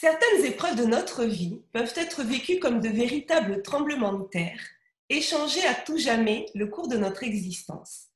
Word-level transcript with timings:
Certaines 0.00 0.44
épreuves 0.44 0.74
de 0.74 0.86
notre 0.86 1.22
vie 1.22 1.62
peuvent 1.72 1.92
être 1.94 2.24
vécues 2.24 2.58
comme 2.58 2.80
de 2.80 2.88
véritables 2.88 3.62
tremblements 3.62 4.14
de 4.14 4.24
terre 4.24 4.58
et 5.08 5.22
changer 5.22 5.64
à 5.64 5.74
tout 5.74 5.98
jamais 5.98 6.46
le 6.56 6.66
cours 6.66 6.88
de 6.88 6.96
notre 6.96 7.22
existence. 7.22 8.06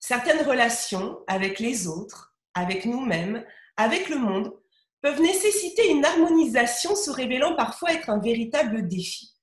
Certaines 0.00 0.40
relations 0.40 1.18
avec 1.26 1.58
les 1.58 1.86
autres, 1.86 2.34
avec 2.54 2.86
nous-mêmes, 2.86 3.44
avec 3.76 4.08
le 4.08 4.16
monde, 4.16 4.54
peuvent 5.02 5.20
nécessiter 5.20 5.90
une 5.90 6.02
harmonisation 6.02 6.96
se 6.96 7.10
révélant 7.10 7.54
parfois 7.54 7.92
être 7.92 8.08
un 8.08 8.20
véritable 8.20 8.88
défi. 8.88 9.34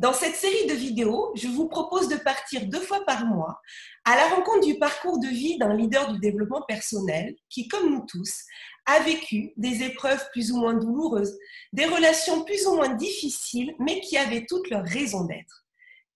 Dans 0.00 0.12
cette 0.12 0.34
série 0.34 0.66
de 0.66 0.74
vidéos, 0.74 1.30
je 1.36 1.46
vous 1.46 1.68
propose 1.68 2.08
de 2.08 2.16
partir 2.16 2.66
deux 2.66 2.80
fois 2.80 3.04
par 3.04 3.26
mois 3.26 3.60
à 4.04 4.16
la 4.16 4.26
rencontre 4.34 4.66
du 4.66 4.76
parcours 4.76 5.20
de 5.20 5.28
vie 5.28 5.56
d'un 5.56 5.76
leader 5.76 6.12
du 6.12 6.18
développement 6.18 6.62
personnel 6.66 7.36
qui, 7.48 7.68
comme 7.68 7.90
nous 7.90 8.04
tous, 8.08 8.42
a 8.86 9.00
vécu 9.00 9.52
des 9.56 9.84
épreuves 9.84 10.28
plus 10.32 10.50
ou 10.50 10.56
moins 10.56 10.74
douloureuses, 10.74 11.38
des 11.72 11.86
relations 11.86 12.44
plus 12.44 12.66
ou 12.66 12.74
moins 12.74 12.94
difficiles, 12.94 13.72
mais 13.78 14.00
qui 14.00 14.18
avaient 14.18 14.46
toutes 14.46 14.68
leur 14.68 14.84
raison 14.84 15.24
d'être. 15.26 15.64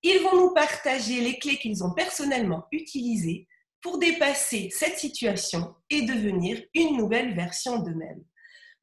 Ils 0.03 0.23
vont 0.23 0.37
nous 0.37 0.55
partager 0.55 1.21
les 1.21 1.39
clés 1.39 1.59
qu'ils 1.59 1.85
ont 1.85 1.95
personnellement 1.95 2.67
utilisées 2.73 3.47
pour 3.81 3.99
dépasser 3.99 4.71
cette 4.73 4.99
situation 4.99 5.75
et 5.89 6.03
devenir 6.03 6.61
une 6.75 6.97
nouvelle 6.97 7.35
version 7.35 7.79
d'eux-mêmes. 7.79 8.25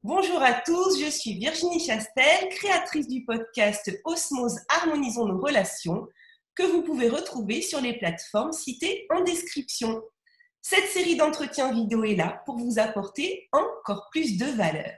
Bonjour 0.08 0.40
à 0.40 0.52
tous, 0.52 1.00
je 1.00 1.10
suis 1.10 1.34
Virginie 1.34 1.84
Chastel, 1.84 2.48
créatrice 2.50 3.08
du 3.08 3.24
podcast 3.24 3.90
Osmose 4.04 4.60
Harmonisons 4.68 5.26
nos 5.26 5.40
relations, 5.40 6.06
que 6.54 6.62
vous 6.62 6.82
pouvez 6.82 7.08
retrouver 7.08 7.60
sur 7.60 7.80
les 7.80 7.98
plateformes 7.98 8.52
citées 8.52 9.08
en 9.10 9.22
description. 9.24 10.00
Cette 10.62 10.86
série 10.90 11.16
d'entretiens 11.16 11.72
vidéo 11.72 12.04
est 12.04 12.14
là 12.14 12.40
pour 12.46 12.56
vous 12.56 12.78
apporter 12.78 13.48
encore 13.50 14.06
plus 14.12 14.38
de 14.38 14.46
valeur. 14.46 14.94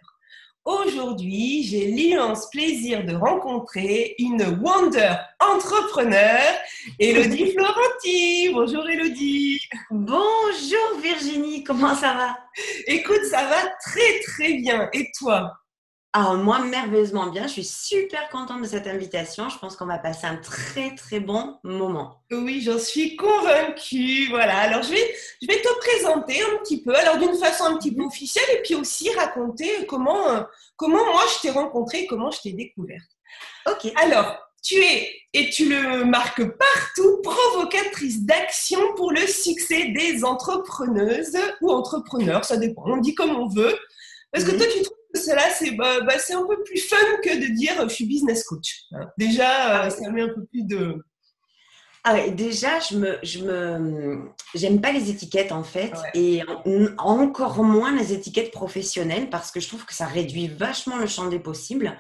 Aujourd'hui, 0.64 1.62
j'ai 1.62 1.86
l'immense 1.86 2.50
plaisir 2.50 3.04
de 3.04 3.14
rencontrer 3.14 4.14
une 4.18 4.60
Wonder 4.60 5.14
entrepreneur, 5.40 6.40
Elodie 6.98 7.52
Florenti. 7.56 8.50
Bonjour 8.52 8.88
Elodie. 8.88 9.60
Bonjour 9.90 11.00
Virginie, 11.02 11.64
comment 11.64 11.94
ça 11.94 12.12
va? 12.14 12.38
Écoute, 12.86 13.24
ça 13.30 13.44
va 13.44 13.70
très 13.82 14.20
très 14.20 14.54
bien. 14.54 14.90
Et 14.92 15.10
toi? 15.18 15.57
Alors 16.14 16.36
moi, 16.36 16.60
merveilleusement 16.60 17.26
bien. 17.26 17.46
Je 17.46 17.52
suis 17.52 17.64
super 17.64 18.30
contente 18.30 18.62
de 18.62 18.66
cette 18.66 18.86
invitation. 18.86 19.50
Je 19.50 19.58
pense 19.58 19.76
qu'on 19.76 19.86
va 19.86 19.98
passer 19.98 20.26
un 20.26 20.36
très 20.36 20.94
très 20.94 21.20
bon 21.20 21.58
moment. 21.62 22.22
Oui, 22.32 22.62
j'en 22.62 22.78
suis 22.78 23.14
convaincue. 23.14 24.28
Voilà. 24.30 24.56
Alors 24.56 24.82
je 24.82 24.90
vais, 24.90 25.14
je 25.42 25.46
vais 25.46 25.60
te 25.60 25.78
présenter 25.78 26.40
un 26.42 26.56
petit 26.62 26.82
peu, 26.82 26.94
alors 26.94 27.18
d'une 27.18 27.36
façon 27.36 27.64
un 27.64 27.76
petit 27.76 27.94
peu 27.94 28.04
officielle, 28.04 28.46
et 28.54 28.62
puis 28.62 28.74
aussi 28.74 29.10
raconter 29.14 29.86
comment, 29.86 30.30
euh, 30.30 30.42
comment 30.76 31.04
moi 31.04 31.24
je 31.34 31.42
t'ai 31.42 31.50
rencontrée, 31.50 32.06
comment 32.06 32.30
je 32.30 32.40
t'ai 32.40 32.52
découverte. 32.52 33.08
Ok. 33.70 33.92
Alors, 34.02 34.38
tu 34.62 34.76
es, 34.76 35.10
et 35.34 35.50
tu 35.50 35.68
le 35.68 36.04
marques 36.04 36.42
partout, 36.42 37.20
provocatrice 37.22 38.22
d'action 38.24 38.80
pour 38.96 39.12
le 39.12 39.26
succès 39.26 39.92
des 39.94 40.24
entrepreneuses 40.24 41.36
ou 41.60 41.70
entrepreneurs, 41.70 42.44
ça 42.44 42.56
dépend, 42.56 42.82
on 42.86 42.96
dit 42.96 43.14
comme 43.14 43.36
on 43.36 43.46
veut. 43.46 43.78
Parce 44.32 44.44
que 44.44 44.50
toi, 44.50 44.66
tu 44.66 44.82
trouves 44.82 44.97
cela, 45.18 45.42
bah, 45.76 46.00
bah, 46.06 46.18
c'est 46.18 46.34
un 46.34 46.46
peu 46.46 46.62
plus 46.62 46.80
fun 46.80 46.96
que 47.22 47.34
de 47.40 47.54
dire 47.54 47.74
je 47.88 47.94
suis 47.94 48.06
business 48.06 48.44
coach. 48.44 48.84
Hein. 48.92 49.06
Déjà, 49.18 49.84
euh, 49.84 49.90
ça 49.90 50.10
met 50.10 50.22
un 50.22 50.28
peu 50.28 50.44
plus 50.46 50.64
de. 50.64 51.04
Ah 52.04 52.28
déjà, 52.30 52.78
je 52.78 52.96
me, 52.96 53.18
je 53.22 53.44
me, 53.44 54.30
j'aime 54.54 54.80
pas 54.80 54.92
les 54.92 55.10
étiquettes 55.10 55.52
en 55.52 55.64
fait, 55.64 55.92
et 56.14 56.42
encore 56.96 57.62
moins 57.62 57.94
les 57.94 58.14
étiquettes 58.14 58.50
professionnelles 58.50 59.28
parce 59.28 59.50
que 59.50 59.60
je 59.60 59.68
trouve 59.68 59.84
que 59.84 59.92
ça 59.92 60.06
réduit 60.06 60.48
vachement 60.48 60.96
le 60.96 61.06
champ 61.06 61.28
des 61.28 61.40
possibles. 61.40 61.98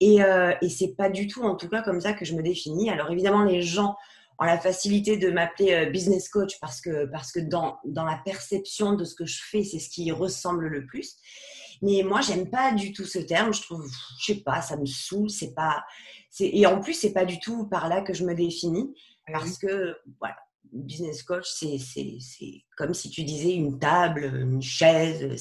Et, 0.00 0.22
euh, 0.22 0.52
et 0.62 0.68
c'est 0.68 0.94
pas 0.94 1.08
du 1.08 1.26
tout, 1.26 1.42
en 1.42 1.56
tout 1.56 1.68
cas, 1.68 1.82
comme 1.82 2.00
ça 2.00 2.12
que 2.12 2.24
je 2.24 2.34
me 2.34 2.42
définis. 2.42 2.90
Alors 2.90 3.10
évidemment, 3.10 3.42
les 3.42 3.62
gens 3.62 3.96
ont 4.38 4.44
la 4.44 4.58
facilité 4.58 5.16
de 5.16 5.30
m'appeler 5.30 5.72
euh, 5.72 5.90
business 5.90 6.28
coach 6.28 6.58
parce 6.60 6.80
que, 6.80 7.06
parce 7.06 7.32
que 7.32 7.40
dans, 7.40 7.78
dans 7.84 8.04
la 8.04 8.20
perception 8.24 8.92
de 8.94 9.04
ce 9.04 9.14
que 9.14 9.26
je 9.26 9.40
fais, 9.42 9.64
c'est 9.64 9.78
ce 9.78 9.90
qui 9.90 10.10
ressemble 10.12 10.66
le 10.66 10.86
plus. 10.86 11.16
Mais 11.82 12.02
moi, 12.02 12.20
j'aime 12.20 12.50
pas 12.50 12.72
du 12.72 12.92
tout 12.92 13.04
ce 13.04 13.18
terme. 13.18 13.54
Je 13.54 13.62
trouve, 13.62 13.86
je 14.20 14.32
sais 14.32 14.40
pas, 14.40 14.60
ça 14.60 14.76
me 14.76 14.86
saoule. 14.86 15.30
C'est 15.30 15.54
pas, 15.54 15.84
et 16.38 16.66
en 16.66 16.80
plus, 16.80 16.94
c'est 16.94 17.12
pas 17.12 17.24
du 17.24 17.40
tout 17.40 17.66
par 17.68 17.88
là 17.88 18.02
que 18.02 18.12
je 18.12 18.24
me 18.24 18.34
définis 18.34 18.94
parce 19.32 19.58
que 19.58 19.96
voilà, 20.18 20.36
business 20.72 21.22
coach, 21.22 21.46
c'est 21.50 21.78
comme 22.80 22.94
si 22.94 23.10
tu 23.10 23.24
disais 23.24 23.52
une 23.52 23.78
table, 23.78 24.24
une 24.24 24.62
chaise. 24.62 25.36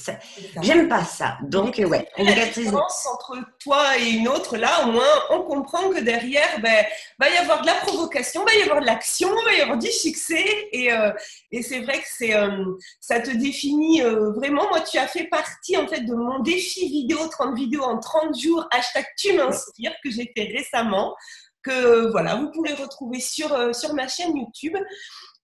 J'aime 0.62 0.90
pas 0.90 1.06
ça. 1.06 1.38
Donc, 1.44 1.78
ouais. 1.78 2.10
La 2.18 2.46
différence 2.48 3.08
entre 3.08 3.38
toi 3.64 3.98
et 3.98 4.10
une 4.10 4.28
autre, 4.28 4.58
là, 4.58 4.86
au 4.86 4.92
moins, 4.92 5.08
on 5.30 5.44
comprend 5.44 5.90
que 5.90 6.02
derrière, 6.02 6.60
ben, 6.62 6.86
va 7.18 7.30
y 7.30 7.38
avoir 7.38 7.62
de 7.62 7.68
la 7.68 7.76
provocation, 7.76 8.44
va 8.44 8.54
y 8.56 8.64
avoir 8.64 8.82
de 8.82 8.86
l'action, 8.86 9.30
va 9.46 9.54
y 9.54 9.62
avoir 9.62 9.78
du 9.78 9.90
succès. 9.90 10.68
Et, 10.74 10.92
euh, 10.92 11.14
et 11.52 11.62
c'est 11.62 11.80
vrai 11.80 12.00
que 12.00 12.08
c'est, 12.10 12.36
euh, 12.36 12.66
ça 13.00 13.22
te 13.22 13.32
définit 13.32 14.02
euh, 14.04 14.32
vraiment. 14.32 14.68
Moi, 14.68 14.82
tu 14.82 14.98
as 14.98 15.08
fait 15.08 15.28
partie, 15.28 15.78
en 15.78 15.88
fait, 15.88 16.02
de 16.02 16.14
mon 16.14 16.40
défi 16.40 16.90
vidéo, 16.90 17.20
30 17.30 17.56
vidéos 17.56 17.84
en 17.84 18.00
30 18.00 18.38
jours, 18.38 18.68
hashtag 18.72 19.06
tu 19.18 19.32
m'inspires, 19.34 19.96
que 20.04 20.12
j'ai 20.12 20.30
fait 20.36 20.52
récemment 20.58 21.16
que 21.64 22.10
voilà, 22.12 22.36
vous 22.36 22.52
pouvez 22.52 22.74
retrouver 22.74 23.20
sur, 23.20 23.54
euh, 23.54 23.74
sur 23.74 23.94
ma 23.94 24.08
chaîne 24.08 24.36
YouTube. 24.36 24.76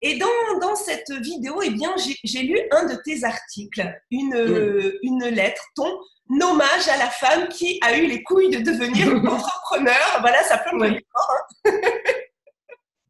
Et 0.02 0.18
dans, 0.18 0.58
dans 0.60 0.74
cette 0.74 1.10
vidéo, 1.10 1.60
eh 1.62 1.70
bien, 1.70 1.94
j'ai 2.22 2.42
lu 2.42 2.58
un 2.70 2.84
de 2.84 2.96
tes 3.02 3.24
articles, 3.24 3.82
une, 4.10 4.34
euh, 4.34 4.98
une 5.02 5.24
lettre, 5.24 5.62
ton 5.74 5.90
hommage 6.30 6.88
à 6.88 6.96
la 6.98 7.08
femme 7.08 7.48
qui 7.48 7.78
a 7.82 7.96
eu 7.96 8.06
les 8.06 8.22
couilles 8.22 8.50
de 8.50 8.58
devenir 8.58 9.08
entrepreneur. 9.32 10.18
Voilà, 10.20 10.42
ça 10.44 10.58
plante 10.58 10.82
le 10.82 10.90
décor. 10.90 11.34
Hein. 11.64 11.72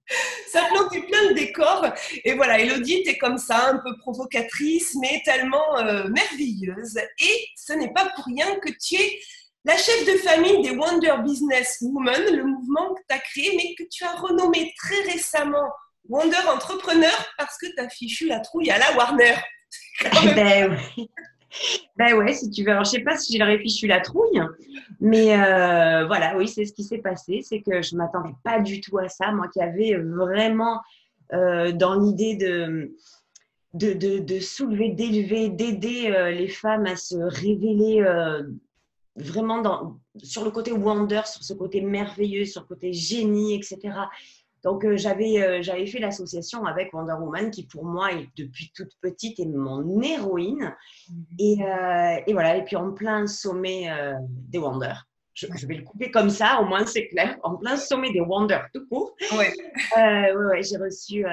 ça 0.48 0.62
plante 0.70 0.90
plein 0.90 1.28
de 1.28 1.34
décors. 1.34 1.86
Et 2.24 2.34
voilà, 2.34 2.60
Elodie, 2.60 3.02
tu 3.02 3.10
es 3.10 3.18
comme 3.18 3.38
ça, 3.38 3.68
un 3.68 3.78
peu 3.78 3.96
provocatrice, 3.98 4.96
mais 5.00 5.22
tellement 5.24 5.78
euh, 5.78 6.08
merveilleuse. 6.08 6.98
Et 7.20 7.48
ce 7.56 7.72
n'est 7.72 7.92
pas 7.92 8.08
pour 8.14 8.24
rien 8.26 8.56
que 8.56 8.70
tu 8.70 8.94
es 8.94 9.18
la 9.66 9.76
chef 9.76 10.06
de 10.06 10.18
famille 10.18 10.62
des 10.62 10.76
Wonder 10.76 11.14
Business 11.24 11.78
Women, 11.82 12.36
le 12.36 12.44
mouvement 12.44 12.94
que 12.94 13.00
tu 13.08 13.14
as 13.14 13.18
créé, 13.18 13.52
mais 13.56 13.74
que 13.74 13.82
tu 13.90 14.04
as 14.04 14.12
renommé 14.12 14.72
très 14.78 15.12
récemment 15.12 15.68
Wonder 16.08 16.36
Entrepreneur 16.48 17.34
parce 17.36 17.58
que 17.58 17.66
tu 17.66 17.78
as 17.78 17.88
fichu 17.88 18.28
la 18.28 18.38
trouille 18.38 18.70
à 18.70 18.78
la 18.78 18.96
Warner. 18.96 19.34
ben 20.36 20.78
oui. 20.96 21.10
Ben 21.96 22.14
ouais, 22.14 22.32
si 22.32 22.48
tu 22.50 22.62
veux. 22.62 22.70
Alors, 22.70 22.84
je 22.84 22.90
sais 22.90 23.00
pas 23.00 23.16
si 23.16 23.36
j'ai 23.36 23.58
fichu 23.58 23.88
la 23.88 24.00
trouille, 24.00 24.40
mais 25.00 25.34
euh, 25.34 26.06
voilà, 26.06 26.36
oui, 26.36 26.46
c'est 26.46 26.64
ce 26.64 26.72
qui 26.72 26.84
s'est 26.84 26.98
passé. 26.98 27.40
C'est 27.42 27.62
que 27.62 27.82
je 27.82 27.96
m'attendais 27.96 28.34
pas 28.44 28.60
du 28.60 28.80
tout 28.80 28.98
à 28.98 29.08
ça. 29.08 29.32
Moi 29.32 29.48
qui 29.48 29.60
avais 29.60 29.96
vraiment 29.96 30.80
euh, 31.32 31.72
dans 31.72 31.98
l'idée 31.98 32.36
de, 32.36 32.92
de, 33.72 34.38
soulever, 34.38 34.90
d'élever, 34.90 35.48
d'aider 35.48 36.12
euh, 36.12 36.30
les 36.30 36.48
femmes 36.48 36.86
à 36.86 36.94
se 36.94 37.16
révéler 37.16 38.04
vraiment 39.16 39.62
dans, 39.62 39.98
sur 40.22 40.44
le 40.44 40.50
côté 40.50 40.72
wonder, 40.72 41.22
sur 41.24 41.42
ce 41.42 41.54
côté 41.54 41.80
merveilleux, 41.80 42.44
sur 42.44 42.62
le 42.62 42.66
côté 42.66 42.92
génie, 42.92 43.54
etc. 43.54 43.94
Donc 44.66 44.84
euh, 44.84 44.96
j'avais 44.96 45.40
euh, 45.40 45.62
j'avais 45.62 45.86
fait 45.86 46.00
l'association 46.00 46.64
avec 46.64 46.92
Wonder 46.92 47.12
Woman 47.12 47.52
qui 47.52 47.66
pour 47.66 47.84
moi 47.84 48.12
est 48.12 48.28
depuis 48.36 48.72
toute 48.74 48.90
petite 49.00 49.38
est 49.38 49.46
mon 49.46 50.02
héroïne 50.02 50.74
mhm. 51.08 51.24
et, 51.38 51.56
euh, 51.62 52.20
et, 52.26 52.32
voilà 52.32 52.56
et 52.56 52.64
puis 52.64 52.74
en 52.74 52.90
plein 52.92 53.26
sommet 53.28 53.88
des 54.26 54.58
Wonder. 54.58 54.94
Je, 55.34 55.66
vais 55.66 55.74
le 55.74 55.82
couper 55.82 56.10
comme 56.10 56.30
ça, 56.30 56.62
au 56.62 56.64
moins 56.64 56.86
c'est 56.86 57.08
clair. 57.08 57.36
En 57.42 57.56
plein 57.56 57.76
sommet 57.76 58.10
des 58.10 58.22
Wonder 58.22 58.58
tout 58.72 58.86
court. 58.88 59.14
Ouais. 59.32 59.52
ouais, 59.94 60.62
j'ai 60.62 60.78
reçu 60.78 61.24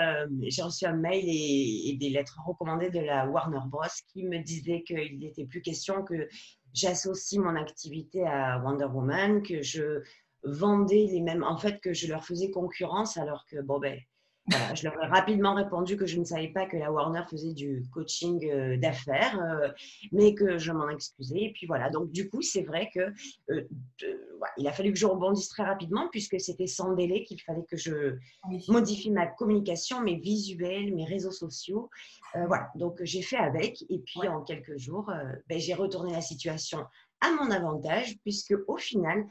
j'ai 0.42 0.62
reçu 0.62 0.86
un 0.86 0.98
mail 0.98 1.24
et, 1.26 1.90
et, 1.90 1.98
des 1.98 2.10
lettres 2.10 2.38
recommandées 2.46 2.90
de 2.90 3.00
la 3.00 3.26
Warner 3.26 3.62
Bros 3.68 3.82
qui 4.12 4.26
me 4.26 4.40
disaient 4.40 4.84
qu'il 4.86 5.20
n'était 5.20 5.46
plus 5.46 5.62
question 5.62 6.04
que 6.04 6.28
j'associe 6.74 7.40
mon 7.40 7.56
activité 7.56 8.26
à 8.26 8.60
Wonder 8.60 8.86
Woman, 8.86 9.44
que 9.44 9.62
je 9.62 10.02
vendais 10.44 11.08
les 11.10 11.22
mêmes, 11.22 11.44
en 11.44 11.58
fait, 11.58 11.80
que 11.80 11.94
je 11.94 12.08
leur 12.08 12.26
faisais 12.26 12.52
concurrence, 12.52 13.18
alors 13.18 13.46
que, 13.46 13.62
bon, 13.62 13.80
ben, 13.80 14.00
je 14.48 14.84
leur 14.84 15.02
ai 15.02 15.08
rapidement 15.08 15.54
répondu 15.54 15.96
que 15.96 16.06
je 16.06 16.20
ne 16.20 16.26
savais 16.26 16.50
pas 16.50 16.66
que 16.66 16.76
la 16.76 16.92
Warner 16.92 17.24
faisait 17.30 17.54
du 17.54 17.86
coaching 17.94 18.46
euh, 18.50 18.78
d'affaires, 18.78 19.40
euh, 19.40 19.70
mais 20.12 20.34
que 20.34 20.58
je 20.58 20.72
m'en 20.74 20.90
excusais. 20.90 21.44
Et 21.44 21.54
puis 21.54 21.66
voilà, 21.66 21.90
donc 21.90 22.12
du 22.12 22.30
coup, 22.30 22.42
c'est 22.42 22.64
vrai 22.64 22.90
que 22.94 23.14
euh, 23.52 23.68
il 24.58 24.68
a 24.68 24.74
fallu 24.74 24.92
que 24.92 25.00
je 25.00 25.06
rebondisse 25.06 25.48
très 25.48 25.64
rapidement 25.64 26.10
puisque 26.12 26.40
c'était 26.42 26.68
sans 26.68 26.94
délai 26.94 27.24
qu'il 27.24 27.42
fallait 27.42 27.66
que 27.70 27.78
je 27.78 28.18
modifie 28.68 29.12
ma 29.12 29.28
communication, 29.28 30.02
mes 30.02 30.18
visuels, 30.18 30.94
mes 30.94 31.06
réseaux 31.06 31.32
sociaux. 31.32 31.90
voilà, 32.34 32.70
donc 32.76 33.00
j'ai 33.04 33.22
fait 33.22 33.38
avec. 33.38 33.84
Et 33.90 34.00
puis 34.00 34.28
en 34.28 34.42
quelques 34.42 34.78
jours, 34.78 35.10
ben, 35.48 35.60
j'ai 35.60 35.74
retourné 35.74 36.12
la 36.12 36.22
situation 36.22 36.86
à 37.22 37.32
mon 37.32 37.50
avantage 37.52 38.18
puisque 38.24 38.56
au 38.68 38.78
final, 38.78 39.26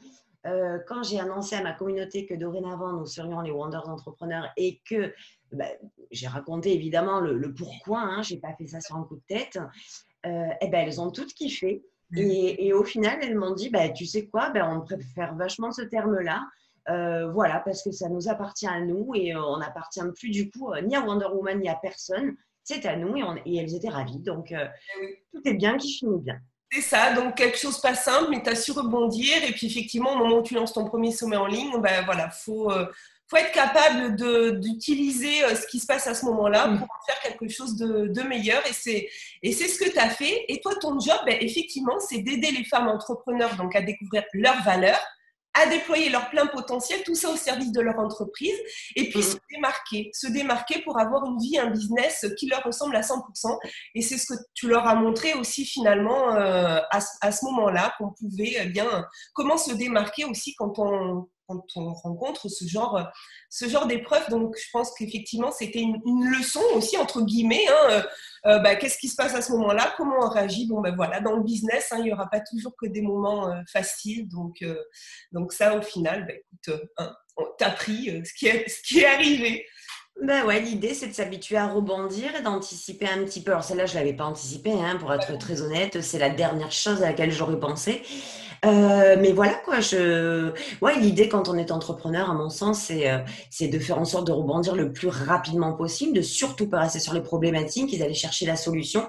euh, 0.45 0.79
quand 0.87 1.03
j'ai 1.03 1.19
annoncé 1.19 1.55
à 1.55 1.63
ma 1.63 1.71
communauté 1.71 2.25
que 2.25 2.33
dorénavant 2.33 2.91
nous 2.91 3.05
serions 3.05 3.39
les 3.41 3.51
Wonders 3.51 3.87
entrepreneurs 3.87 4.49
et 4.57 4.81
que 4.85 5.13
bah, 5.53 5.69
j'ai 6.11 6.27
raconté 6.27 6.73
évidemment 6.73 7.21
le, 7.21 7.53
pourquoi, 7.53 8.01
hein, 8.01 8.21
je 8.23 8.33
n'ai 8.33 8.39
pas 8.41 8.53
fait 8.57 8.67
ça 8.67 8.81
sur 8.81 8.97
un 8.97 9.03
coup 9.03 9.15
de 9.15 9.23
tête, 9.27 9.57
euh, 10.25 10.47
eh 10.59 10.67
ben, 10.67 10.85
elles 10.85 10.99
ont 10.99 11.11
toutes 11.11 11.33
kiffé. 11.33 11.83
Et, 12.15 12.73
au 12.73 12.83
final, 12.83 13.17
elles 13.23 13.35
m'ont 13.35 13.55
dit, 13.55 13.71
bah, 13.71 13.89
tu 13.89 14.05
sais 14.05 14.27
quoi, 14.27 14.51
bah, 14.51 14.69
on 14.69 14.81
préfère 14.81 15.33
vachement 15.35 15.71
ce 15.71 15.81
terme-là. 15.81 16.43
Euh, 16.89 17.31
voilà, 17.31 17.59
parce 17.61 17.81
que 17.81 17.91
ça 17.91 18.07
nous 18.07 18.27
appartient 18.29 18.67
à 18.67 18.81
nous 18.81 19.15
et 19.15 19.35
on 19.35 19.57
n'appartient 19.57 20.01
plus 20.15 20.29
du 20.29 20.51
coup 20.51 20.69
ni 20.83 20.95
à 20.95 21.01
Wonder 21.01 21.27
Woman 21.33 21.59
ni 21.59 21.69
à 21.69 21.75
personne. 21.75 22.35
C'est 22.63 22.85
à 22.85 22.97
nous 22.97 23.15
et, 23.45 23.55
elles 23.55 23.73
étaient 23.73 23.89
ravies. 23.89 24.19
Donc, 24.19 24.51
eh 24.51 25.23
tout 25.31 25.41
est 25.45 25.55
bien 25.55 25.77
qui 25.77 25.91
finit 25.93 26.19
bien. 26.19 26.39
C'est 26.73 26.81
ça, 26.81 27.13
donc 27.13 27.35
quelque 27.35 27.57
chose 27.59 27.79
pas 27.79 27.93
simple, 27.93 28.31
mais 28.31 28.41
tu 28.41 28.49
as 28.49 28.55
su 28.55 28.71
rebondir. 28.71 29.43
Et 29.43 29.51
puis 29.51 29.67
effectivement, 29.67 30.13
au 30.13 30.17
moment 30.17 30.37
où 30.39 30.41
tu 30.41 30.55
lances 30.55 30.73
ton 30.73 30.85
premier 30.85 31.11
sommet 31.11 31.37
en 31.37 31.45
ligne, 31.45 31.79
ben 31.79 32.03
voilà, 32.03 32.31
faut, 32.31 32.71
euh, 32.71 32.87
faut 33.27 33.37
être 33.37 33.51
capable 33.51 34.15
d'utiliser 34.59 35.43
euh, 35.43 35.55
ce 35.55 35.67
qui 35.67 35.79
se 35.79 35.85
passe 35.85 36.07
à 36.07 36.15
ce 36.15 36.25
moment-là 36.25 36.65
mm. 36.65 36.79
pour 36.79 36.87
en 36.87 37.05
faire 37.05 37.19
quelque 37.21 37.47
chose 37.47 37.75
de, 37.75 38.07
de 38.07 38.21
meilleur. 38.23 38.63
Et 38.65 38.73
c'est 38.73 39.67
ce 39.67 39.77
que 39.77 39.87
tu 39.87 39.99
as 39.99 40.09
fait. 40.09 40.45
Et 40.47 40.61
toi, 40.61 40.73
ton 40.81 40.99
job, 40.99 41.17
ben, 41.27 41.37
effectivement, 41.41 41.99
c'est 41.99 42.23
d'aider 42.23 42.49
les 42.49 42.63
femmes 42.63 42.87
entrepreneurs 42.87 43.55
donc, 43.55 43.75
à 43.75 43.81
découvrir 43.81 44.23
leurs 44.33 44.63
valeurs, 44.63 45.01
à 45.53 45.67
déployer 45.67 46.09
leur 46.09 46.29
plein 46.29 46.47
potentiel, 46.47 47.03
tout 47.03 47.15
ça 47.15 47.29
au 47.29 47.35
service 47.35 47.71
de 47.71 47.81
leur 47.81 47.99
entreprise, 47.99 48.57
et 48.95 49.09
puis 49.09 49.19
mmh. 49.19 49.23
se 49.23 49.37
démarquer, 49.51 50.09
se 50.13 50.27
démarquer 50.27 50.81
pour 50.81 50.99
avoir 50.99 51.25
une 51.25 51.37
vie, 51.37 51.57
un 51.59 51.69
business 51.69 52.25
qui 52.37 52.47
leur 52.47 52.63
ressemble 52.63 52.95
à 52.95 53.01
100%. 53.01 53.57
Et 53.95 54.01
c'est 54.01 54.17
ce 54.17 54.33
que 54.33 54.39
tu 54.53 54.67
leur 54.67 54.87
as 54.87 54.95
montré 54.95 55.33
aussi 55.33 55.65
finalement 55.65 56.35
euh, 56.35 56.79
à, 56.91 56.99
à, 57.21 57.31
ce 57.31 57.45
moment-là, 57.45 57.93
qu'on 57.97 58.11
pouvait 58.11 58.55
eh 58.61 58.65
bien 58.65 59.05
comment 59.33 59.57
se 59.57 59.73
démarquer 59.73 60.25
aussi 60.25 60.55
quand 60.55 60.79
on 60.79 61.27
quand 61.47 61.63
on 61.75 61.93
rencontre 61.93 62.49
ce 62.49 62.65
genre, 62.65 62.99
ce 63.49 63.67
genre 63.67 63.87
d'épreuve. 63.87 64.29
Donc, 64.29 64.55
je 64.57 64.69
pense 64.71 64.93
qu'effectivement, 64.93 65.51
c'était 65.51 65.79
une, 65.79 65.99
leçon 66.25 66.61
aussi, 66.75 66.97
entre 66.97 67.21
guillemets. 67.21 67.65
Hein, 67.69 67.89
euh, 67.89 68.01
euh, 68.47 68.59
bah, 68.59 68.75
Qu'est-ce 68.75 68.97
qui 68.97 69.07
se 69.07 69.15
passe 69.15 69.35
à 69.35 69.41
ce 69.41 69.51
moment-là? 69.53 69.93
Comment 69.97 70.17
on 70.21 70.29
réagit? 70.29 70.67
Bon, 70.67 70.81
ben 70.81 70.95
voilà, 70.95 71.19
dans 71.19 71.33
le 71.33 71.43
business, 71.43 71.89
hein, 71.91 71.97
il 71.99 72.05
n'y 72.05 72.13
aura 72.13 72.29
pas 72.29 72.39
toujours 72.39 72.75
que 72.75 72.87
des 72.87 73.01
moments 73.01 73.49
euh, 73.49 73.61
faciles. 73.71 74.27
Donc, 74.27 74.63
donc, 75.31 75.53
ça, 75.53 75.77
au 75.77 75.81
final, 75.81 76.25
bah, 76.27 76.33
écoute, 76.33 76.81
hein, 76.97 77.15
tu 77.57 77.63
as 77.63 77.71
pris 77.71 78.23
ce, 78.25 78.33
qui 78.33 78.47
est, 78.47 78.67
ce 78.69 78.81
qui 78.81 78.99
est 78.99 79.05
arrivé. 79.05 79.65
Ben 80.21 80.45
ouais, 80.45 80.59
l'idée 80.61 80.93
c'est 80.93 81.07
de 81.07 81.13
s'habituer 81.13 81.57
à 81.57 81.67
rebondir 81.67 82.35
et 82.35 82.41
d'anticiper 82.43 83.07
un 83.07 83.23
petit 83.23 83.41
peu. 83.41 83.51
Alors 83.51 83.63
celle-là, 83.63 83.87
je 83.87 83.95
ne 83.95 83.99
l'avais 83.99 84.13
pas 84.13 84.25
anticipée, 84.25 84.71
hein, 84.71 84.97
pour 84.97 85.11
être 85.11 85.37
très 85.39 85.61
honnête. 85.61 86.01
C'est 86.01 86.19
la 86.19 86.29
dernière 86.29 86.71
chose 86.71 87.01
à 87.01 87.07
laquelle 87.07 87.31
j'aurais 87.31 87.59
pensé. 87.59 88.03
Euh, 88.65 89.17
mais 89.19 89.33
voilà 89.33 89.55
quoi, 89.65 89.81
je, 89.81 90.53
ouais, 90.81 90.97
l'idée 90.99 91.27
quand 91.27 91.49
on 91.49 91.57
est 91.57 91.71
entrepreneur, 91.71 92.29
à 92.29 92.33
mon 92.33 92.49
sens, 92.49 92.79
c'est 92.83 93.11
euh, 93.11 93.19
de 93.59 93.79
faire 93.79 93.97
en 93.97 94.05
sorte 94.05 94.27
de 94.27 94.31
rebondir 94.31 94.75
le 94.75 94.93
plus 94.93 95.09
rapidement 95.09 95.73
possible, 95.73 96.13
de 96.13 96.21
surtout 96.21 96.69
pas 96.69 96.79
rester 96.79 96.99
sur 96.99 97.13
les 97.13 97.21
problématiques 97.21 97.93
et 97.93 97.97
d'aller 97.97 98.13
chercher 98.13 98.45
la 98.45 98.55
solution. 98.55 99.07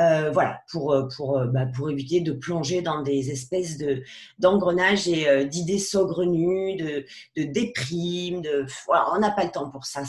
Euh, 0.00 0.30
voilà, 0.32 0.60
pour 0.72 0.96
pour 1.16 1.40
bah, 1.46 1.66
pour 1.66 1.88
éviter 1.88 2.20
de 2.20 2.32
plonger 2.32 2.82
dans 2.82 3.02
des 3.02 3.30
espèces 3.30 3.78
de 3.78 4.02
d'engrenages 4.40 5.06
et 5.06 5.44
d'idées 5.44 5.78
saugrenues, 5.78 6.76
de 6.76 7.04
de 7.36 7.44
déprime, 7.44 8.42
de 8.42 8.66
voilà, 8.86 9.06
on 9.14 9.20
n'a 9.20 9.30
pas 9.30 9.44
le 9.44 9.50
temps 9.50 9.70
pour 9.70 9.86
ça. 9.86 10.02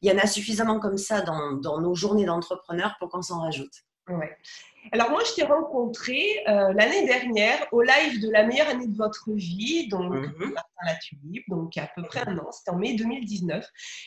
Il 0.00 0.10
y 0.10 0.12
en 0.14 0.18
a 0.18 0.26
suffisamment 0.26 0.80
comme 0.80 0.96
ça 0.96 1.20
dans 1.20 1.52
dans 1.52 1.82
nos 1.82 1.94
journées 1.94 2.24
d'entrepreneurs 2.24 2.96
pour 2.98 3.10
qu'on 3.10 3.20
s'en 3.20 3.40
rajoute. 3.40 3.84
Ouais. 4.08 4.36
Alors 4.92 5.10
moi, 5.10 5.22
je 5.24 5.34
t'ai 5.34 5.44
rencontré 5.44 6.42
euh, 6.48 6.72
l'année 6.72 7.06
dernière 7.06 7.66
au 7.70 7.82
live 7.82 8.20
de 8.20 8.30
la 8.30 8.44
meilleure 8.44 8.68
année 8.68 8.86
de 8.86 8.96
votre 8.96 9.30
vie, 9.32 9.88
donc 9.88 10.10
mm 10.10 10.52
Martin 10.52 10.86
La 10.86 10.94
Tulipe, 10.96 11.44
donc 11.48 11.76
à 11.76 11.88
peu 11.94 12.02
près 12.02 12.20
un 12.26 12.38
an, 12.38 12.50
c'était 12.50 12.70
en 12.70 12.78
mai 12.78 12.94
2019. 12.94 13.64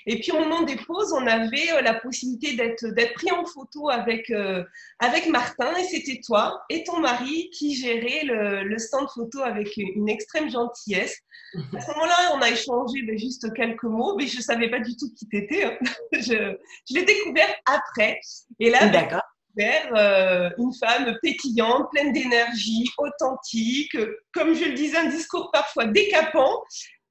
Et 0.08 0.20
puis 0.20 0.32
au 0.32 0.40
moment 0.40 0.64
des 0.64 0.76
pauses, 0.76 1.14
on 1.14 1.26
avait 1.28 1.72
euh, 1.72 1.82
la 1.82 1.94
possibilité 1.94 2.56
d'être 2.56 2.86
d'être 2.88 3.14
pris 3.14 3.32
en 3.32 3.46
photo 3.46 3.90
avec 3.90 4.30
euh, 4.32 4.64
avec 5.00 5.28
Martin, 5.28 5.74
et 5.78 5.84
c'était 5.84 6.20
toi 6.26 6.64
et 6.70 6.84
ton 6.84 7.00
mari 7.00 7.50
qui 7.52 7.76
géraient 7.76 8.26
le, 8.26 8.64
le, 8.64 8.78
stand 8.78 9.08
photo 9.14 9.42
avec 9.42 9.78
une 9.78 10.10
extrême 10.10 10.50
gentillesse. 10.50 11.20
À 11.56 11.82
ce 11.82 11.88
moment-là, 11.92 12.32
on 12.34 12.42
a 12.42 12.50
échangé 12.50 13.04
ben, 13.04 13.18
juste 13.18 13.54
quelques 13.54 13.84
mots, 13.84 14.16
mais 14.18 14.26
je 14.26 14.42
savais 14.42 14.70
pas 14.70 14.80
du 14.80 14.98
tout 14.98 15.14
qui 15.16 15.28
t'étais. 15.28 15.66
Hein. 15.66 15.78
Je, 16.14 16.56
je 16.90 16.94
l'ai 16.96 17.04
découvert 17.06 17.54
après. 17.66 18.20
Et 18.60 18.70
là, 18.70 18.88
d'accord 18.88 19.24
vers 19.56 19.90
euh, 19.96 20.50
une 20.58 20.74
femme 20.74 21.18
pétillante, 21.22 21.90
pleine 21.92 22.12
d'énergie, 22.12 22.86
authentique, 22.98 23.98
comme 24.34 24.54
je 24.54 24.66
le 24.66 24.74
disais, 24.74 24.98
un 24.98 25.10
discours 25.10 25.52
parfois 25.52 25.86
décapant, 25.86 26.64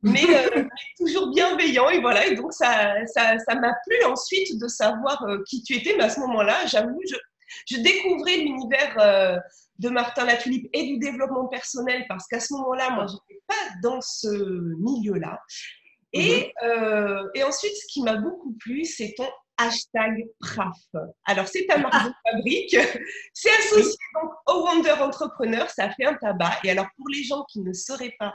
mais, 0.02 0.24
euh, 0.28 0.64
toujours 0.98 1.30
bienveillant. 1.30 1.88
Et 1.90 2.00
voilà, 2.00 2.26
et 2.26 2.34
donc 2.34 2.52
ça 2.52 2.94
ça, 3.06 3.38
ça 3.38 3.54
m'a 3.54 3.74
plu 3.86 4.04
ensuite 4.06 4.60
de 4.60 4.68
savoir 4.68 5.22
euh, 5.24 5.42
qui 5.46 5.62
tu 5.62 5.76
étais, 5.76 5.94
mais 5.96 6.04
à 6.04 6.10
ce 6.10 6.20
moment-là, 6.20 6.66
j'avoue, 6.66 7.00
je, 7.08 7.16
je 7.70 7.80
découvrais 7.80 8.36
l'univers 8.38 9.40
de 9.78 9.88
Martin 9.88 10.24
Latulipe 10.24 10.68
et 10.72 10.86
du 10.86 10.98
développement 10.98 11.46
personnel 11.48 12.04
parce 12.08 12.26
qu'à 12.26 12.40
ce 12.40 12.52
moment-là, 12.54 12.90
moi, 12.90 13.06
je 13.06 13.12
n'étais 13.12 13.42
pas 13.46 13.54
dans 13.82 14.00
ce 14.00 14.28
milieu-là. 14.80 15.38
Et, 16.14 16.52
mm-hmm. 16.62 17.30
et 17.34 17.44
ensuite, 17.44 17.72
ce 17.76 17.86
qui 17.92 18.02
m'a 18.02 18.16
beaucoup 18.16 18.56
plu, 18.58 18.84
c'est 18.84 19.14
ton 19.16 19.28
hashtag 19.58 20.26
PRAF. 20.40 20.78
Alors, 21.24 21.48
c'est 21.48 21.66
ta 21.66 21.78
marque 21.78 22.08
de 22.08 22.12
fabrique. 22.30 22.76
C'est 23.32 23.50
associé 23.58 23.96
donc 24.14 24.32
au 24.48 24.64
Wonder 24.64 24.92
Entrepreneur. 25.00 25.68
Ça 25.70 25.90
fait 25.90 26.04
un 26.04 26.14
tabac. 26.14 26.58
Et 26.64 26.70
alors, 26.70 26.86
pour 26.96 27.08
les 27.08 27.22
gens 27.22 27.44
qui 27.50 27.60
ne 27.60 27.72
sauraient 27.72 28.14
pas 28.18 28.34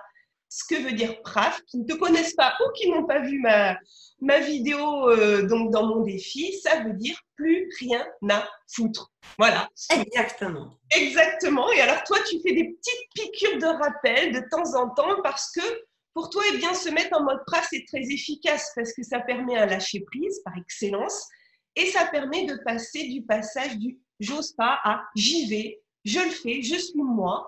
ce 0.50 0.64
que 0.64 0.82
veut 0.82 0.94
dire 0.94 1.22
PRAF, 1.22 1.62
qui 1.68 1.80
ne 1.80 1.86
te 1.86 1.94
connaissent 1.94 2.36
pas 2.36 2.56
ou 2.62 2.72
qui 2.72 2.90
n'ont 2.90 3.06
pas 3.06 3.20
vu 3.20 3.40
ma, 3.40 3.78
ma 4.22 4.40
vidéo 4.40 5.10
euh, 5.10 5.46
donc 5.48 5.72
dans 5.72 5.86
mon 5.86 6.02
défi, 6.02 6.58
ça 6.62 6.80
veut 6.82 6.94
dire 6.94 7.18
plus 7.36 7.70
rien 7.80 8.06
à 8.30 8.48
foutre. 8.74 9.12
Voilà. 9.38 9.70
Exactement. 9.92 10.78
Exactement. 10.96 11.72
Et 11.72 11.82
alors, 11.82 12.04
toi, 12.04 12.18
tu 12.30 12.40
fais 12.42 12.54
des 12.54 12.74
petites 12.74 13.10
piqûres 13.14 13.60
de 13.60 13.66
rappel 13.66 14.34
de 14.34 14.42
temps 14.50 14.80
en 14.80 14.90
temps 14.90 15.22
parce 15.22 15.52
que 15.52 15.62
pour 16.18 16.32
toi, 16.32 16.42
eh 16.52 16.58
bien, 16.58 16.74
se 16.74 16.90
mettre 16.90 17.16
en 17.16 17.24
mode 17.24 17.38
PRAF, 17.46 17.68
c'est 17.70 17.86
très 17.86 18.02
efficace 18.02 18.72
parce 18.76 18.92
que 18.92 19.04
ça 19.04 19.20
permet 19.20 19.56
un 19.56 19.68
lâcher 19.68 20.00
prise 20.00 20.42
par 20.44 20.58
excellence 20.58 21.28
et 21.76 21.86
ça 21.92 22.08
permet 22.08 22.48
de 22.48 22.58
passer 22.66 23.08
du 23.08 23.22
passage 23.22 23.78
du 23.78 24.00
j'ose 24.20 24.54
pas 24.54 24.80
à 24.84 25.04
j'y 25.16 25.48
vais, 25.48 25.80
je 26.06 26.20
le 26.20 26.32
fais, 26.32 26.64
je 26.64 26.74
suis 26.74 27.04
moi. 27.04 27.48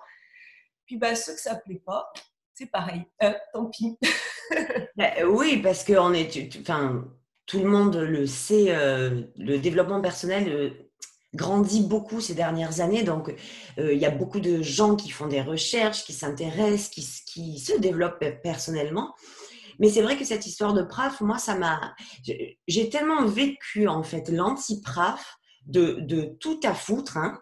Puis 0.86 0.98
bah, 0.98 1.16
ceux 1.16 1.34
que 1.34 1.40
ça 1.40 1.56
plaît 1.56 1.82
pas, 1.84 2.14
c'est 2.54 2.68
pareil, 2.68 3.02
euh, 3.24 3.34
tant 3.54 3.66
pis. 3.72 3.98
Bah, 4.96 5.14
oui, 5.28 5.58
parce 5.64 5.84
que 5.84 5.94
tout 7.48 7.60
le 7.60 7.70
monde 7.70 7.96
le 7.96 8.28
sait, 8.28 8.68
euh, 8.70 9.24
le 9.36 9.58
développement 9.58 10.00
personnel 10.00 10.48
euh, 10.48 10.89
grandit 11.34 11.82
beaucoup 11.82 12.22
ces 12.22 12.34
dernières 12.34 12.82
années. 12.82 13.04
Donc, 13.04 13.34
euh, 13.78 13.94
il 13.94 14.00
y 14.00 14.06
a 14.06 14.12
beaucoup 14.12 14.40
de 14.40 14.62
gens 14.62 14.96
qui 14.96 15.10
font 15.10 15.28
des 15.28 15.42
recherches, 15.42 16.04
qui 16.04 16.14
s'intéressent, 16.14 16.90
qui, 16.90 17.60
se 17.60 17.78
développent 17.78 18.24
personnellement. 18.44 19.14
Mais 19.80 19.90
c'est 19.90 20.02
vrai 20.02 20.18
que 20.18 20.26
cette 20.26 20.46
histoire 20.46 20.74
de 20.74 20.82
PRAF, 20.82 21.22
moi, 21.22 21.38
ça 21.38 21.56
m'a. 21.56 21.96
J'ai 22.68 22.90
tellement 22.90 23.26
vécu, 23.26 23.88
en 23.88 24.04
fait, 24.04 24.30
l'anti-PRAF 24.30 25.38
de, 25.66 26.36
tout 26.40 26.60
à 26.64 26.74
foutre. 26.74 27.18
Hein. 27.18 27.40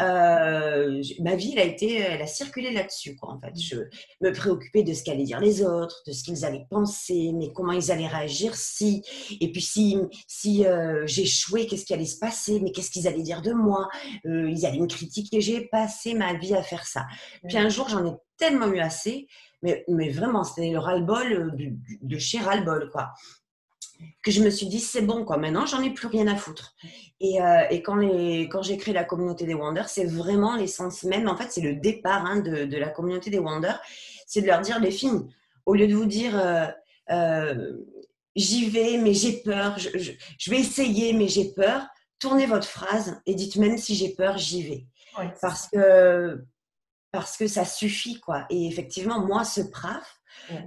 Euh, 0.00 1.02
ma 1.20 1.34
vie, 1.36 1.52
elle 1.52 1.60
a 1.60 1.64
été, 1.64 1.96
elle 1.96 2.22
a 2.22 2.26
circulé 2.26 2.72
là-dessus, 2.72 3.16
quoi. 3.16 3.32
En 3.34 3.40
fait, 3.40 3.58
je 3.58 3.76
me 4.20 4.32
préoccupais 4.32 4.82
de 4.82 4.92
ce 4.92 5.02
qu'allaient 5.02 5.24
dire 5.24 5.40
les 5.40 5.62
autres, 5.62 6.02
de 6.06 6.12
ce 6.12 6.22
qu'ils 6.22 6.44
allaient 6.44 6.66
penser, 6.70 7.32
mais 7.34 7.52
comment 7.52 7.72
ils 7.72 7.90
allaient 7.90 8.06
réagir 8.06 8.54
si, 8.54 9.02
et 9.40 9.50
puis 9.52 9.62
si, 9.62 9.96
si 10.26 10.66
euh, 10.66 11.06
j'échouais, 11.06 11.66
qu'est-ce 11.66 11.84
qui 11.84 11.94
allait 11.94 12.04
se 12.04 12.18
passer, 12.18 12.60
mais 12.60 12.72
qu'est-ce 12.72 12.90
qu'ils 12.90 13.08
allaient 13.08 13.22
dire 13.22 13.42
de 13.42 13.52
moi? 13.52 13.88
Euh, 14.26 14.50
Ils 14.50 14.66
allaient 14.66 14.78
me 14.78 14.86
critiquer. 14.86 15.40
J'ai 15.40 15.66
passé 15.66 16.14
ma 16.14 16.34
vie 16.34 16.54
à 16.54 16.62
faire 16.62 16.86
ça. 16.86 17.06
Puis 17.48 17.56
un 17.58 17.68
jour, 17.68 17.88
j'en 17.88 18.06
ai 18.06 18.12
tellement 18.36 18.68
eu 18.68 18.78
assez, 18.80 19.26
mais, 19.62 19.84
mais 19.88 20.10
vraiment, 20.10 20.44
c'était 20.44 20.70
le 20.70 20.78
ras-le-bol 20.78 21.56
de, 21.56 21.72
de 22.02 22.18
chez 22.18 22.38
ras-le-bol, 22.38 22.90
quoi 22.90 23.12
que 24.22 24.30
je 24.30 24.42
me 24.42 24.50
suis 24.50 24.66
dit, 24.66 24.80
c'est 24.80 25.02
bon, 25.02 25.24
quoi. 25.24 25.36
Maintenant, 25.36 25.66
j'en 25.66 25.82
ai 25.82 25.90
plus 25.90 26.06
rien 26.06 26.26
à 26.26 26.36
foutre. 26.36 26.74
Et, 27.20 27.40
euh, 27.40 27.66
et 27.70 27.82
quand, 27.82 27.96
les, 27.96 28.48
quand 28.48 28.62
j'ai 28.62 28.76
créé 28.76 28.94
la 28.94 29.04
communauté 29.04 29.46
des 29.46 29.54
Wonders, 29.54 29.88
c'est 29.88 30.04
vraiment 30.04 30.56
l'essence 30.56 31.04
même. 31.04 31.28
En 31.28 31.36
fait, 31.36 31.50
c'est 31.50 31.60
le 31.60 31.74
départ 31.74 32.24
hein, 32.26 32.40
de, 32.40 32.64
de, 32.64 32.76
la 32.76 32.88
communauté 32.88 33.30
des 33.30 33.38
Wonders. 33.38 33.80
C'est 34.26 34.42
de 34.42 34.46
leur 34.46 34.60
dire, 34.60 34.80
les 34.80 34.90
filles, 34.90 35.20
au 35.66 35.74
lieu 35.74 35.86
de 35.86 35.94
vous 35.94 36.06
dire, 36.06 36.38
euh, 36.38 36.66
euh, 37.10 37.72
j'y 38.36 38.68
vais, 38.68 38.98
mais 38.98 39.14
j'ai 39.14 39.38
peur, 39.42 39.78
je, 39.78 39.88
je, 39.96 40.50
vais 40.50 40.60
essayer, 40.60 41.12
mais 41.12 41.28
j'ai 41.28 41.52
peur, 41.52 41.86
tournez 42.18 42.46
votre 42.46 42.68
phrase 42.68 43.20
et 43.26 43.34
dites, 43.34 43.56
même 43.56 43.78
si 43.78 43.94
j'ai 43.94 44.10
peur, 44.10 44.38
j'y 44.38 44.62
vais. 44.62 44.86
parce, 45.40 45.68
que, 45.68 46.44
parce 47.10 47.36
que 47.36 47.46
ça 47.46 47.64
suffit, 47.64 48.20
quoi. 48.20 48.46
Et 48.50 48.66
effectivement, 48.66 49.24
moi, 49.24 49.44
ce 49.44 49.62
PRAF, 49.62 50.19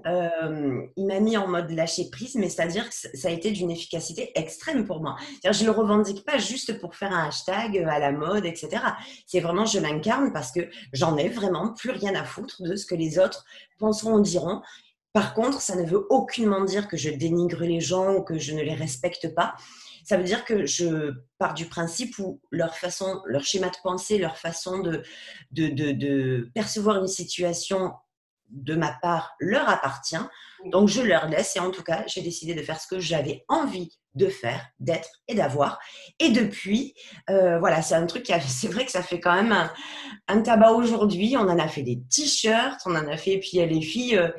euh, 0.05 0.81
il 0.95 1.05
m'a 1.05 1.19
mis 1.19 1.37
en 1.37 1.47
mode 1.47 1.71
lâcher 1.71 2.09
prise, 2.11 2.35
mais 2.35 2.49
c'est-à-dire 2.49 2.89
que 2.89 2.95
ça 2.95 3.27
a 3.27 3.31
été 3.31 3.51
d'une 3.51 3.71
efficacité 3.71 4.31
extrême 4.35 4.85
pour 4.85 5.01
moi. 5.01 5.15
Je 5.43 5.61
ne 5.61 5.65
le 5.65 5.71
revendique 5.71 6.25
pas 6.25 6.37
juste 6.37 6.79
pour 6.79 6.95
faire 6.95 7.11
un 7.11 7.27
hashtag 7.27 7.77
à 7.77 7.99
la 7.99 8.11
mode, 8.11 8.45
etc. 8.45 8.83
C'est 9.25 9.39
vraiment, 9.39 9.65
je 9.65 9.79
l'incarne 9.79 10.31
parce 10.33 10.51
que 10.51 10.69
j'en 10.91 11.17
ai 11.17 11.29
vraiment 11.29 11.73
plus 11.73 11.91
rien 11.91 12.15
à 12.15 12.23
foutre 12.23 12.61
de 12.63 12.75
ce 12.75 12.85
que 12.85 12.95
les 12.95 13.19
autres 13.19 13.45
penseront 13.79 14.15
ou 14.15 14.21
diront. 14.21 14.61
Par 15.13 15.33
contre, 15.35 15.61
ça 15.61 15.75
ne 15.75 15.85
veut 15.85 16.07
aucunement 16.09 16.65
dire 16.65 16.87
que 16.87 16.97
je 16.97 17.09
dénigre 17.09 17.61
les 17.61 17.81
gens 17.81 18.15
ou 18.15 18.23
que 18.23 18.39
je 18.39 18.53
ne 18.53 18.61
les 18.61 18.73
respecte 18.73 19.33
pas. 19.35 19.53
Ça 20.03 20.17
veut 20.17 20.23
dire 20.23 20.43
que 20.43 20.65
je 20.65 21.13
pars 21.37 21.53
du 21.53 21.67
principe 21.67 22.17
où 22.19 22.41
leur 22.51 22.75
façon, 22.75 23.21
leur 23.25 23.45
schéma 23.45 23.67
de 23.67 23.77
pensée, 23.83 24.17
leur 24.17 24.37
façon 24.37 24.79
de, 24.79 25.03
de 25.51 26.49
percevoir 26.53 26.99
une 26.99 27.07
situation 27.07 27.93
de 28.53 28.75
ma 28.75 28.95
part 29.01 29.35
leur 29.39 29.67
appartient. 29.67 30.15
Donc 30.65 30.87
je 30.87 31.01
leur 31.01 31.27
laisse 31.27 31.55
et 31.55 31.59
en 31.59 31.71
tout 31.71 31.83
cas, 31.83 32.03
j'ai 32.07 32.21
décidé 32.21 32.53
de 32.53 32.61
faire 32.61 32.79
ce 32.79 32.87
que 32.87 32.99
j'avais 32.99 33.43
envie 33.49 33.99
de 34.15 34.27
faire, 34.27 34.65
d'être 34.79 35.09
et 35.27 35.35
d'avoir. 35.35 35.79
Et 36.19 36.29
depuis, 36.29 36.93
euh, 37.29 37.57
voilà, 37.59 37.81
c'est 37.81 37.95
un 37.95 38.05
truc 38.05 38.23
qui 38.23 38.33
c'est 38.47 38.67
vrai 38.67 38.85
que 38.85 38.91
ça 38.91 39.01
fait 39.01 39.19
quand 39.19 39.33
même 39.33 39.69
un, 40.27 40.41
tabac 40.41 40.71
aujourd'hui. 40.71 41.35
On 41.37 41.41
en 41.41 41.59
a 41.59 41.67
fait 41.67 41.83
des 41.83 41.99
t-shirts, 42.09 42.81
on 42.85 42.95
en 42.95 43.07
a 43.07 43.17
fait, 43.17 43.33
et 43.33 43.39
puis 43.39 43.51
il 43.53 43.59
y 43.59 43.61
a 43.61 43.65
les 43.65 43.81
filles, 43.81 44.17
euh, 44.17 44.29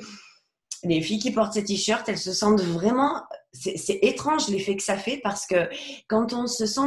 les 0.85 1.01
filles 1.01 1.19
qui 1.19 1.33
portent 1.33 1.55
ces 1.55 1.65
t-shirts, 1.65 2.09
elles 2.09 2.19
se 2.19 2.33
sentent 2.33 2.61
vraiment, 2.61 3.23
c'est 3.53 3.99
étrange 4.03 4.49
l'effet 4.49 4.77
que 4.77 4.83
ça 4.83 4.97
fait 4.97 5.19
parce 5.23 5.47
que 5.47 5.69
quand 6.09 6.33
on 6.33 6.47
se 6.47 6.67
sent 6.67 6.81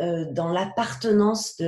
dans 0.00 0.48
l'appartenance 0.48 1.60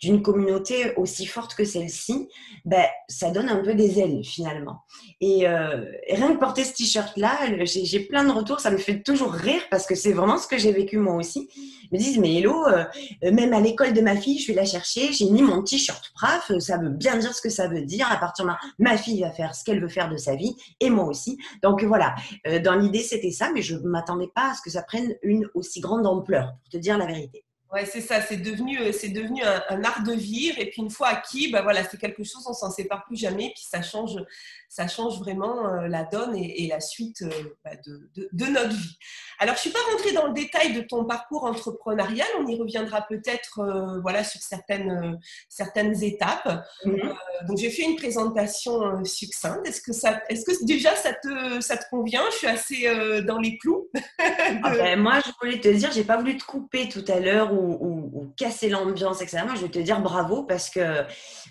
d'une 0.00 0.22
communauté 0.22 0.94
aussi 0.96 1.26
forte 1.26 1.54
que 1.54 1.64
celle-ci, 1.64 2.28
ben, 2.64 2.84
ça 3.08 3.30
donne 3.30 3.48
un 3.48 3.62
peu 3.62 3.74
des 3.74 4.00
ailes 4.00 4.24
finalement. 4.24 4.82
Et, 5.20 5.46
euh, 5.46 5.84
rien 6.10 6.34
que 6.34 6.38
porter 6.38 6.64
ce 6.64 6.74
t-shirt-là, 6.74 7.38
j'ai 7.64 8.00
plein 8.00 8.24
de 8.24 8.30
retours, 8.30 8.60
ça 8.60 8.70
me 8.70 8.78
fait 8.78 9.02
toujours 9.02 9.32
rire 9.32 9.62
parce 9.70 9.86
que 9.86 9.94
c'est 9.94 10.12
vraiment 10.12 10.38
ce 10.38 10.46
que 10.46 10.58
j'ai 10.58 10.72
vécu 10.72 10.98
moi 10.98 11.14
aussi. 11.14 11.48
Ils 11.90 11.98
me 11.98 11.98
disent, 11.98 12.18
mais 12.18 12.34
hello, 12.34 12.66
euh, 12.66 12.84
même 13.22 13.52
à 13.52 13.60
l'école 13.60 13.92
de 13.92 14.00
ma 14.00 14.16
fille, 14.16 14.38
je 14.38 14.48
vais 14.48 14.54
la 14.54 14.64
chercher, 14.64 15.12
j'ai 15.12 15.30
mis 15.30 15.42
mon 15.42 15.62
t-shirt 15.62 16.12
braf, 16.14 16.50
ça 16.58 16.78
veut 16.78 16.90
bien 16.90 17.16
dire 17.16 17.34
ce 17.34 17.40
que 17.40 17.50
ça 17.50 17.68
veut 17.68 17.82
dire. 17.82 18.10
À 18.10 18.16
partir 18.16 18.44
de 18.44 18.50
là, 18.50 18.58
ma 18.78 18.96
fille 18.96 19.20
va 19.20 19.30
faire 19.30 19.54
ce 19.54 19.64
qu'elle 19.64 19.80
veut 19.80 19.88
faire 19.88 20.10
de 20.10 20.16
sa 20.16 20.34
vie 20.34 20.56
et 20.80 20.90
moi 20.90 21.04
aussi. 21.04 21.38
Donc 21.62 21.82
voilà, 21.84 22.14
dans 22.64 22.74
l'idée 22.74 23.02
c'était 23.02 23.30
ça, 23.30 23.50
mais 23.52 23.62
je 23.62 23.76
ne 23.76 23.88
m'attendais 23.88 24.28
pas 24.34 24.50
à 24.50 24.54
ce 24.54 24.62
que 24.62 24.70
ça 24.70 24.82
prenne 24.82 25.14
une 25.22 25.48
aussi 25.54 25.80
grande 25.80 26.06
ampleur, 26.06 26.54
pour 26.62 26.70
te 26.70 26.76
dire 26.76 26.98
la 26.98 27.06
vérité. 27.06 27.44
Ouais, 27.72 27.84
c'est 27.84 28.00
ça, 28.00 28.20
c'est 28.20 28.36
devenu, 28.36 28.78
euh, 28.78 28.92
c'est 28.92 29.08
devenu 29.08 29.42
un, 29.42 29.82
art 29.84 30.04
de 30.04 30.12
vivre. 30.12 30.58
Et 30.58 30.70
puis 30.70 30.82
une 30.82 30.90
fois 30.90 31.08
acquis, 31.08 31.50
bah 31.50 31.62
voilà, 31.62 31.82
c'est 31.84 31.98
quelque 31.98 32.22
chose, 32.22 32.46
on 32.46 32.52
s'en 32.52 32.70
sépare 32.70 33.04
plus 33.04 33.16
jamais. 33.16 33.50
Puis 33.54 33.64
ça 33.68 33.82
change, 33.82 34.16
ça 34.76 34.88
change 34.88 35.18
vraiment 35.20 35.66
euh, 35.66 35.88
la 35.88 36.04
donne 36.04 36.36
et, 36.36 36.68
la 36.68 36.80
suite 36.80 37.22
euh, 37.22 37.30
bah, 37.64 37.70
de, 37.86 38.10
de, 38.30 38.44
notre 38.44 38.76
vie. 38.76 38.98
Alors, 39.38 39.54
je 39.54 39.60
suis 39.60 39.70
pas 39.70 39.78
rentrée 39.90 40.12
dans 40.12 40.26
le 40.26 40.34
détail 40.34 40.74
de 40.74 40.82
ton 40.82 41.06
parcours 41.06 41.44
entrepreneurial. 41.44 42.26
On 42.38 42.46
y 42.46 42.58
reviendra 42.58 43.06
peut-être, 43.08 44.00
voilà, 44.02 44.22
sur 44.22 44.40
certaines, 44.40 45.18
certaines 45.48 46.02
étapes. 46.02 46.64
Mhm. 46.84 47.14
donc, 47.46 47.56
j'ai 47.58 47.70
fait 47.70 47.84
une 47.84 47.96
présentation 47.96 49.02
succincte. 49.04 49.66
Est-ce 49.66 49.80
que 49.80 49.92
ça, 49.92 50.20
est-ce 50.28 50.44
que 50.44 50.64
déjà 50.64 50.94
ça 50.94 51.12
te, 51.12 51.60
ça 51.60 51.76
te 51.76 51.84
convient? 51.90 52.22
Je 52.32 52.36
suis 52.36 52.46
assez 52.46 53.22
dans 53.22 53.38
les 53.38 53.56
clous. 53.58 53.88
Ah 54.62 54.70
ben, 54.70 54.98
moi, 54.98 55.20
je 55.24 55.30
voulais 55.40 55.60
te 55.60 55.68
dire, 55.68 55.92
j'ai 55.92 56.04
pas 56.04 56.16
voulu 56.16 56.36
te 56.36 56.44
couper 56.44 56.88
tout 56.88 57.04
à 57.08 57.20
l'heure 57.20 57.52
ou, 57.52 58.32
casser 58.36 58.68
l'ambiance, 58.68 59.22
etc. 59.22 59.42
Moi, 59.44 59.54
je 59.54 59.62
vais 59.62 59.70
te 59.70 59.78
dire 59.78 60.00
bravo 60.00 60.42
parce 60.42 60.68
que 60.70 61.04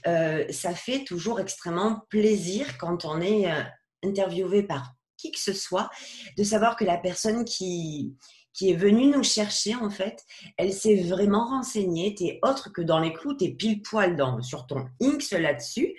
euh, 0.07 0.45
ça 0.49 0.75
fait 0.75 1.03
toujours 1.03 1.39
extrêmement 1.39 2.01
plaisir 2.09 2.77
quand 2.77 3.05
on 3.05 3.14
est 3.21 3.51
euh, 3.51 3.63
interviewé 4.03 4.63
par 4.63 4.93
qui 5.17 5.31
que 5.31 5.39
ce 5.39 5.53
soit 5.53 5.89
de 6.37 6.43
savoir 6.43 6.75
que 6.75 6.83
la 6.83 6.97
personne 6.97 7.45
qui, 7.45 8.15
qui 8.53 8.71
est 8.71 8.75
venue 8.75 9.07
nous 9.07 9.23
chercher, 9.23 9.75
en 9.75 9.89
fait, 9.89 10.23
elle 10.57 10.73
s'est 10.73 11.03
vraiment 11.03 11.45
renseignée. 11.47 12.13
Tu 12.15 12.25
es 12.25 12.39
autre 12.43 12.71
que 12.71 12.81
dans 12.81 12.99
les 12.99 13.13
clous, 13.13 13.35
tu 13.35 13.45
es 13.45 13.51
pile 13.51 13.81
poil 13.81 14.15
dans, 14.15 14.41
sur 14.41 14.67
ton 14.67 14.85
Inks 15.01 15.31
là-dessus. 15.31 15.95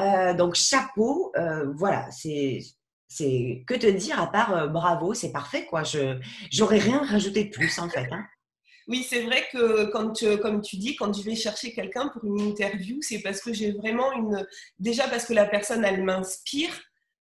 Euh, 0.00 0.34
donc, 0.34 0.54
chapeau, 0.54 1.32
voilà, 1.76 2.10
c'est. 2.10 2.60
C'est 3.06 3.62
que 3.68 3.74
te 3.74 3.86
dire 3.86 4.20
à 4.20 4.26
part 4.32 4.68
bravo, 4.70 5.14
c'est 5.14 5.30
parfait 5.30 5.66
quoi. 5.66 5.84
Je 5.84 6.18
j'aurais 6.50 6.78
rien 6.78 7.04
rajouté 7.04 7.44
de 7.44 7.50
plus 7.50 7.78
en 7.78 7.88
fait. 7.88 8.08
Hein. 8.10 8.24
Oui, 8.86 9.06
c'est 9.08 9.22
vrai 9.22 9.44
que 9.50 9.86
quand, 9.86 10.12
comme 10.42 10.60
tu 10.60 10.76
dis, 10.76 10.94
quand 10.96 11.12
je 11.16 11.22
vais 11.22 11.34
chercher 11.34 11.72
quelqu'un 11.72 12.08
pour 12.08 12.24
une 12.24 12.40
interview, 12.40 12.98
c'est 13.00 13.20
parce 13.20 13.40
que 13.40 13.52
j'ai 13.52 13.72
vraiment 13.72 14.12
une. 14.12 14.46
Déjà 14.78 15.08
parce 15.08 15.24
que 15.24 15.32
la 15.32 15.46
personne, 15.46 15.84
elle 15.84 16.02
m'inspire, 16.02 16.72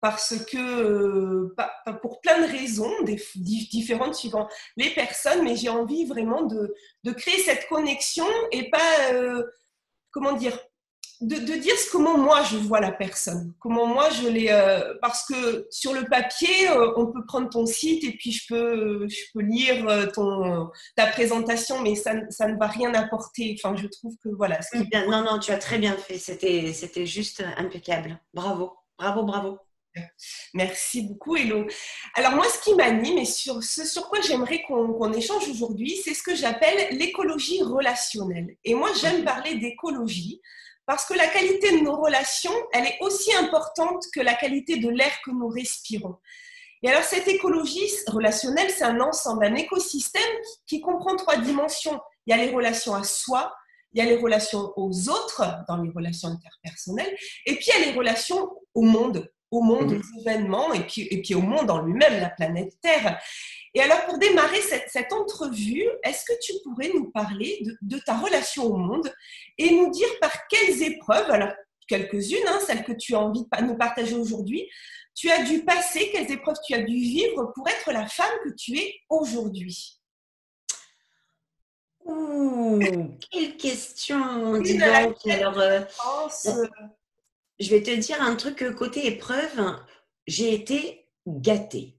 parce 0.06 0.36
que, 0.46 1.56
pour 2.02 2.22
plein 2.22 2.40
de 2.46 2.52
raisons 2.52 2.94
différentes 3.36 4.14
suivant 4.14 4.48
les 4.78 4.92
personnes, 4.92 5.44
mais 5.44 5.56
j'ai 5.56 5.70
envie 5.70 6.06
vraiment 6.06 6.44
de, 6.44 6.76
de, 7.04 7.12
créer 7.12 7.40
cette 7.40 7.68
connexion 7.68 8.28
et 8.52 8.70
pas, 8.70 9.14
euh, 9.14 9.44
comment 10.12 10.34
dire, 10.34 10.60
de, 11.22 11.56
dire 11.56 11.74
comment 11.92 12.18
moi 12.18 12.44
je 12.44 12.58
vois 12.58 12.80
la 12.80 12.92
personne, 12.92 13.54
comment 13.60 13.86
moi 13.86 14.10
je 14.10 14.28
l'ai, 14.28 14.50
euh, 14.52 14.94
parce 15.02 15.26
que 15.26 15.68
sur 15.70 15.94
le 15.94 16.06
papier, 16.06 16.70
euh, 16.70 16.92
on 16.98 17.08
peut 17.08 17.26
prendre 17.26 17.50
ton 17.50 17.66
site 17.66 18.04
et 18.04 18.12
puis 18.12 18.32
je 18.32 18.48
peux, 18.48 19.08
je 19.08 19.32
peux 19.34 19.42
lire 19.42 19.88
euh, 19.88 20.08
ton, 20.08 20.70
ta 20.96 21.08
présentation, 21.08 21.82
mais 21.82 21.96
ça, 21.96 22.14
ça 22.30 22.48
ne 22.48 22.58
va 22.58 22.68
rien 22.68 22.94
apporter. 22.94 23.56
Enfin, 23.58 23.76
je 23.76 23.88
trouve 23.88 24.16
que 24.24 24.30
voilà. 24.30 24.60
Non, 25.08 25.24
non, 25.24 25.40
tu 25.40 25.52
as 25.52 25.58
très 25.58 25.78
bien 25.78 25.96
fait. 25.96 26.18
C'était, 26.18 26.74
c'était 26.74 27.06
juste 27.06 27.44
impeccable. 27.58 28.20
Bravo, 28.34 28.74
bravo, 28.98 29.24
bravo. 29.24 29.60
Merci 30.54 31.04
beaucoup, 31.04 31.38
Hello. 31.38 31.66
Alors 32.16 32.34
moi, 32.34 32.46
ce 32.50 32.62
qui 32.62 32.76
m'anime 32.76 33.20
et 33.20 33.26
sur 33.26 33.64
ce 33.64 33.86
sur 33.86 34.10
quoi 34.10 34.20
j'aimerais 34.22 34.62
qu'on 34.64 35.14
échange 35.14 35.48
aujourd'hui, 35.48 35.96
c'est 36.04 36.14
ce 36.14 36.22
que 36.22 36.36
j'appelle 36.36 36.98
l'écologie 36.98 37.62
relationnelle. 37.64 38.58
Et 38.66 38.74
moi, 38.74 38.90
j'aime 39.00 39.24
parler 39.24 39.56
d'écologie 39.56 40.42
parce 40.86 41.06
que 41.06 41.14
la 41.14 41.28
qualité 41.28 41.72
de 41.72 41.84
nos 41.84 41.96
relations, 41.96 42.54
elle 42.74 42.86
est 42.86 42.98
aussi 43.02 43.34
importante 43.36 44.04
que 44.14 44.20
la 44.20 44.36
qualité 44.36 44.78
de 44.78 44.90
l'air 44.90 45.12
que 45.24 45.32
nous 45.32 45.48
respirons. 45.48 46.16
Et 46.84 46.90
alors 46.90 47.04
cette 47.04 47.28
écologie 47.28 47.90
relationnelle, 48.08 48.70
c'est 48.70 48.84
un 48.84 49.00
ensemble, 49.00 49.46
un 49.46 49.56
écosystème 49.56 50.22
qui, 50.68 50.82
comprend 50.82 51.16
trois 51.16 51.38
dimensions. 51.38 52.00
Il 52.28 52.36
y 52.36 52.40
a 52.40 52.44
les 52.44 52.52
relations 52.52 52.94
à 52.94 53.04
soi, 53.04 53.56
il 53.94 54.00
y 54.00 54.02
a 54.02 54.10
les 54.10 54.18
relations 54.18 54.72
aux 54.76 55.10
autres 55.10 55.44
dans 55.68 55.78
les 55.78 55.90
relations 55.90 56.30
interpersonnelles, 56.30 57.16
et 57.46 57.56
puis 57.56 57.66
il 57.68 57.80
y 57.80 57.84
a 57.84 57.86
les 57.88 57.98
relations 57.98 58.52
au 58.76 58.84
monde, 58.84 59.32
au 59.50 59.62
monde 59.62 59.94
mmh. 59.94 59.98
des 59.98 60.22
événements, 60.22 60.74
et 60.74 60.86
puis, 60.86 61.08
et 61.10 61.22
puis 61.22 61.34
au 61.34 61.42
monde 61.42 61.72
en 61.72 61.82
lui-même, 61.82 62.22
la 62.22 62.30
planète 62.30 62.74
Terre. 62.82 63.20
Et 63.76 63.82
alors, 63.82 64.06
pour 64.06 64.18
démarrer 64.18 64.62
cette, 64.62 65.12
entrevue, 65.12 65.86
est-ce 66.04 66.24
que 66.24 66.40
tu 66.42 66.54
pourrais 66.64 66.90
nous 66.94 67.12
parler 67.12 67.62
de, 67.82 68.00
ta 68.00 68.18
relation 68.18 68.64
au 68.64 68.78
monde 68.78 69.14
et 69.58 69.70
nous 69.70 69.92
dire 69.92 70.08
par 70.22 70.32
quelles 70.48 70.82
épreuves, 70.82 71.30
alors 71.30 71.52
quelques-unes, 71.86 72.48
hein, 72.48 72.60
celles 72.66 72.86
que 72.86 72.94
tu 72.94 73.16
as 73.16 73.20
envie 73.20 73.44
de 73.44 73.66
nous 73.66 73.78
partager 73.78 74.16
aujourd'hui, 74.16 74.70
tu 75.14 75.30
as 75.30 75.44
dû 75.44 75.66
passer, 75.66 76.10
quelles 76.10 76.32
épreuves 76.32 76.56
tu 76.66 76.74
as 76.74 76.84
dû 76.84 76.96
vivre 76.96 77.52
pour 77.54 77.68
être 77.68 77.92
la 77.92 78.08
femme 78.08 78.34
que 78.46 78.50
tu 78.56 78.78
es 78.78 78.96
aujourd'hui? 79.10 80.00
Ouh, 82.06 82.80
quelle 83.30 83.58
question 83.58 84.58
dis 84.62 84.78
donc. 84.78 85.28
Alors, 85.28 85.60
euh, 85.60 85.82
je 87.60 87.70
vais 87.70 87.84
te 87.84 87.92
dire 87.92 88.22
un 88.22 88.38
truc 88.38 88.64
côté 88.76 89.08
épreuve, 89.08 89.82
j'ai 90.28 90.54
été 90.54 91.10
gâtée. 91.28 91.98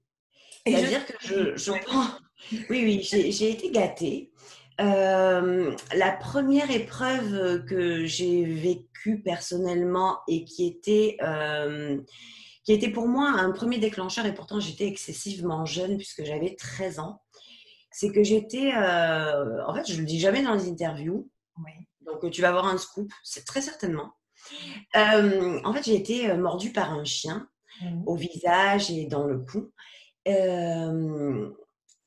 C'est-à-dire 0.71 1.05
que 1.05 1.13
je, 1.55 1.71
prends. 1.85 2.07
Oui, 2.69 2.83
oui, 2.83 3.01
j'ai 3.01 3.51
été 3.51 3.71
gâtée. 3.71 4.31
Euh, 4.79 5.75
la 5.95 6.11
première 6.11 6.69
épreuve 6.69 7.65
que 7.65 8.05
j'ai 8.05 8.43
vécue 8.43 9.21
personnellement 9.23 10.19
et 10.27 10.43
qui 10.43 10.67
était, 10.67 11.17
euh, 11.23 11.99
qui 12.63 12.73
était 12.73 12.91
pour 12.91 13.07
moi 13.07 13.29
un 13.29 13.51
premier 13.51 13.79
déclencheur, 13.79 14.25
et 14.27 14.33
pourtant 14.33 14.59
j'étais 14.59 14.85
excessivement 14.85 15.65
jeune 15.65 15.97
puisque 15.97 16.23
j'avais 16.23 16.55
13 16.55 16.99
ans, 16.99 17.21
c'est 17.91 18.11
que 18.11 18.23
j'étais, 18.23 18.71
euh, 18.75 19.65
en 19.65 19.73
fait, 19.73 19.87
je 19.87 19.95
ne 19.95 20.01
le 20.01 20.05
dis 20.05 20.19
jamais 20.19 20.43
dans 20.43 20.53
les 20.53 20.69
interviews, 20.69 21.27
donc 22.05 22.29
tu 22.29 22.41
vas 22.41 22.49
avoir 22.49 22.67
un 22.67 22.77
scoop, 22.77 23.11
c'est 23.23 23.45
très 23.45 23.61
certainement. 23.61 24.13
en 24.93 25.73
fait, 25.73 25.83
j'ai 25.85 25.95
été 25.95 26.31
mordue 26.35 26.71
par 26.71 26.93
un 26.93 27.03
chien 27.03 27.49
mmh. 27.81 28.03
au 28.05 28.15
visage 28.15 28.91
et 28.91 29.07
dans 29.07 29.25
le 29.25 29.39
cou. 29.39 29.71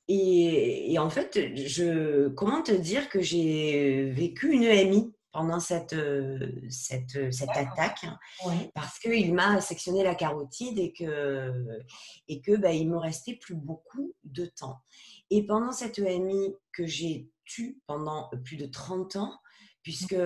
Et, 0.08 0.98
en 0.98 1.10
fait, 1.10 1.56
je, 1.56 2.28
comment 2.28 2.62
te 2.62 2.72
dire 2.72 3.08
que 3.08 3.20
j'ai 3.20 4.10
vécu 4.10 4.52
une 4.52 4.64
EMI 4.64 5.12
pendant 5.32 5.60
cette, 5.60 5.94
cette, 6.68 7.32
cette 7.32 7.50
attaque? 7.50 8.04
Parce 8.74 8.98
qu'il 8.98 9.32
m'a 9.34 9.60
sectionné 9.60 10.02
la 10.02 10.14
carotide 10.14 10.78
et 10.78 10.92
que, 10.92 11.52
et 12.28 12.40
que 12.40 12.56
bah, 12.56 12.72
il 12.72 12.90
me 12.90 12.98
restait 12.98 13.36
plus 13.36 13.54
beaucoup 13.54 14.12
de 14.24 14.46
temps. 14.46 14.78
Et 15.30 15.46
pendant 15.46 15.72
cette 15.72 15.98
EMI 15.98 16.56
que 16.72 16.86
j'ai 16.86 17.28
tue 17.44 17.80
pendant 17.86 18.30
plus 18.44 18.56
de 18.56 18.66
30 18.66 19.16
ans, 19.16 19.38
puisque 19.82 20.16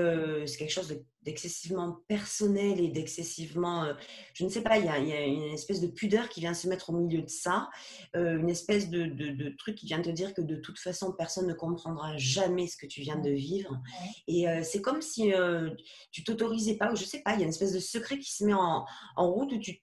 c'est 0.46 0.56
quelque 0.56 0.70
chose 0.70 1.04
d'excessivement 1.24 2.00
personnel 2.06 2.80
et 2.80 2.88
d'excessivement, 2.88 3.84
euh, 3.84 3.94
je 4.34 4.44
ne 4.44 4.48
sais 4.48 4.60
pas, 4.62 4.78
il 4.78 4.84
y, 4.84 4.88
a, 4.88 5.24
une 5.24 5.54
espèce 5.54 5.80
de 5.80 5.86
pudeur 5.86 6.28
qui 6.28 6.40
vient 6.40 6.54
se 6.54 6.68
mettre 6.68 6.90
au 6.90 6.92
milieu 6.92 7.22
de 7.22 7.30
ça, 7.30 7.70
euh, 8.14 8.38
une 8.38 8.50
espèce 8.50 8.90
de, 8.90 9.54
truc 9.58 9.76
qui 9.76 9.86
vient 9.86 10.02
te 10.02 10.10
dire 10.10 10.34
que 10.34 10.42
de 10.42 10.56
toute 10.56 10.78
façon, 10.78 11.12
personne 11.12 11.46
ne 11.46 11.54
comprendra 11.54 12.16
jamais 12.16 12.66
ce 12.66 12.76
que 12.76 12.86
tu 12.86 13.00
viens 13.00 13.18
de 13.18 13.30
vivre. 13.30 13.80
Et 14.28 14.48
euh, 14.48 14.62
c'est 14.62 14.82
comme 14.82 15.00
si 15.00 15.32
tu 16.10 16.24
t'autorisais 16.24 16.76
pas, 16.76 16.92
ou 16.92 16.96
je 16.96 17.04
sais 17.04 17.22
pas, 17.22 17.34
il 17.34 17.40
y 17.40 17.42
a 17.42 17.44
une 17.44 17.50
espèce 17.50 17.72
de 17.72 17.80
secret 17.80 18.18
qui 18.18 18.32
se 18.32 18.44
met 18.44 18.54
en, 18.54 18.84
en 19.16 19.30
route 19.30 19.52
où 19.52 19.58
tu 19.58 19.80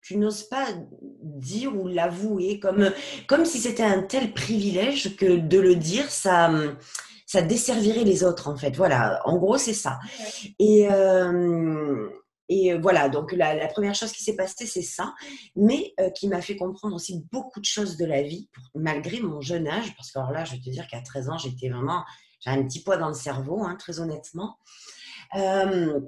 tu 0.00 0.16
n'oses 0.16 0.44
pas 0.44 0.68
dire 1.02 1.76
ou 1.76 1.86
l'avouer, 1.86 2.60
comme, 2.60 2.92
comme 3.26 3.44
si 3.44 3.58
c'était 3.58 3.82
un 3.82 4.00
tel 4.02 4.32
privilège 4.32 5.16
que 5.16 5.36
de 5.36 5.58
le 5.58 5.74
dire, 5.74 6.10
ça, 6.10 6.50
ça 7.28 7.42
desservirait 7.42 8.04
les 8.04 8.24
autres, 8.24 8.48
en 8.48 8.56
fait. 8.56 8.74
Voilà, 8.74 9.20
en 9.26 9.36
gros, 9.36 9.58
c'est 9.58 9.74
ça. 9.74 9.98
Et, 10.58 10.88
euh, 10.90 12.08
et 12.48 12.74
voilà, 12.78 13.10
donc 13.10 13.32
la, 13.32 13.68
première 13.68 13.94
chose 13.94 14.12
qui 14.12 14.24
s'est 14.24 14.34
passée, 14.34 14.64
c'est 14.64 14.80
ça, 14.80 15.14
mais 15.54 15.92
euh, 16.00 16.08
qui 16.08 16.26
m'a 16.26 16.40
fait 16.40 16.56
comprendre 16.56 16.96
aussi 16.96 17.22
beaucoup 17.30 17.60
de 17.60 17.66
choses 17.66 17.98
de 17.98 18.06
la 18.06 18.22
vie, 18.22 18.48
malgré 18.74 19.20
mon 19.20 19.42
jeune 19.42 19.68
âge, 19.68 19.94
parce 19.94 20.10
que 20.10 20.18
alors 20.18 20.32
là, 20.32 20.46
je 20.46 20.52
vais 20.52 20.58
te 20.62 20.70
dire 20.70 20.86
qu'à 20.88 21.02
13 21.02 21.28
ans, 21.28 21.36
j'étais 21.36 21.68
vraiment, 21.68 22.02
j'ai 22.40 22.48
un 22.48 22.64
petit 22.64 22.82
poids 22.82 22.96
dans 22.96 23.08
le 23.08 23.14
cerveau, 23.14 23.62
hein, 23.62 23.76
très 23.78 24.00
honnêtement. 24.00 24.56
Euh, 25.34 26.00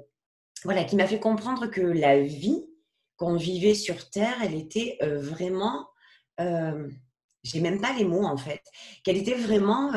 voilà, 0.63 0.85
qui 0.85 0.95
m'a 0.95 1.05
fait 1.05 1.19
comprendre 1.19 1.67
que 1.67 1.81
la 1.81 2.19
vie 2.19 2.65
qu'on 3.17 3.35
vivait 3.35 3.75
sur 3.75 4.09
Terre, 4.09 4.37
elle 4.43 4.55
était 4.55 4.97
euh, 5.03 5.21
vraiment, 5.21 5.87
euh, 6.39 6.89
j'ai 7.43 7.61
même 7.61 7.79
pas 7.79 7.93
les 7.93 8.05
mots 8.05 8.25
en 8.25 8.37
fait, 8.37 8.63
qu'elle 9.03 9.17
était 9.17 9.35
vraiment, 9.35 9.91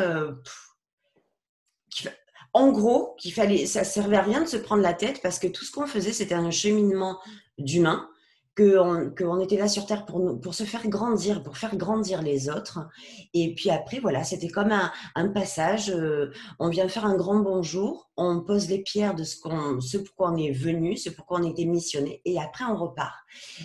en 2.52 2.70
gros, 2.70 3.16
qu'il 3.18 3.32
fallait, 3.32 3.66
ça 3.66 3.82
servait 3.82 4.16
à 4.16 4.22
rien 4.22 4.40
de 4.40 4.46
se 4.46 4.56
prendre 4.56 4.82
la 4.82 4.94
tête 4.94 5.20
parce 5.22 5.38
que 5.38 5.48
tout 5.48 5.64
ce 5.64 5.72
qu'on 5.72 5.86
faisait, 5.86 6.12
c'était 6.12 6.34
un 6.34 6.50
cheminement 6.50 7.18
d'humain 7.58 8.08
qu'on 8.56 9.40
était 9.40 9.56
là 9.56 9.66
sur 9.66 9.84
Terre 9.84 10.04
pour, 10.04 10.20
nous, 10.20 10.36
pour 10.36 10.54
se 10.54 10.62
faire 10.62 10.86
grandir, 10.86 11.42
pour 11.42 11.56
faire 11.58 11.76
grandir 11.76 12.22
les 12.22 12.48
autres. 12.48 12.88
Et 13.32 13.52
puis 13.54 13.70
après, 13.70 13.98
voilà, 13.98 14.22
c'était 14.22 14.48
comme 14.48 14.70
un, 14.70 15.28
passage. 15.28 15.90
Euh, 15.90 16.30
on 16.60 16.68
vient 16.68 16.86
faire 16.86 17.04
un 17.04 17.16
grand 17.16 17.40
bonjour, 17.40 18.10
on 18.16 18.40
pose 18.42 18.68
les 18.68 18.82
pierres 18.82 19.16
de 19.16 19.24
ce, 19.24 19.40
qu'on, 19.40 19.80
ce 19.80 19.96
pourquoi 19.98 20.30
on 20.30 20.36
est 20.36 20.52
venu, 20.52 20.96
ce 20.96 21.10
pourquoi 21.10 21.40
on 21.40 21.50
était 21.50 21.64
missionné, 21.64 22.22
et 22.24 22.40
après 22.40 22.64
on 22.64 22.76
repart. 22.76 23.14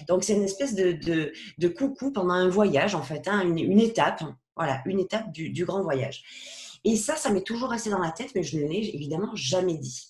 Donc 0.07 0.23
c'est 0.23 0.33
une 0.33 0.43
espèce 0.43 0.73
de, 0.73 0.93
de, 0.93 1.31
de, 1.59 1.67
coucou 1.67 2.11
pendant 2.11 2.33
un 2.33 2.49
voyage, 2.49 2.95
en 2.95 3.03
fait, 3.03 3.27
hein, 3.27 3.41
une, 3.41 3.59
une, 3.59 3.79
étape, 3.79 4.23
voilà, 4.55 4.81
une 4.85 4.99
étape 4.99 5.31
du, 5.31 5.51
du 5.51 5.65
grand 5.65 5.83
voyage. 5.83 6.23
Et 6.83 6.95
ça, 6.95 7.15
ça 7.15 7.31
m'est 7.31 7.45
toujours 7.45 7.69
resté 7.69 7.89
dans 7.89 7.99
la 7.99 8.11
tête, 8.11 8.31
mais 8.35 8.43
je 8.43 8.57
ne 8.57 8.67
l'ai 8.67 8.89
évidemment 8.93 9.35
jamais 9.35 9.77
dit. 9.77 10.09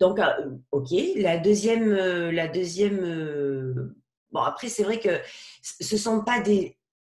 Donc, 0.00 0.18
euh, 0.18 0.56
ok. 0.70 0.88
La 1.16 1.38
deuxième, 1.38 1.92
euh, 1.92 2.30
la 2.30 2.48
deuxième. 2.48 2.98
Euh, 3.00 3.96
bon, 4.30 4.40
après, 4.40 4.68
c'est 4.68 4.84
vrai 4.84 5.00
que 5.00 5.10
ce 5.62 5.96
sont 5.96 6.22
pas 6.24 6.40
des. 6.40 6.76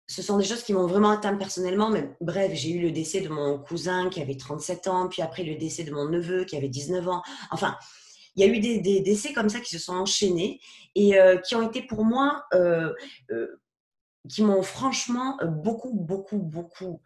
Ce 0.08 0.24
sont 0.24 0.40
des 0.40 0.44
choses 0.44 0.64
qui 0.64 0.74
m'ont 0.74 0.88
vraiment 0.88 1.12
atteint 1.12 1.36
personnellement, 1.36 1.92
mais 1.92 2.10
bref, 2.20 2.52
j'ai 2.56 2.72
eu 2.72 2.82
le 2.82 2.92
décès 2.92 3.22
de 3.22 3.30
mon 3.30 3.60
cousin 3.60 4.10
qui 4.10 4.20
avait 4.20 4.38
37 4.38 4.88
ans, 4.88 5.08
puis 5.08 5.22
après 5.22 5.44
le 5.44 5.56
décès 5.56 5.84
de 5.84 5.92
mon 5.92 6.10
neveu 6.10 6.46
qui 6.46 6.58
avait 6.58 6.68
19 6.68 7.08
ans. 7.08 7.22
Enfin, 7.52 7.78
il 8.36 8.44
y 8.44 8.50
a 8.50 8.52
eu 8.52 8.60
des, 8.60 9.02
décès 9.02 9.34
comme 9.34 9.50
ça 9.50 9.60
qui 9.60 9.70
se 9.70 9.78
sont 9.78 9.94
enchaînés 9.94 10.60
et 10.96 11.14
qui 11.46 11.54
ont 11.54 11.62
été 11.62 11.84
pour 11.84 12.06
moi, 12.06 12.44
qui 14.28 14.42
m'ont 14.42 14.64
franchement 14.64 15.38
beaucoup, 15.44 15.94
beaucoup, 15.94 16.40
beaucoup 16.40 17.02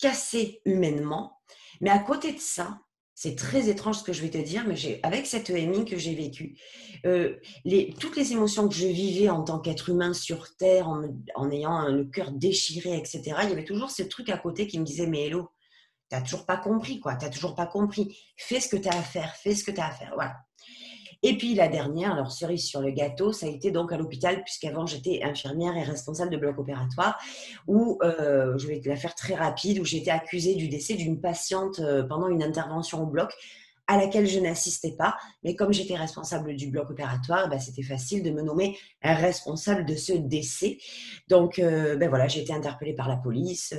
cassé 0.00 0.60
humainement. 0.64 1.38
Mais 1.80 1.90
à 1.90 1.98
côté 1.98 2.32
de 2.32 2.38
ça, 2.38 2.80
c'est 3.14 3.36
très 3.36 3.68
étrange 3.68 3.98
ce 3.98 4.02
que 4.02 4.14
je 4.14 4.22
vais 4.22 4.30
te 4.30 4.38
dire, 4.38 4.64
mais 4.66 5.00
avec 5.02 5.26
cette 5.26 5.50
EMI 5.50 5.84
que 5.84 5.98
j'ai 5.98 6.14
vécue, 6.14 6.56
euh, 7.04 7.36
toutes 7.98 8.16
les 8.16 8.32
émotions 8.32 8.66
que 8.66 8.74
je 8.74 8.86
vivais 8.86 9.28
en 9.28 9.42
tant 9.42 9.58
qu'être 9.58 9.90
humain 9.90 10.14
sur 10.14 10.56
Terre, 10.56 10.88
en, 10.88 11.50
ayant 11.50 11.88
le 11.88 12.04
cœur 12.06 12.32
déchiré, 12.32 12.96
etc., 12.96 13.20
il 13.42 13.50
y 13.50 13.52
avait 13.52 13.64
toujours 13.64 13.90
ce 13.90 14.02
truc 14.02 14.30
à 14.30 14.38
côté 14.38 14.66
qui 14.66 14.78
me 14.78 14.84
disait, 14.84 15.06
mais 15.06 15.26
hello, 15.26 15.50
tu 16.10 16.16
n'as 16.16 16.22
toujours 16.22 16.46
pas 16.46 16.56
compris, 16.56 16.98
quoi, 16.98 17.14
tu 17.14 17.26
n'as 17.26 17.30
toujours 17.30 17.54
pas 17.54 17.66
compris. 17.66 18.18
Fais 18.38 18.58
ce 18.58 18.68
que 18.68 18.76
tu 18.78 18.88
as 18.88 18.98
à 18.98 19.02
faire, 19.02 19.36
fais 19.36 19.54
ce 19.54 19.64
que 19.64 19.70
tu 19.70 19.80
as 19.80 19.88
à 19.88 19.90
faire. 19.90 20.12
Voilà. 20.14 20.36
Et 21.22 21.36
puis 21.36 21.54
la 21.54 21.68
dernière, 21.68 22.12
alors 22.12 22.32
cerise 22.32 22.64
sur 22.64 22.80
le 22.80 22.90
gâteau, 22.90 23.32
ça 23.32 23.46
a 23.46 23.48
été 23.50 23.70
donc 23.70 23.92
à 23.92 23.98
l'hôpital, 23.98 24.42
puisqu'avant 24.42 24.86
j'étais 24.86 25.22
infirmière 25.22 25.76
et 25.76 25.82
responsable 25.82 26.30
de 26.30 26.38
bloc 26.38 26.58
opératoire, 26.58 27.18
où 27.66 27.98
euh, 28.02 28.56
je 28.56 28.66
vais 28.66 28.80
te 28.80 28.88
la 28.88 28.96
faire 28.96 29.14
très 29.14 29.34
rapide, 29.34 29.80
où 29.80 29.84
j'ai 29.84 29.98
été 29.98 30.10
accusée 30.10 30.54
du 30.54 30.68
décès 30.68 30.94
d'une 30.94 31.20
patiente 31.20 31.78
euh, 31.80 32.02
pendant 32.04 32.28
une 32.28 32.42
intervention 32.42 33.02
au 33.02 33.06
bloc 33.06 33.30
à 33.86 33.98
laquelle 33.98 34.26
je 34.26 34.38
n'assistais 34.38 34.92
pas. 34.92 35.16
Mais 35.42 35.56
comme 35.56 35.72
j'étais 35.72 35.96
responsable 35.96 36.54
du 36.54 36.68
bloc 36.68 36.90
opératoire, 36.90 37.48
bah, 37.48 37.58
c'était 37.58 37.82
facile 37.82 38.22
de 38.22 38.30
me 38.30 38.40
nommer 38.40 38.78
responsable 39.02 39.84
de 39.84 39.96
ce 39.96 40.12
décès. 40.12 40.78
Donc, 41.28 41.58
euh, 41.58 41.96
ben 41.96 42.08
voilà, 42.08 42.28
j'ai 42.28 42.40
été 42.40 42.52
interpellée 42.52 42.94
par 42.94 43.08
la 43.08 43.16
police. 43.16 43.74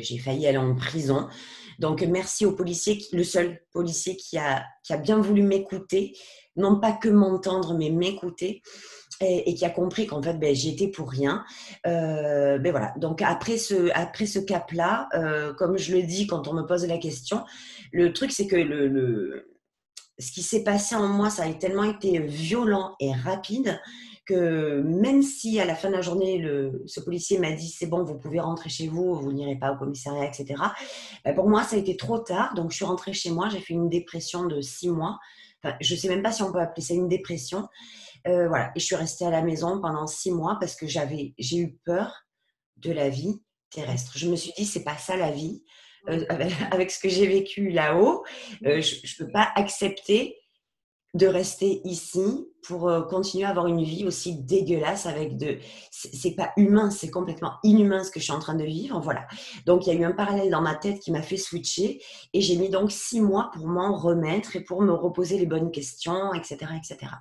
J'ai 0.00 0.18
failli 0.18 0.46
aller 0.46 0.58
en 0.58 0.74
prison. 0.74 1.28
Donc, 1.78 2.02
merci 2.02 2.46
au 2.46 2.52
policier, 2.52 2.98
le 3.12 3.24
seul 3.24 3.60
policier 3.72 4.16
qui 4.16 4.38
a, 4.38 4.64
qui 4.82 4.92
a 4.92 4.96
bien 4.96 5.18
voulu 5.18 5.42
m'écouter, 5.42 6.16
non 6.56 6.80
pas 6.80 6.92
que 6.92 7.08
m'entendre, 7.08 7.76
mais 7.76 7.90
m'écouter. 7.90 8.62
Et, 9.22 9.54
qui 9.54 9.64
a 9.64 9.70
compris 9.70 10.06
qu'en 10.06 10.22
fait, 10.22 10.34
ben, 10.34 10.54
j'étais 10.54 10.88
pour 10.88 11.10
rien. 11.10 11.42
Euh, 11.86 12.58
ben 12.58 12.70
voilà. 12.70 12.92
Donc 12.98 13.22
après 13.22 13.56
ce, 13.56 13.90
après 13.94 14.26
ce 14.26 14.38
cap-là, 14.38 15.08
euh, 15.14 15.54
comme 15.54 15.78
je 15.78 15.96
le 15.96 16.02
dis 16.02 16.26
quand 16.26 16.48
on 16.48 16.52
me 16.52 16.66
pose 16.66 16.84
la 16.84 16.98
question, 16.98 17.42
le 17.92 18.12
truc 18.12 18.30
c'est 18.30 18.46
que 18.46 18.56
le, 18.56 19.56
ce 20.18 20.32
qui 20.32 20.42
s'est 20.42 20.64
passé 20.64 20.94
en 20.94 21.08
moi, 21.08 21.30
ça 21.30 21.44
a 21.44 21.52
tellement 21.54 21.84
été 21.84 22.18
violent 22.18 22.94
et 23.00 23.12
rapide 23.12 23.80
que 24.26 24.82
même 24.82 25.22
si 25.22 25.58
à 25.60 25.64
la 25.64 25.74
fin 25.74 25.88
de 25.88 25.94
la 25.94 26.02
journée, 26.02 26.38
le, 26.38 26.82
ce 26.86 27.00
policier 27.00 27.38
m'a 27.38 27.52
dit 27.52 27.68
c'est 27.68 27.86
bon, 27.86 28.04
vous 28.04 28.18
pouvez 28.18 28.40
rentrer 28.40 28.68
chez 28.68 28.88
vous, 28.88 29.14
vous 29.14 29.32
n'irez 29.32 29.56
pas 29.56 29.72
au 29.72 29.78
commissariat, 29.78 30.26
etc. 30.26 30.54
Ben 31.24 31.34
pour 31.34 31.48
moi, 31.48 31.62
ça 31.62 31.76
a 31.76 31.78
été 31.78 31.96
trop 31.96 32.18
tard. 32.18 32.54
Donc, 32.54 32.72
je 32.72 32.76
suis 32.76 32.84
rentrée 32.84 33.12
chez 33.12 33.30
moi. 33.30 33.48
J'ai 33.48 33.60
fait 33.60 33.74
une 33.74 33.88
dépression 33.88 34.46
de 34.46 34.60
six 34.60 34.90
mois. 34.90 35.18
Enfin, 35.62 35.76
je 35.80 35.94
ne 35.94 35.98
sais 35.98 36.08
même 36.08 36.22
pas 36.22 36.32
si 36.32 36.42
on 36.42 36.52
peut 36.52 36.60
appeler 36.60 36.82
ça 36.82 36.94
une 36.94 37.08
dépression. 37.08 37.68
Euh, 38.26 38.48
voilà. 38.48 38.72
Et 38.74 38.80
je 38.80 38.84
suis 38.84 38.96
restée 38.96 39.24
à 39.24 39.30
la 39.30 39.42
maison 39.42 39.80
pendant 39.80 40.06
six 40.06 40.32
mois 40.32 40.56
parce 40.60 40.74
que 40.74 40.86
j'avais, 40.86 41.34
j'ai 41.38 41.58
eu 41.58 41.78
peur 41.84 42.26
de 42.76 42.92
la 42.92 43.08
vie 43.08 43.40
terrestre. 43.70 44.12
Je 44.16 44.28
me 44.28 44.36
suis 44.36 44.52
dit 44.56 44.64
c'est 44.64 44.84
pas 44.84 44.96
ça 44.96 45.16
la 45.16 45.30
vie. 45.30 45.62
Euh, 46.08 46.24
avec, 46.70 46.90
ce 46.90 46.98
que 46.98 47.08
j'ai 47.08 47.26
vécu 47.26 47.70
là-haut, 47.70 48.24
euh, 48.64 48.80
je 48.80 48.96
ne 48.96 49.24
peux 49.24 49.32
pas 49.32 49.50
accepter 49.54 50.36
de 51.16 51.26
rester 51.26 51.80
ici 51.84 52.48
pour 52.62 52.88
euh, 52.88 53.02
continuer 53.02 53.44
à 53.44 53.50
avoir 53.50 53.66
une 53.66 53.82
vie 53.82 54.04
aussi 54.04 54.36
dégueulasse 54.42 55.06
avec 55.06 55.36
de 55.36 55.58
c'est 55.90 56.34
pas 56.34 56.52
humain 56.56 56.90
c'est 56.90 57.10
complètement 57.10 57.54
inhumain 57.62 58.04
ce 58.04 58.10
que 58.10 58.20
je 58.20 58.24
suis 58.24 58.32
en 58.32 58.38
train 58.38 58.54
de 58.54 58.64
vivre 58.64 59.00
voilà. 59.00 59.26
Donc 59.64 59.86
il 59.86 59.94
y 59.94 59.96
a 59.96 60.00
eu 60.00 60.04
un 60.04 60.12
parallèle 60.12 60.50
dans 60.50 60.60
ma 60.60 60.74
tête 60.74 61.00
qui 61.00 61.10
m'a 61.12 61.22
fait 61.22 61.36
switcher 61.36 62.02
et 62.32 62.40
j'ai 62.40 62.56
mis 62.56 62.68
donc 62.68 62.92
six 62.92 63.20
mois 63.20 63.50
pour 63.54 63.66
m'en 63.66 63.96
remettre 63.96 64.56
et 64.56 64.60
pour 64.60 64.82
me 64.82 64.92
reposer 64.92 65.38
les 65.38 65.46
bonnes 65.46 65.70
questions 65.70 66.34
etc 66.34 66.72
etc 66.76 67.12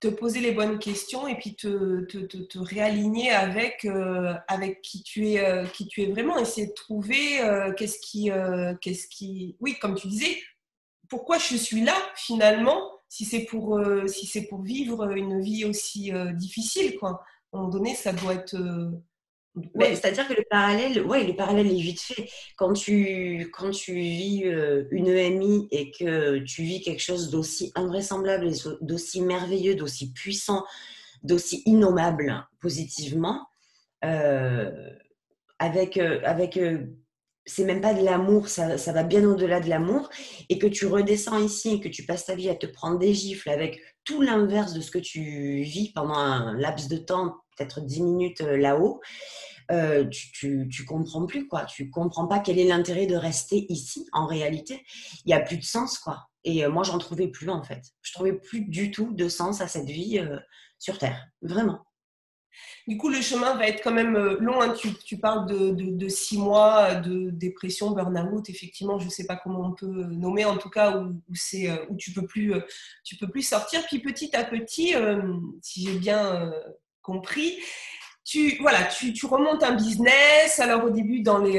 te 0.00 0.08
poser 0.08 0.40
les 0.40 0.50
bonnes 0.50 0.80
questions 0.80 1.28
et 1.28 1.36
puis 1.36 1.54
te, 1.54 2.04
te, 2.06 2.18
te, 2.18 2.58
réaligner 2.58 3.30
avec, 3.30 3.84
euh, 3.84 4.34
avec 4.48 4.82
qui, 4.82 5.04
tu 5.04 5.28
es, 5.28 5.38
euh, 5.38 5.64
qui 5.64 5.86
tu 5.86 6.02
es 6.02 6.06
vraiment, 6.06 6.36
essayer 6.38 6.66
de 6.66 6.72
trouver 6.72 7.38
qu'est-ce 7.76 8.00
qui, 8.00 8.28
qu'est-ce 8.80 9.06
qui... 9.06 9.56
Oui, 9.60 9.76
comme 9.80 9.94
tu 9.94 10.08
disais, 10.08 10.36
pourquoi 11.12 11.36
je 11.36 11.56
suis 11.56 11.82
là 11.82 11.94
finalement 12.16 12.90
si 13.10 13.26
c'est 13.26 13.44
pour, 13.44 13.76
euh, 13.76 14.06
si 14.06 14.24
c'est 14.24 14.46
pour 14.46 14.62
vivre 14.62 15.10
une 15.10 15.42
vie 15.42 15.66
aussi 15.66 16.10
euh, 16.10 16.32
difficile 16.32 16.96
quoi. 16.98 17.20
À 17.52 17.58
un 17.58 17.58
moment 17.58 17.68
donné, 17.68 17.94
ça 17.94 18.14
doit 18.14 18.32
être. 18.32 18.54
Euh, 18.54 18.90
c'est-à-dire 19.78 20.26
que 20.26 20.32
le 20.32 20.44
parallèle, 20.48 21.02
ouais, 21.04 21.24
le 21.24 21.36
parallèle 21.36 21.66
est 21.66 21.82
vite 21.82 22.00
fait. 22.00 22.30
Quand 22.56 22.72
tu, 22.72 23.50
quand 23.52 23.70
tu 23.70 23.92
vis 23.92 24.44
une 24.90 25.08
EMI 25.08 25.68
et 25.70 25.90
que 25.90 26.38
tu 26.38 26.62
vis 26.62 26.80
quelque 26.80 27.02
chose 27.02 27.28
d'aussi 27.28 27.70
invraisemblable, 27.74 28.50
d'aussi 28.80 29.20
merveilleux, 29.20 29.74
d'aussi 29.74 30.10
puissant, 30.14 30.64
d'aussi 31.22 31.62
innommable 31.66 32.48
positivement, 32.62 33.46
avec, 34.00 35.98
avec 35.98 36.58
c'est 37.44 37.64
même 37.64 37.80
pas 37.80 37.94
de 37.94 38.04
l'amour, 38.04 38.48
ça, 38.48 38.76
va 38.76 39.02
bien 39.02 39.24
au-delà 39.24 39.60
de 39.60 39.68
l'amour, 39.68 40.08
et 40.48 40.58
que 40.58 40.66
tu 40.66 40.86
redescends 40.86 41.38
ici 41.38 41.74
et 41.74 41.80
que 41.80 41.88
tu 41.88 42.04
passes 42.04 42.26
ta 42.26 42.34
vie 42.34 42.48
à 42.48 42.54
te 42.54 42.66
prendre 42.66 42.98
des 42.98 43.14
gifles 43.14 43.50
avec 43.50 43.80
tout 44.04 44.22
l'inverse 44.22 44.72
de 44.74 44.80
ce 44.80 44.90
que 44.90 44.98
tu 44.98 45.62
vis 45.62 45.92
pendant 45.92 46.14
un 46.14 46.56
laps 46.58 46.88
de 46.88 46.96
temps, 46.96 47.36
peut-être 47.56 47.80
10 47.80 48.02
minutes 48.02 48.40
euh, 48.42 48.56
là-haut, 48.56 49.00
euh, 49.70 50.04
tu, 50.08 50.68
tu, 50.70 50.84
comprends 50.84 51.24
plus 51.24 51.46
quoi. 51.46 51.64
Tu 51.64 51.88
comprends 51.88 52.26
pas 52.26 52.40
quel 52.40 52.58
est 52.58 52.64
l'intérêt 52.64 53.06
de 53.06 53.16
rester 53.16 53.64
ici 53.68 54.06
en 54.12 54.26
réalité. 54.26 54.82
Il 55.24 55.30
y 55.30 55.34
a 55.34 55.40
plus 55.40 55.56
de 55.56 55.64
sens 55.64 55.98
quoi. 55.98 56.26
Et 56.44 56.64
euh, 56.64 56.70
moi 56.70 56.82
j'en 56.82 56.98
trouvais 56.98 57.28
plus 57.28 57.48
en 57.48 57.62
fait. 57.62 57.80
Je 58.02 58.12
trouvais 58.12 58.34
plus 58.34 58.62
du 58.62 58.90
tout 58.90 59.14
de 59.14 59.28
sens 59.28 59.60
à 59.60 59.68
cette 59.68 59.88
vie 59.88 60.20
sur 60.78 60.98
Terre, 60.98 61.24
vraiment. 61.40 61.80
Du 62.88 62.96
coup, 62.96 63.08
le 63.08 63.20
chemin 63.20 63.54
va 63.54 63.68
être 63.68 63.82
quand 63.82 63.92
même 63.92 64.16
euh, 64.16 64.36
long. 64.40 64.60
Hein. 64.60 64.74
Tu, 65.04 65.18
parles 65.18 65.46
de, 65.46 66.08
six 66.08 66.36
mois 66.36 66.94
de 66.94 67.30
dépression, 67.30 67.90
burn-out. 67.90 68.48
Effectivement, 68.48 68.98
je 68.98 69.04
ne 69.04 69.10
sais 69.10 69.26
pas 69.26 69.36
comment 69.36 69.60
on 69.60 69.72
peut 69.72 69.86
euh, 69.86 70.06
nommer, 70.06 70.44
en 70.44 70.56
tout 70.56 70.70
cas, 70.70 70.96
où, 70.96 71.22
euh, 71.54 71.76
tu 71.98 72.12
peux 72.12 72.26
plus, 72.26 72.54
tu 73.04 73.16
peux 73.16 73.28
plus 73.28 73.42
sortir. 73.42 73.84
Puis 73.86 74.00
petit 74.00 74.34
à 74.34 74.44
petit, 74.44 74.94
si 75.60 75.86
j'ai 75.86 75.98
bien 75.98 76.52
compris, 77.02 77.58
tu, 78.24 78.56
voilà, 78.60 78.84
tu, 78.84 79.26
remontes 79.26 79.62
un 79.62 79.74
business. 79.74 80.58
Alors 80.58 80.84
au 80.84 80.90
début 80.90 81.22
dans 81.22 81.38
les, 81.38 81.58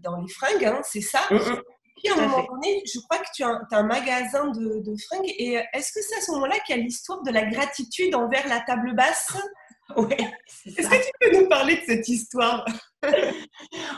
dans 0.00 0.20
les 0.20 0.28
fringues, 0.28 0.64
hein, 0.64 0.80
c'est 0.84 1.00
ça. 1.00 1.20
puis 1.28 2.08
à 2.10 2.14
un 2.14 2.26
moment 2.28 2.46
donné, 2.46 2.82
je 2.92 3.00
crois 3.00 3.18
que 3.18 3.28
tu 3.34 3.42
as, 3.42 3.58
un 3.70 3.82
magasin 3.84 4.48
de, 4.48 4.80
de 4.80 4.96
fringues. 5.08 5.32
Et 5.38 5.58
est-ce 5.72 5.92
que 5.92 6.00
c'est 6.02 6.16
à 6.16 6.20
ce 6.20 6.30
moment-là 6.32 6.58
qu'il 6.60 6.76
y 6.76 6.80
a 6.80 6.82
l'histoire 6.82 7.22
de 7.22 7.30
la 7.30 7.46
gratitude 7.46 8.14
envers 8.14 8.46
la 8.48 8.60
table 8.60 8.94
basse? 8.94 9.34
Oui. 9.96 10.14
Est-ce 10.66 10.88
que 10.88 11.04
tu 11.04 11.10
peux 11.20 11.40
nous 11.40 11.48
parler 11.48 11.76
de 11.76 11.82
cette 11.86 12.08
histoire? 12.08 12.64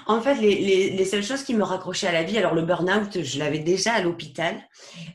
En 0.06 0.20
fait, 0.20 0.36
les, 0.36 1.04
seules 1.04 1.22
choses 1.22 1.42
qui 1.42 1.54
me 1.54 1.62
raccrochaient 1.62 2.06
à 2.06 2.12
la 2.12 2.22
vie, 2.22 2.38
alors 2.38 2.54
le 2.54 2.62
burn-out, 2.62 3.22
je 3.22 3.38
l'avais 3.38 3.58
déjà 3.58 3.92
à 3.92 4.02
l'hôpital, 4.02 4.62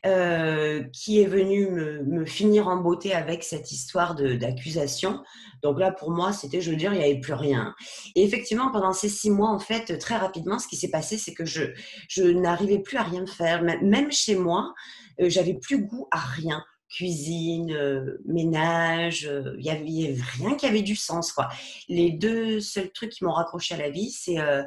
euh, 0.06 0.84
qui 0.94 1.22
est 1.22 1.26
venu 1.26 1.70
me, 1.70 2.26
finir 2.26 2.68
en 2.68 2.78
beauté 2.78 3.14
avec 3.14 3.44
cette 3.44 3.72
histoire 3.72 4.16
d'accusation. 4.16 5.24
Donc 5.64 5.80
là, 5.80 5.92
pour 5.92 6.12
moi, 6.12 6.34
c'était, 6.34 6.62
je 6.62 6.72
veux 6.72 6.78
dire, 6.78 6.94
il 6.94 7.00
n'y 7.00 7.06
avait 7.06 7.20
plus 7.20 7.34
rien. 7.34 7.74
Et 8.16 8.24
effectivement, 8.24 8.72
pendant 8.72 8.94
ces 8.94 9.10
six 9.10 9.32
mois, 9.32 9.50
en 9.50 9.60
fait, 9.60 9.98
très 9.98 10.18
rapidement, 10.18 10.60
ce 10.60 10.68
qui 10.68 10.76
s'est 10.76 10.92
passé, 10.92 11.18
c'est 11.18 11.34
que 11.34 11.46
je, 11.46 11.64
je 12.10 12.24
n'arrivais 12.24 12.80
plus 12.80 12.98
à 12.98 13.04
rien 13.04 13.26
faire. 13.26 13.64
Même 13.64 14.12
chez 14.12 14.36
moi, 14.36 14.74
euh, 15.22 15.30
j'avais 15.30 15.56
plus 15.56 15.86
goût 15.86 16.08
à 16.12 16.20
rien 16.20 16.64
cuisine, 16.90 17.72
euh, 17.72 18.18
ménage, 18.26 19.28
euh, 19.28 19.56
il 19.58 19.64
n'y 19.64 19.70
avait, 19.70 20.22
rien 20.40 20.56
qui 20.56 20.66
avait 20.66 20.82
du 20.82 20.96
sens. 20.96 21.32
Quoi. 21.32 21.50
Les 21.88 22.12
deux 22.12 22.60
seuls 22.60 22.92
trucs 22.92 23.12
qui 23.12 23.24
m'ont 23.24 23.32
raccroché 23.32 23.76
à 23.76 23.78
la 23.78 23.90
vie, 23.90 24.12
c'est 24.12 24.40
euh, 24.40 24.64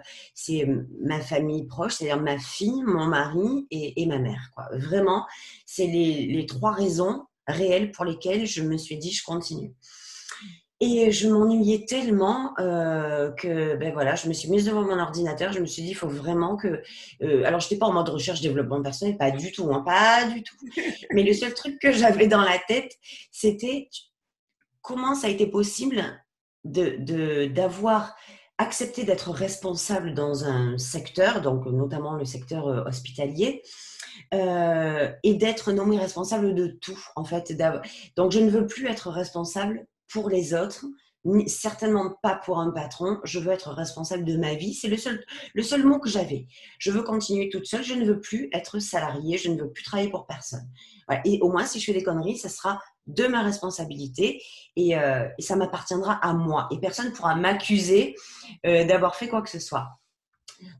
ma 1.00 1.20
famille 1.20 1.66
proche, 1.66 1.94
c'est-à-dire 1.94 2.22
ma 2.22 2.38
fille, 2.38 2.82
mon 2.84 3.06
mari 3.06 3.66
et, 3.70 4.06
ma 4.06 4.18
mère. 4.18 4.50
Quoi. 4.54 4.68
Vraiment, 4.72 5.26
c'est 5.66 5.86
les, 5.86 6.46
trois 6.46 6.72
raisons 6.72 7.24
réelles 7.46 7.90
pour 7.90 8.04
lesquelles 8.04 8.46
je 8.46 8.62
me 8.62 8.76
suis 8.76 8.98
dit 8.98 9.10
je 9.10 9.24
continue. 9.24 9.74
Et 10.84 11.12
je 11.12 11.28
m'ennuyais 11.28 11.84
tellement 11.84 12.54
euh, 12.58 13.30
que 13.30 13.76
ben 13.76 13.92
voilà, 13.92 14.16
je 14.16 14.26
me 14.26 14.32
suis 14.32 14.50
mise 14.50 14.64
devant 14.64 14.82
mon 14.82 14.98
ordinateur. 14.98 15.52
Je 15.52 15.60
me 15.60 15.64
suis 15.64 15.80
dit, 15.82 15.90
il 15.90 15.94
faut 15.94 16.08
vraiment 16.08 16.56
que. 16.56 16.82
Euh, 17.22 17.44
alors, 17.44 17.60
je 17.60 17.66
n'étais 17.66 17.76
pas 17.76 17.86
en 17.86 17.92
mode 17.92 18.08
recherche 18.08 18.40
développement 18.40 18.82
personnel, 18.82 19.16
pas 19.16 19.30
du 19.30 19.52
tout, 19.52 19.72
hein, 19.72 19.84
pas 19.86 20.24
du 20.24 20.42
tout. 20.42 20.56
Mais 21.12 21.22
le 21.22 21.34
seul 21.34 21.54
truc 21.54 21.78
que 21.78 21.92
j'avais 21.92 22.26
dans 22.26 22.40
la 22.40 22.58
tête, 22.66 22.96
c'était 23.30 23.90
comment 24.80 25.14
ça 25.14 25.28
a 25.28 25.30
été 25.30 25.46
possible 25.46 26.02
de 26.64 27.46
d'avoir 27.46 28.16
accepté 28.58 29.04
d'être 29.04 29.30
responsable 29.30 30.14
dans 30.14 30.46
un 30.46 30.78
secteur, 30.78 31.42
donc 31.42 31.64
notamment 31.66 32.14
le 32.14 32.24
secteur 32.24 32.66
euh, 32.66 32.82
hospitalier, 32.86 33.62
et 34.32 35.34
d'être 35.34 35.70
nommé 35.70 35.96
responsable 35.96 36.56
de 36.56 36.66
tout, 36.66 36.98
en 37.14 37.24
fait. 37.24 37.56
Donc, 38.16 38.32
je 38.32 38.40
ne 38.40 38.50
veux 38.50 38.66
plus 38.66 38.88
être 38.88 39.10
responsable 39.10 39.86
pour 40.12 40.28
les 40.28 40.54
autres, 40.54 40.84
certainement 41.46 42.14
pas 42.22 42.34
pour 42.34 42.58
un 42.58 42.70
patron. 42.70 43.18
Je 43.24 43.38
veux 43.38 43.52
être 43.52 43.70
responsable 43.70 44.24
de 44.24 44.36
ma 44.36 44.54
vie. 44.54 44.74
C'est 44.74 44.88
le 44.88 44.96
seul, 44.96 45.24
le 45.54 45.62
seul 45.62 45.84
mot 45.84 45.98
que 45.98 46.08
j'avais. 46.08 46.46
Je 46.78 46.90
veux 46.90 47.02
continuer 47.02 47.48
toute 47.48 47.66
seule. 47.66 47.84
Je 47.84 47.94
ne 47.94 48.04
veux 48.04 48.20
plus 48.20 48.48
être 48.52 48.78
salariée. 48.78 49.38
Je 49.38 49.50
ne 49.50 49.60
veux 49.62 49.70
plus 49.70 49.84
travailler 49.84 50.10
pour 50.10 50.26
personne. 50.26 50.68
Et 51.24 51.38
au 51.40 51.50
moins, 51.50 51.64
si 51.64 51.78
je 51.78 51.86
fais 51.86 51.92
des 51.92 52.02
conneries, 52.02 52.38
ça 52.38 52.48
sera 52.48 52.80
de 53.06 53.26
ma 53.26 53.42
responsabilité 53.42 54.40
et, 54.76 54.96
euh, 54.96 55.28
ça 55.38 55.56
m'appartiendra 55.56 56.14
à 56.14 56.32
moi. 56.32 56.68
Et 56.70 56.78
personne 56.78 57.06
ne 57.06 57.10
pourra 57.10 57.34
m'accuser 57.34 58.14
euh, 58.66 58.84
d'avoir 58.84 59.16
fait 59.16 59.28
quoi 59.28 59.42
que 59.42 59.50
ce 59.50 59.58
soit. 59.58 59.88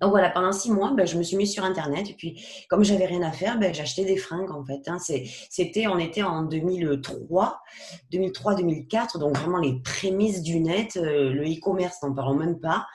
Donc 0.01 0.11
voilà, 0.11 0.31
pendant 0.31 0.53
six 0.53 0.71
mois, 0.71 0.92
ben, 0.92 1.07
je 1.07 1.16
me 1.16 1.23
suis 1.23 1.37
mise 1.37 1.53
sur 1.53 1.64
Internet. 1.64 2.11
Et 2.11 2.14
puis, 2.14 2.45
comme 2.68 2.85
j'avais 2.85 3.07
rien 3.07 3.23
à 3.23 3.33
faire, 3.33 3.59
ben, 3.59 3.73
j'achetais 3.73 4.05
des 4.05 4.16
fringues 4.16 4.51
en 4.51 4.64
fait. 4.64 4.83
Hein. 4.87 4.99
C'était, 4.99 5.87
on 5.87 5.99
était 5.99 6.23
en 6.23 6.42
2003, 6.42 7.61
2003-2004, 8.12 9.18
donc 9.18 9.37
vraiment 9.38 9.59
les 9.59 9.81
prémices 9.81 10.42
du 10.42 10.61
net, 10.61 10.97
euh, 10.97 11.33
le 11.33 11.45
e-commerce, 11.45 12.03
n'en 12.03 12.12
parlons 12.12 12.35
même 12.35 12.59
pas. 12.59 12.87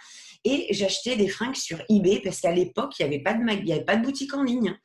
Et 0.43 0.67
j'achetais 0.71 1.17
des 1.17 1.28
fringues 1.28 1.56
sur 1.56 1.82
eBay 1.89 2.21
parce 2.23 2.39
qu'à 2.39 2.52
l'époque, 2.52 2.93
il 3.00 3.08
n'y 3.08 3.15
avait, 3.15 3.23
pas 3.23 3.34
de 3.34 3.71
avait 3.71 3.84
pas 3.84 3.97
de 3.97 4.04
boutique 4.04 4.34
en 4.34 4.43
ligne. 4.43 4.78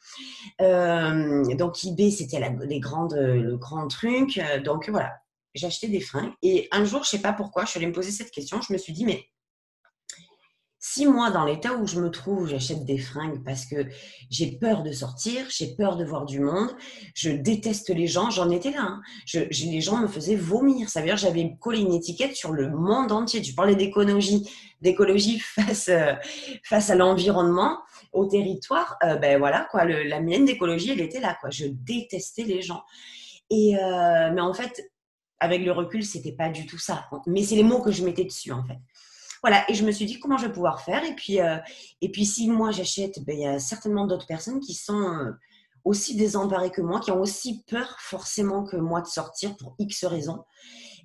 Euh, 0.61 1.55
donc 1.55 1.85
eBay, 1.85 2.11
c'était 2.11 2.41
le 2.41 3.57
grand 3.57 3.89
truc. 3.89 4.41
Donc 4.65 4.89
voilà, 4.89 5.13
j'achetais 5.55 5.89
des 5.89 6.01
fringues. 6.01 6.33
Et 6.43 6.69
un 6.73 6.85
jour, 6.85 7.05
je 7.05 7.09
ne 7.09 7.19
sais 7.19 7.23
pas 7.23 7.33
pourquoi, 7.33 7.65
je 7.65 7.71
suis 7.71 7.79
allée 7.79 7.87
me 7.87 7.93
poser 7.93 8.11
cette 8.11 8.31
question. 8.31 8.61
Je 8.61 8.73
me 8.73 8.79
suis 8.79 8.93
dit, 8.93 9.05
mais 9.05 9.25
si 10.85 11.07
moi, 11.07 11.31
dans 11.31 11.45
l'état 11.45 11.75
où 11.75 11.87
je 11.87 12.01
me 12.01 12.11
trouve, 12.11 12.49
j'achète 12.49 12.85
des 12.85 12.99
fringues 12.99 13.45
parce 13.45 13.67
que 13.67 13.87
j'ai 14.31 14.51
peur 14.51 14.83
de 14.83 14.91
sortir, 14.91 15.47
j'ai 15.49 15.77
peur 15.77 15.97
de 15.97 16.05
voir 16.05 16.27
du 16.27 16.41
monde, 16.41 16.75
je 17.15 17.31
déteste 17.31 17.91
les 17.91 18.09
gens, 18.09 18.31
j'en 18.31 18.51
étais 18.51 18.73
là. 18.73 18.81
Hein. 18.81 19.03
les 19.33 19.81
gens 19.81 19.99
me 19.99 20.09
faisaient 20.09 20.35
vomir. 20.35 20.89
Ça 20.89 20.99
veut 20.99 21.07
dire 21.07 21.17
j'avais 21.17 21.57
collé 21.61 21.79
une 21.79 21.93
étiquette 21.93 22.35
sur 22.35 22.51
le 22.51 22.69
monde 22.69 23.13
entier. 23.13 23.41
Tu 23.43 23.55
parlais 23.55 23.77
d'écologie, 23.77 24.51
d'écologie 24.81 25.39
face, 25.55 25.89
euh, 25.89 26.15
face 26.65 26.91
à 26.91 26.97
l'environnement, 26.97 27.79
au 28.13 28.27
territoire. 28.27 28.99
Euh, 29.05 29.15
ben 29.15 29.39
voilà, 29.39 29.69
quoi, 29.71 29.85
la 29.85 30.21
mienne 30.21 30.47
d'écologie, 30.47 30.91
elle 30.91 31.01
était 31.01 31.21
là. 31.21 31.39
Quoi. 31.41 31.51
Je 31.51 31.67
détestais 31.67 32.43
les 32.43 32.61
gens. 32.61 32.83
Et, 33.51 33.77
euh, 33.77 34.33
mais 34.35 34.41
en 34.41 34.53
fait, 34.53 34.91
avec 35.39 35.63
le 35.63 35.71
recul, 35.71 36.05
c'était 36.05 36.33
pas 36.33 36.49
du 36.49 36.67
tout 36.67 36.79
ça. 36.79 37.09
Mais 37.29 37.45
c'est 37.45 37.57
les 37.57 37.63
mots 37.63 37.83
que 37.83 37.93
je 37.93 38.05
mettais 38.05 38.25
dessus, 38.25 38.51
en 38.51 38.65
fait. 38.65 38.79
Voilà, 39.43 39.69
et 39.69 39.75
je 39.75 39.85
me 39.85 39.91
suis 39.91 40.07
dit 40.07 40.21
comment 40.21 40.39
je 40.39 40.47
vais 40.47 40.53
pouvoir 40.53 40.83
faire? 40.83 41.03
Et 41.05 41.15
puis, 41.15 41.41
euh, 41.41 41.57
et 42.01 42.11
puis 42.11 42.25
si 42.25 42.49
moi 42.49 42.71
j'achète, 42.71 43.25
ben, 43.25 43.37
il 43.37 43.43
y 43.43 43.47
a 43.47 43.59
certainement 43.59 44.07
d'autres 44.07 44.27
personnes 44.27 44.61
qui 44.61 44.73
sont 44.73 45.03
euh, 45.03 45.33
aussi 45.85 46.15
désemparées 46.15 46.71
que 46.71 46.81
moi, 46.81 47.01
qui 47.01 47.11
ont 47.11 47.21
aussi 47.21 47.65
peur 47.65 47.97
forcément 47.99 48.65
que 48.65 48.77
moi 48.77 49.01
de 49.01 49.09
sortir 49.09 49.57
pour 49.57 49.75
X 49.81 50.05
raisons. 50.05 50.45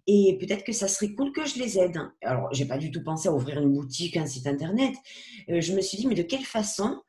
Et 0.05 0.37
peut-être 0.39 0.63
que 0.63 0.71
ça 0.71 0.87
serait 0.87 1.13
cool 1.15 1.33
que 1.33 1.45
je 1.45 1.57
les 1.57 1.79
aide. 1.79 1.99
Alors, 2.21 2.47
j'ai 2.53 2.65
pas 2.65 2.77
du 2.77 2.91
tout 2.91 3.03
pensé 3.03 3.27
à 3.27 3.33
ouvrir 3.33 3.59
une 3.59 3.73
boutique, 3.73 4.15
un 4.15 4.27
site 4.27 4.45
internet. 4.45 4.93
Euh, 5.49 5.59
je 5.59 5.73
me 5.73 5.81
suis 5.81 5.97
dit, 5.97 6.07
mais 6.07 6.15
de 6.15 6.21
quelle 6.21 6.45
façon 6.45 7.01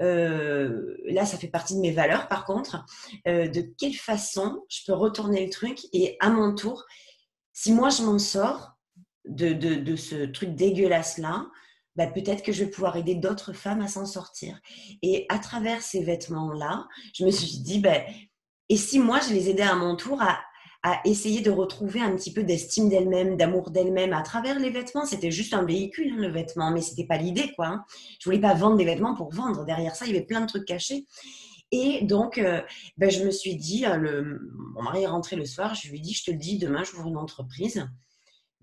là, 0.00 1.24
ça 1.24 1.38
fait 1.38 1.46
partie 1.46 1.76
de 1.76 1.80
mes 1.80 1.92
valeurs, 1.92 2.26
par 2.26 2.44
contre, 2.44 2.84
de 3.26 3.60
quelle 3.78 3.94
façon 3.94 4.60
je 4.68 4.80
peux 4.84 4.92
retourner 4.92 5.44
le 5.44 5.50
truc 5.52 5.78
et 5.92 6.16
à 6.18 6.30
mon 6.30 6.52
tour, 6.52 6.84
si 7.52 7.72
moi 7.72 7.90
je 7.90 8.02
m'en 8.02 8.18
sors, 8.18 8.73
de, 9.26 9.96
ce 9.96 10.26
truc 10.26 10.54
dégueulasse-là, 10.54 11.46
bah, 11.96 12.06
peut-être 12.06 12.42
que 12.42 12.52
je 12.52 12.64
vais 12.64 12.70
pouvoir 12.70 12.96
aider 12.96 13.14
d'autres 13.14 13.52
femmes 13.52 13.80
à 13.80 13.88
s'en 13.88 14.06
sortir. 14.06 14.58
Et 15.02 15.26
à 15.28 15.38
travers 15.38 15.82
ces 15.82 16.02
vêtements-là, 16.02 16.86
je 17.14 17.24
me 17.24 17.30
suis 17.30 17.58
dit, 17.58 17.78
bah, 17.78 18.00
et 18.68 18.76
si 18.76 18.98
moi, 18.98 19.20
je 19.20 19.32
les 19.32 19.50
aidais 19.50 19.62
à 19.62 19.74
mon 19.74 19.96
tour 19.96 20.20
à, 20.22 20.40
essayer 21.06 21.40
de 21.40 21.50
retrouver 21.50 22.02
un 22.02 22.14
petit 22.14 22.30
peu 22.30 22.42
d'estime 22.44 22.90
d'elle-même, 22.90 23.38
d'amour 23.38 23.70
d'elle-même 23.70 24.12
à 24.12 24.20
travers 24.20 24.58
les 24.58 24.68
vêtements. 24.68 25.06
C'était 25.06 25.30
juste 25.30 25.54
un 25.54 25.64
véhicule, 25.64 26.12
hein, 26.12 26.20
le 26.20 26.28
vêtement, 26.28 26.70
mais 26.70 26.82
c'était 26.82 27.06
pas 27.06 27.16
l'idée, 27.16 27.52
quoi. 27.56 27.68
Hein. 27.68 27.84
Je 28.20 28.26
voulais 28.26 28.38
pas 28.40 28.52
vendre 28.52 28.76
des 28.76 28.84
vêtements 28.84 29.14
pour 29.14 29.32
vendre. 29.32 29.64
Derrière 29.64 29.96
ça, 29.96 30.04
il 30.04 30.12
y 30.12 30.16
avait 30.16 30.26
plein 30.26 30.42
de 30.42 30.46
trucs 30.46 30.66
cachés. 30.66 31.06
Et 31.76 32.02
donc, 32.02 32.40
ben, 32.96 33.10
je 33.10 33.24
me 33.24 33.30
suis 33.30 33.56
dit, 33.56 33.84
euh, 33.84 33.96
le, 33.96 34.52
mon 34.74 34.82
mari 34.82 35.02
est 35.02 35.08
rentré 35.08 35.36
le 35.36 35.44
soir, 35.44 35.74
je 35.74 35.88
lui 35.88 35.96
ai 35.96 36.00
dit, 36.00 36.14
je 36.14 36.24
te 36.24 36.30
le 36.30 36.36
dis, 36.36 36.58
demain, 36.58 36.84
j'ouvre 36.84 37.08
une 37.08 37.16
entreprise. 37.16 37.88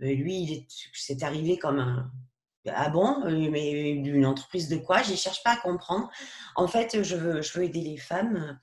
Euh, 0.03 0.13
lui, 0.13 0.67
c'est 0.93 1.23
arrivé 1.23 1.57
comme 1.57 1.79
un. 1.79 2.11
Ah 2.67 2.89
bon, 2.89 3.23
euh, 3.25 3.49
mais 3.49 3.89
une 3.89 4.25
entreprise 4.25 4.69
de 4.69 4.77
quoi? 4.77 5.01
Je 5.01 5.11
ne 5.11 5.15
cherche 5.15 5.41
pas 5.43 5.53
à 5.53 5.57
comprendre. 5.57 6.11
En 6.55 6.67
fait, 6.67 7.01
je 7.01 7.15
veux, 7.15 7.41
je 7.41 7.57
veux 7.57 7.65
aider 7.65 7.81
les 7.81 7.97
femmes 7.97 8.59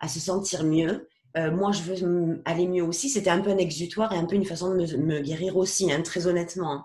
à 0.00 0.08
se 0.08 0.18
sentir 0.18 0.64
mieux. 0.64 1.08
Euh, 1.36 1.50
moi, 1.50 1.72
je 1.72 1.82
veux 1.82 2.42
aller 2.46 2.66
mieux 2.66 2.82
aussi. 2.82 3.10
C'était 3.10 3.28
un 3.28 3.40
peu 3.40 3.50
un 3.50 3.58
exutoire 3.58 4.12
et 4.14 4.16
un 4.16 4.24
peu 4.24 4.34
une 4.34 4.46
façon 4.46 4.74
de 4.74 4.96
me, 4.96 5.20
guérir 5.20 5.58
aussi, 5.58 5.92
hein, 5.92 6.00
très 6.00 6.26
honnêtement. 6.26 6.84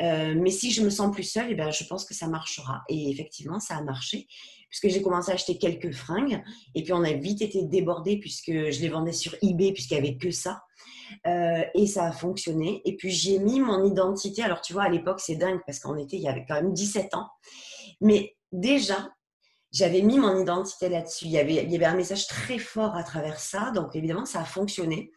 mais 0.00 0.50
si 0.50 0.70
je 0.70 0.82
me 0.82 0.88
sens 0.88 1.14
plus 1.14 1.24
seule, 1.24 1.48
eh 1.50 1.54
bien, 1.54 1.70
je 1.70 1.84
pense 1.84 2.06
que 2.06 2.14
ça 2.14 2.28
marchera. 2.28 2.82
Et 2.88 3.10
effectivement, 3.10 3.60
ça 3.60 3.76
a 3.76 3.82
marché, 3.82 4.26
puisque 4.70 4.88
j'ai 4.88 5.02
commencé 5.02 5.32
à 5.32 5.34
acheter 5.34 5.58
quelques 5.58 5.92
fringues. 5.92 6.42
Et 6.74 6.82
puis, 6.82 6.94
on 6.94 7.04
a 7.04 7.12
vite 7.12 7.42
été 7.42 7.62
débordés, 7.62 8.18
puisque 8.18 8.50
je 8.50 8.80
les 8.80 8.88
vendais 8.88 9.12
sur 9.12 9.34
eBay, 9.42 9.72
puisqu'il 9.72 10.00
n'y 10.00 10.08
avait 10.08 10.16
que 10.16 10.30
ça. 10.30 10.62
Euh, 11.26 11.62
et 11.74 11.86
ça 11.86 12.04
a 12.04 12.12
fonctionné. 12.12 12.82
Et 12.84 12.96
puis 12.96 13.10
j'ai 13.10 13.38
mis 13.38 13.60
mon 13.60 13.84
identité. 13.84 14.42
Alors 14.42 14.60
tu 14.60 14.72
vois, 14.72 14.84
à 14.84 14.88
l'époque, 14.88 15.20
c'est 15.20 15.36
dingue 15.36 15.60
parce 15.66 15.78
qu'en 15.78 15.96
était, 15.96 16.16
il 16.16 16.22
y 16.22 16.28
avait 16.28 16.44
quand 16.46 16.54
même 16.54 16.72
17 16.72 17.14
ans. 17.14 17.28
Mais 18.00 18.36
déjà, 18.52 19.08
j'avais 19.72 20.02
mis 20.02 20.18
mon 20.18 20.40
identité 20.40 20.88
là-dessus. 20.88 21.26
Il 21.26 21.32
y, 21.32 21.38
avait, 21.38 21.64
il 21.64 21.72
y 21.72 21.76
avait 21.76 21.84
un 21.84 21.96
message 21.96 22.26
très 22.26 22.58
fort 22.58 22.94
à 22.94 23.02
travers 23.02 23.38
ça. 23.38 23.72
Donc 23.74 23.96
évidemment, 23.96 24.24
ça 24.24 24.40
a 24.40 24.44
fonctionné. 24.44 25.10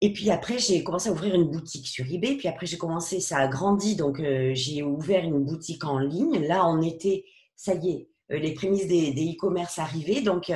Et 0.00 0.12
puis 0.12 0.30
après, 0.30 0.58
j'ai 0.58 0.84
commencé 0.84 1.08
à 1.08 1.12
ouvrir 1.12 1.34
une 1.34 1.50
boutique 1.50 1.86
sur 1.86 2.04
eBay. 2.04 2.36
Puis 2.36 2.48
après, 2.48 2.66
j'ai 2.66 2.76
commencé, 2.76 3.20
ça 3.20 3.38
a 3.38 3.48
grandi. 3.48 3.96
Donc 3.96 4.20
euh, 4.20 4.52
j'ai 4.54 4.82
ouvert 4.82 5.24
une 5.24 5.44
boutique 5.44 5.84
en 5.84 5.98
ligne. 5.98 6.46
Là, 6.46 6.68
on 6.68 6.82
était, 6.82 7.24
ça 7.56 7.74
y 7.74 7.90
est, 7.90 8.08
euh, 8.32 8.38
les 8.38 8.52
prémices 8.52 8.86
des 8.86 9.12
e-commerce 9.12 9.78
arrivaient. 9.78 10.20
Donc 10.20 10.50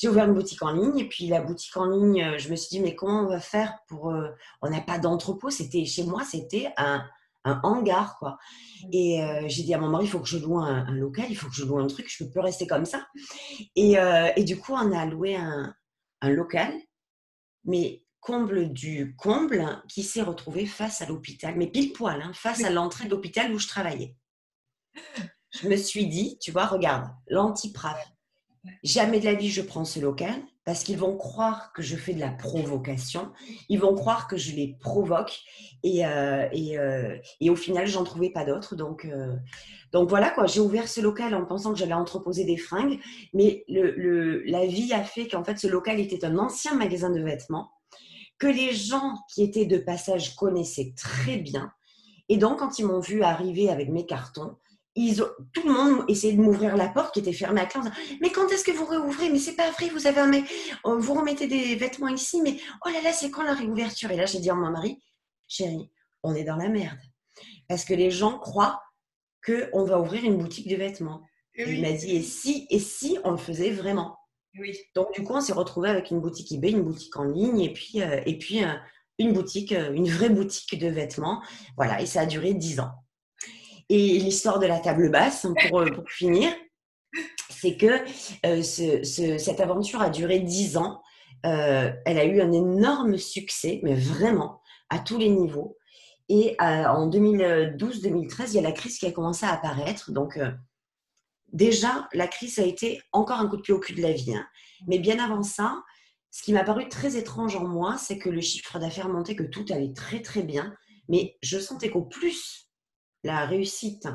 j'ai 0.00 0.08
ouvert 0.08 0.26
une 0.26 0.34
boutique 0.34 0.62
en 0.62 0.72
ligne 0.72 0.98
et 0.98 1.08
puis 1.08 1.26
la 1.26 1.42
boutique 1.42 1.76
en 1.76 1.84
ligne, 1.84 2.22
euh, 2.22 2.38
je 2.38 2.48
me 2.48 2.56
suis 2.56 2.70
dit 2.70 2.80
mais 2.80 2.94
comment 2.94 3.20
on 3.20 3.26
va 3.26 3.40
faire 3.40 3.78
pour 3.86 4.10
euh, 4.10 4.30
on 4.62 4.70
n'a 4.70 4.80
pas 4.80 4.98
d'entrepôt, 4.98 5.50
c'était 5.50 5.84
chez 5.84 6.04
moi, 6.04 6.22
c'était 6.24 6.72
un, 6.78 7.04
un, 7.44 7.60
hangar 7.62 8.16
quoi. 8.18 8.38
Et 8.92 9.22
euh, 9.22 9.42
j'ai 9.46 9.62
dit 9.62 9.74
à 9.74 9.78
mon 9.78 9.88
mari 9.88 10.06
il 10.06 10.08
faut 10.08 10.20
que 10.20 10.28
je 10.28 10.38
loue 10.38 10.58
un, 10.58 10.90
local, 10.92 11.26
il 11.28 11.36
faut 11.36 11.48
que 11.48 11.54
je 11.54 11.64
loue 11.66 11.78
un 11.78 11.86
truc, 11.86 12.06
je 12.08 12.24
peux 12.24 12.30
plus 12.30 12.40
rester 12.40 12.66
comme 12.66 12.86
ça. 12.86 13.06
Et, 13.76 13.96
et 14.36 14.44
du 14.44 14.58
coup 14.58 14.72
on 14.72 14.90
a 14.92 15.04
loué 15.04 15.36
un, 15.36 15.74
un 16.22 16.30
local, 16.30 16.72
mais 17.64 18.02
comble 18.20 18.72
du 18.72 19.14
comble 19.16 19.82
qui 19.88 20.02
s'est 20.02 20.22
retrouvé 20.22 20.64
face 20.64 21.02
à 21.02 21.06
l'hôpital, 21.06 21.56
mais 21.56 21.66
pile 21.66 21.92
poil, 21.92 22.22
hein, 22.22 22.32
face 22.34 22.64
à 22.64 22.70
l'entrée 22.70 23.04
de 23.04 23.10
l'hôpital 23.10 23.52
où 23.52 23.58
je 23.58 23.68
travaillais. 23.68 24.16
Je 25.50 25.68
me 25.68 25.76
suis 25.76 26.06
dit, 26.06 26.38
tu 26.40 26.52
vois, 26.52 26.66
regarde, 26.66 27.10
l'antipraf, 27.26 28.12
Jamais 28.82 29.20
de 29.20 29.24
la 29.24 29.34
vie 29.34 29.50
je 29.50 29.62
prends 29.62 29.84
ce 29.84 30.00
local 30.00 30.34
parce 30.64 30.84
qu'ils 30.84 30.98
vont 30.98 31.16
croire 31.16 31.72
que 31.72 31.82
je 31.82 31.96
fais 31.96 32.12
de 32.12 32.20
la 32.20 32.30
provocation. 32.30 33.32
Ils 33.68 33.80
vont 33.80 33.94
croire 33.94 34.28
que 34.28 34.36
je 34.36 34.54
les 34.54 34.76
provoque 34.78 35.40
et, 35.82 36.04
euh, 36.04 36.46
euh, 36.52 37.16
et, 37.40 37.50
au 37.50 37.56
final, 37.56 37.86
j'en 37.86 38.04
trouvais 38.04 38.30
pas 38.30 38.44
d'autres. 38.44 38.76
Donc, 38.76 39.06
euh, 39.06 39.34
donc 39.92 40.08
voilà 40.08 40.30
quoi, 40.30 40.46
j'ai 40.46 40.60
ouvert 40.60 40.88
ce 40.88 41.00
local 41.00 41.34
en 41.34 41.46
pensant 41.46 41.72
que 41.72 41.78
j'allais 41.78 41.94
entreposer 41.94 42.44
des 42.44 42.58
fringues, 42.58 43.00
mais 43.32 43.64
le, 43.68 44.42
la 44.44 44.66
vie 44.66 44.92
a 44.92 45.02
fait 45.02 45.26
qu'en 45.26 45.42
fait 45.42 45.58
ce 45.58 45.66
local 45.66 45.98
était 45.98 46.24
un 46.24 46.38
ancien 46.38 46.74
magasin 46.74 47.10
de 47.10 47.20
vêtements 47.20 47.72
que 48.38 48.46
les 48.46 48.72
gens 48.72 49.16
qui 49.28 49.42
étaient 49.42 49.66
de 49.66 49.78
passage 49.78 50.34
connaissaient 50.34 50.94
très 50.96 51.36
bien. 51.36 51.72
Et 52.28 52.36
donc, 52.36 52.60
quand 52.60 52.78
ils 52.78 52.86
m'ont 52.86 53.00
vu 53.00 53.22
arriver 53.22 53.68
avec 53.68 53.88
mes 53.88 54.06
cartons, 54.06 54.56
ils 54.96 55.22
ont, 55.22 55.28
tout 55.52 55.66
le 55.66 55.72
monde 55.72 56.04
essayait 56.08 56.34
de 56.34 56.40
m'ouvrir 56.42 56.76
la 56.76 56.88
porte 56.88 57.14
qui 57.14 57.20
était 57.20 57.32
fermée 57.32 57.60
à 57.60 57.66
clé. 57.66 57.80
Mais 58.20 58.30
quand 58.30 58.48
est-ce 58.50 58.64
que 58.64 58.72
vous 58.72 58.84
réouvrez? 58.84 59.30
Mais 59.30 59.38
c'est 59.38 59.54
pas 59.54 59.70
vrai, 59.70 59.88
vous 59.88 60.06
avez 60.06 60.20
un, 60.20 60.30
oh, 60.84 60.98
vous 60.98 61.14
remettez 61.14 61.46
des 61.46 61.76
vêtements 61.76 62.08
ici, 62.08 62.42
mais 62.42 62.56
oh 62.84 62.88
là 62.88 63.00
là, 63.02 63.12
c'est 63.12 63.30
quand 63.30 63.42
la 63.42 63.54
réouverture? 63.54 64.10
Et 64.10 64.16
là, 64.16 64.26
j'ai 64.26 64.40
dit 64.40 64.50
à 64.50 64.54
mon 64.54 64.70
mari, 64.70 65.00
chérie, 65.46 65.90
on 66.22 66.34
est 66.34 66.44
dans 66.44 66.56
la 66.56 66.68
merde. 66.68 66.98
Parce 67.68 67.84
que 67.84 67.94
les 67.94 68.10
gens 68.10 68.38
croient 68.38 68.82
qu'on 69.46 69.84
va 69.84 70.00
ouvrir 70.00 70.24
une 70.24 70.36
boutique 70.36 70.68
de 70.68 70.76
vêtements. 70.76 71.22
Il 71.56 71.82
m'a 71.82 71.92
dit, 71.92 72.16
et 72.16 72.22
si, 72.22 72.66
et 72.70 72.78
si 72.78 73.18
on 73.24 73.32
le 73.32 73.36
faisait 73.36 73.70
vraiment? 73.70 74.16
Oui. 74.58 74.76
Donc, 74.94 75.12
du 75.14 75.22
coup, 75.22 75.34
on 75.34 75.40
s'est 75.40 75.52
retrouvé 75.52 75.88
avec 75.88 76.10
une 76.10 76.20
boutique 76.20 76.50
eBay, 76.52 76.70
une 76.70 76.82
boutique 76.82 77.16
en 77.16 77.24
ligne, 77.24 77.60
et 77.60 77.72
puis, 77.72 78.02
euh, 78.02 78.20
et 78.26 78.38
puis 78.38 78.64
euh, 78.64 78.72
une 79.18 79.32
boutique, 79.32 79.72
euh, 79.72 79.92
une 79.92 80.08
vraie 80.08 80.30
boutique 80.30 80.78
de 80.78 80.88
vêtements. 80.88 81.42
Voilà, 81.76 82.00
et 82.00 82.06
ça 82.06 82.22
a 82.22 82.26
duré 82.26 82.54
dix 82.54 82.80
ans. 82.80 82.90
Et 83.90 84.20
l'histoire 84.20 84.60
de 84.60 84.66
la 84.66 84.78
table 84.78 85.10
basse, 85.10 85.48
pour, 85.68 85.84
pour 85.92 86.08
finir, 86.08 86.48
c'est 87.50 87.76
que 87.76 88.06
cette 89.02 89.58
aventure 89.58 90.00
a 90.00 90.10
duré 90.10 90.38
dix 90.38 90.76
ans. 90.76 91.02
elle 91.42 91.98
a 92.06 92.24
eu 92.24 92.40
un 92.40 92.52
énorme 92.52 93.18
succès, 93.18 93.80
mais 93.82 93.94
vraiment, 93.94 94.62
à 94.90 95.00
tous 95.00 95.18
les 95.18 95.28
niveaux. 95.28 95.76
Et 96.28 96.54
en 96.60 97.10
2012-2013, 97.10 98.50
il 98.50 98.54
y 98.54 98.58
a 98.58 98.62
la 98.62 98.70
crise 98.70 98.96
qui 98.96 99.06
a 99.06 99.10
commencé 99.10 99.44
à 99.44 99.54
apparaître. 99.54 100.12
Donc, 100.12 100.38
déjà, 101.52 102.08
la 102.12 102.28
crise 102.28 102.60
a 102.60 102.64
été 102.64 103.02
encore 103.10 103.40
un 103.40 103.48
coup 103.48 103.56
de 103.56 103.62
pied 103.62 103.74
au 103.74 103.80
cul 103.80 103.94
de 103.94 104.02
la 104.02 104.12
vie. 104.12 104.36
Hein. 104.36 104.46
Mais 104.86 105.00
bien 105.00 105.18
avant 105.18 105.42
ça, 105.42 105.82
ce 106.30 106.44
qui 106.44 106.52
m'a 106.52 106.62
paru 106.62 106.88
très 106.88 107.16
étrange 107.16 107.56
en 107.56 107.66
moi, 107.66 107.96
c'est 107.98 108.18
que 108.18 108.28
le 108.28 108.40
chiffre 108.40 108.78
d'affaires 108.78 109.08
montait, 109.08 109.34
que 109.34 109.42
tout 109.42 109.64
allait 109.70 109.92
très 109.92 110.22
très 110.22 110.44
bien. 110.44 110.76
Mais 111.08 111.36
je 111.42 111.58
sentais 111.58 111.90
qu'au 111.90 112.02
plus 112.02 112.69
la 113.24 113.46
réussite 113.46 114.08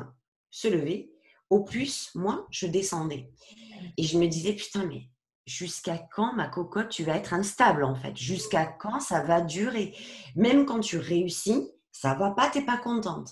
se 0.50 0.68
levait, 0.68 1.10
au 1.50 1.62
plus, 1.62 2.10
moi, 2.14 2.46
je 2.50 2.66
descendais. 2.66 3.30
Et 3.96 4.02
je 4.02 4.18
me 4.18 4.26
disais, 4.26 4.54
putain, 4.54 4.84
mais 4.86 5.08
jusqu'à 5.46 5.98
quand, 6.14 6.34
ma 6.34 6.48
cocotte, 6.48 6.88
tu 6.88 7.04
vas 7.04 7.16
être 7.16 7.32
instable 7.32 7.84
en 7.84 7.94
fait? 7.94 8.16
Jusqu'à 8.16 8.66
quand 8.66 9.00
ça 9.00 9.22
va 9.22 9.40
durer? 9.40 9.94
Même 10.34 10.66
quand 10.66 10.80
tu 10.80 10.98
réussis, 10.98 11.68
ça 11.92 12.14
va 12.14 12.32
pas, 12.32 12.50
tu 12.50 12.58
n'es 12.58 12.66
pas 12.66 12.78
contente. 12.78 13.30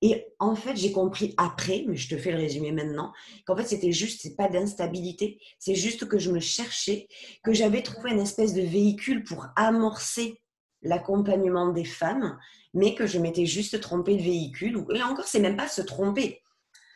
Et 0.00 0.26
en 0.38 0.54
fait, 0.54 0.76
j'ai 0.76 0.92
compris 0.92 1.34
après, 1.38 1.84
mais 1.86 1.96
je 1.96 2.08
te 2.08 2.18
fais 2.18 2.30
le 2.30 2.36
résumé 2.36 2.72
maintenant, 2.72 3.12
qu'en 3.46 3.56
fait, 3.56 3.66
c'était 3.66 3.92
juste, 3.92 4.20
c'est 4.22 4.36
pas 4.36 4.48
d'instabilité, 4.48 5.40
c'est 5.58 5.74
juste 5.74 6.06
que 6.08 6.18
je 6.18 6.30
me 6.30 6.40
cherchais, 6.40 7.08
que 7.42 7.54
j'avais 7.54 7.82
trouvé 7.82 8.10
une 8.10 8.20
espèce 8.20 8.52
de 8.52 8.60
véhicule 8.60 9.24
pour 9.24 9.46
amorcer 9.56 10.42
l'accompagnement 10.84 11.68
des 11.68 11.84
femmes, 11.84 12.38
mais 12.72 12.94
que 12.94 13.06
je 13.06 13.18
m'étais 13.18 13.46
juste 13.46 13.80
trompée 13.80 14.16
de 14.16 14.22
véhicule. 14.22 14.84
Et 14.94 15.02
encore, 15.02 15.26
c'est 15.26 15.40
même 15.40 15.56
pas 15.56 15.68
se 15.68 15.82
tromper, 15.82 16.42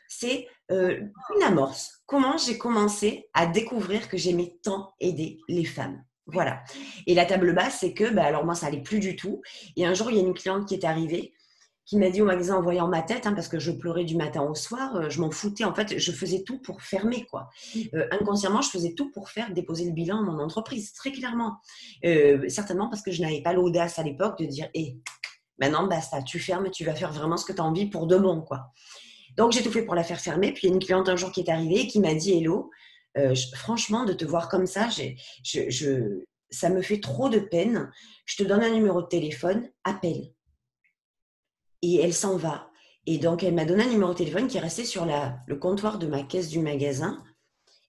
c'est 0.08 0.46
euh, 0.70 1.00
une 1.36 1.42
amorce. 1.42 2.02
Comment 2.06 2.36
j'ai 2.36 2.58
commencé 2.58 3.28
à 3.34 3.46
découvrir 3.46 4.08
que 4.08 4.16
j'aimais 4.16 4.56
tant 4.62 4.94
aider 5.00 5.38
les 5.48 5.64
femmes. 5.64 6.02
Voilà. 6.26 6.62
Et 7.06 7.14
la 7.14 7.24
table 7.24 7.54
basse, 7.54 7.78
c'est 7.80 7.94
que, 7.94 8.10
bah, 8.10 8.24
alors 8.24 8.44
moi, 8.44 8.54
ça 8.54 8.66
allait 8.66 8.82
plus 8.82 9.00
du 9.00 9.16
tout. 9.16 9.40
Et 9.76 9.86
un 9.86 9.94
jour, 9.94 10.10
il 10.10 10.18
y 10.18 10.20
a 10.20 10.22
une 10.22 10.34
cliente 10.34 10.68
qui 10.68 10.74
est 10.74 10.84
arrivée 10.84 11.32
qui 11.88 11.96
m'a 11.96 12.10
dit 12.10 12.20
au 12.20 12.26
magasin 12.26 12.56
en 12.56 12.60
voyant 12.60 12.86
ma 12.86 13.00
tête, 13.00 13.26
hein, 13.26 13.32
parce 13.32 13.48
que 13.48 13.58
je 13.58 13.72
pleurais 13.72 14.04
du 14.04 14.14
matin 14.14 14.42
au 14.42 14.54
soir, 14.54 14.94
euh, 14.94 15.08
je 15.08 15.22
m'en 15.22 15.30
foutais. 15.30 15.64
En 15.64 15.74
fait, 15.74 15.98
je 15.98 16.12
faisais 16.12 16.42
tout 16.42 16.58
pour 16.58 16.82
fermer, 16.82 17.24
quoi. 17.24 17.48
Euh, 17.94 18.06
inconsciemment, 18.10 18.60
je 18.60 18.68
faisais 18.68 18.92
tout 18.92 19.10
pour 19.10 19.30
faire 19.30 19.54
déposer 19.54 19.86
le 19.86 19.92
bilan 19.92 20.18
à 20.18 20.22
mon 20.22 20.38
entreprise, 20.38 20.92
très 20.92 21.12
clairement. 21.12 21.56
Euh, 22.04 22.46
certainement 22.48 22.90
parce 22.90 23.00
que 23.00 23.10
je 23.10 23.22
n'avais 23.22 23.40
pas 23.40 23.54
l'audace 23.54 23.98
à 23.98 24.02
l'époque 24.02 24.38
de 24.38 24.44
dire, 24.44 24.68
hé, 24.74 24.98
maintenant, 25.58 25.86
basta, 25.86 26.20
tu 26.22 26.38
fermes, 26.38 26.70
tu 26.70 26.84
vas 26.84 26.94
faire 26.94 27.10
vraiment 27.10 27.38
ce 27.38 27.46
que 27.46 27.54
tu 27.54 27.60
as 27.62 27.64
envie 27.64 27.86
pour 27.86 28.06
de 28.06 28.18
bon, 28.18 28.42
quoi. 28.42 28.66
Donc, 29.38 29.52
j'ai 29.52 29.62
tout 29.62 29.72
fait 29.72 29.82
pour 29.82 29.94
la 29.94 30.04
faire 30.04 30.20
fermer. 30.20 30.52
Puis, 30.52 30.66
il 30.66 30.68
y 30.68 30.72
a 30.72 30.74
une 30.74 30.84
cliente 30.84 31.08
un 31.08 31.16
jour 31.16 31.32
qui 31.32 31.40
est 31.40 31.48
arrivée 31.48 31.80
et 31.80 31.86
qui 31.86 32.00
m'a 32.00 32.12
dit, 32.12 32.36
hello, 32.36 32.70
franchement, 33.54 34.04
de 34.04 34.12
te 34.12 34.26
voir 34.26 34.50
comme 34.50 34.66
ça, 34.66 34.88
je, 35.42 36.22
ça 36.50 36.68
me 36.68 36.82
fait 36.82 37.00
trop 37.00 37.30
de 37.30 37.38
peine. 37.38 37.90
Je 38.26 38.36
te 38.36 38.42
donne 38.46 38.62
un 38.62 38.70
numéro 38.70 39.00
de 39.00 39.06
téléphone, 39.06 39.70
appelle 39.84 40.32
et 41.82 42.00
elle 42.00 42.14
s'en 42.14 42.36
va. 42.36 42.70
Et 43.06 43.18
donc, 43.18 43.42
elle 43.42 43.54
m'a 43.54 43.64
donné 43.64 43.84
un 43.84 43.88
numéro 43.90 44.12
de 44.12 44.18
téléphone 44.18 44.48
qui 44.48 44.58
est 44.58 44.60
resté 44.60 44.84
sur 44.84 45.06
le 45.06 45.56
comptoir 45.56 45.98
de 45.98 46.06
ma 46.06 46.22
caisse 46.22 46.48
du 46.48 46.58
magasin. 46.58 47.22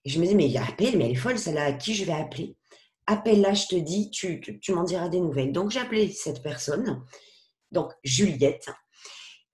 Et 0.04 0.10
je 0.10 0.18
me 0.18 0.26
dis, 0.26 0.34
mais 0.34 0.56
appelle, 0.56 0.96
mais 0.96 1.06
elle 1.06 1.10
est 1.12 1.14
folle, 1.14 1.38
celle-là, 1.38 1.64
à 1.64 1.72
qui 1.72 1.94
je 1.94 2.04
vais 2.04 2.12
appeler? 2.12 2.56
Appelle-la, 3.06 3.52
je 3.52 3.66
te 3.66 3.76
dis, 3.76 4.10
tu, 4.10 4.40
tu, 4.40 4.72
m'en 4.72 4.84
diras 4.84 5.08
des 5.08 5.20
nouvelles. 5.20 5.52
Donc, 5.52 5.70
j'ai 5.70 5.80
appelé 5.80 6.10
cette 6.10 6.42
personne, 6.42 7.04
donc 7.70 7.92
Juliette, 8.02 8.70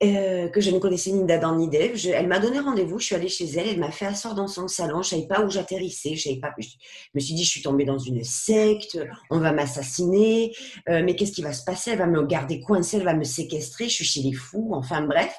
euh, 0.02 0.48
que 0.48 0.60
je 0.60 0.70
ne 0.70 0.78
connaissais 0.78 1.10
ni 1.10 1.24
d'Adam 1.24 1.56
ni 1.56 1.68
d'Ève. 1.68 1.98
Elle 2.06 2.26
m'a 2.26 2.38
donné 2.38 2.60
rendez-vous, 2.60 2.98
je 2.98 3.06
suis 3.06 3.14
allée 3.14 3.28
chez 3.28 3.46
elle, 3.46 3.68
elle 3.68 3.80
m'a 3.80 3.90
fait 3.90 4.06
asseoir 4.06 4.34
dans 4.34 4.46
son 4.46 4.68
salon, 4.68 5.02
je 5.02 5.14
ne 5.14 5.20
savais 5.20 5.26
pas 5.26 5.42
où 5.42 5.50
j'atterrissais, 5.50 6.14
je, 6.14 6.38
pas, 6.38 6.54
je 6.58 6.68
me 7.14 7.20
suis 7.20 7.34
dit, 7.34 7.44
je 7.44 7.50
suis 7.50 7.62
tombée 7.62 7.84
dans 7.84 7.98
une 7.98 8.22
secte, 8.22 8.98
on 9.30 9.38
va 9.38 9.52
m'assassiner, 9.52 10.54
euh, 10.88 11.02
mais 11.02 11.16
qu'est-ce 11.16 11.32
qui 11.32 11.42
va 11.42 11.52
se 11.52 11.64
passer? 11.64 11.92
Elle 11.92 11.98
va 11.98 12.06
me 12.06 12.22
garder 12.26 12.60
coincée, 12.60 12.98
elle 12.98 13.04
va 13.04 13.14
me 13.14 13.24
séquestrer, 13.24 13.88
je 13.88 13.94
suis 13.94 14.04
chez 14.04 14.20
les 14.20 14.34
fous, 14.34 14.70
enfin 14.74 15.00
bref. 15.00 15.34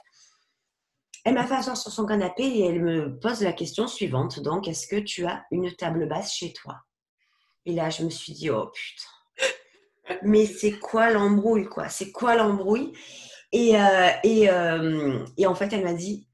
Elle 1.24 1.34
m'a 1.36 1.46
fait 1.46 1.56
asseoir 1.56 1.78
sur 1.78 1.92
son 1.92 2.06
canapé 2.06 2.44
et 2.44 2.66
elle 2.66 2.82
me 2.82 3.20
pose 3.20 3.42
la 3.42 3.54
question 3.54 3.86
suivante, 3.88 4.40
donc, 4.40 4.68
est-ce 4.68 4.88
que 4.88 4.96
tu 4.96 5.26
as 5.26 5.44
une 5.52 5.72
table 5.76 6.08
basse 6.08 6.34
chez 6.34 6.54
toi? 6.54 6.78
Et 7.66 7.74
là, 7.74 7.90
je 7.90 8.04
me 8.04 8.10
suis 8.10 8.34
dit, 8.34 8.50
oh 8.50 8.72
putain, 8.74 10.20
mais 10.24 10.46
c'est 10.46 10.80
quoi 10.80 11.12
l'embrouille, 11.12 11.66
quoi? 11.66 11.90
C'est 11.90 12.12
quoi 12.12 12.36
l'embrouille? 12.36 12.94
Et, 13.58 13.76
euh, 13.76 14.10
euh, 14.26 15.26
et, 15.36 15.48
en 15.48 15.56
fait, 15.56 15.74
elle 15.74 15.84
m'a 15.84 15.94
dit 15.94 16.28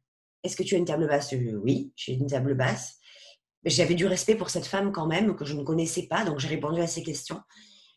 Est-ce 0.43 0.57
que 0.57 0.63
tu 0.63 0.75
as 0.75 0.77
une 0.77 0.85
table 0.85 1.07
basse? 1.07 1.33
Oui, 1.63 1.93
j'ai 1.95 2.13
une 2.13 2.27
table 2.27 2.53
basse. 2.53 2.97
J'avais 3.65 3.95
du 3.95 4.05
respect 4.05 4.35
pour 4.35 4.49
cette 4.49 4.65
femme 4.65 4.91
quand 4.91 5.07
même, 5.07 5.35
que 5.35 5.45
je 5.45 5.55
ne 5.55 5.63
connaissais 5.63 6.07
pas, 6.07 6.25
donc 6.25 6.39
j'ai 6.39 6.49
répondu 6.49 6.81
à 6.81 6.87
ses 6.87 7.01
questions. 7.01 7.39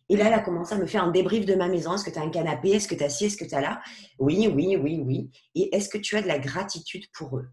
Et 0.08 0.16
là, 0.16 0.26
elle 0.28 0.34
a 0.34 0.38
commencé 0.38 0.74
à 0.74 0.78
me 0.78 0.86
faire 0.86 1.02
un 1.02 1.10
débrief 1.10 1.44
de 1.44 1.56
ma 1.56 1.66
maison. 1.66 1.94
Est-ce 1.94 2.04
que 2.04 2.10
tu 2.10 2.18
as 2.20 2.22
un 2.22 2.30
canapé? 2.30 2.70
Est-ce 2.70 2.86
que 2.86 2.94
tu 2.94 3.02
as 3.02 3.08
ci? 3.08 3.24
Est-ce 3.24 3.36
que 3.36 3.44
tu 3.44 3.54
as 3.56 3.60
là? 3.60 3.82
Oui, 4.20 4.48
oui, 4.54 4.76
oui, 4.76 5.02
oui. 5.04 5.30
Et 5.56 5.74
est-ce 5.74 5.88
que 5.88 5.98
tu 5.98 6.16
as 6.16 6.22
de 6.22 6.28
la 6.28 6.38
gratitude 6.38 7.06
pour 7.12 7.38
eux? 7.38 7.48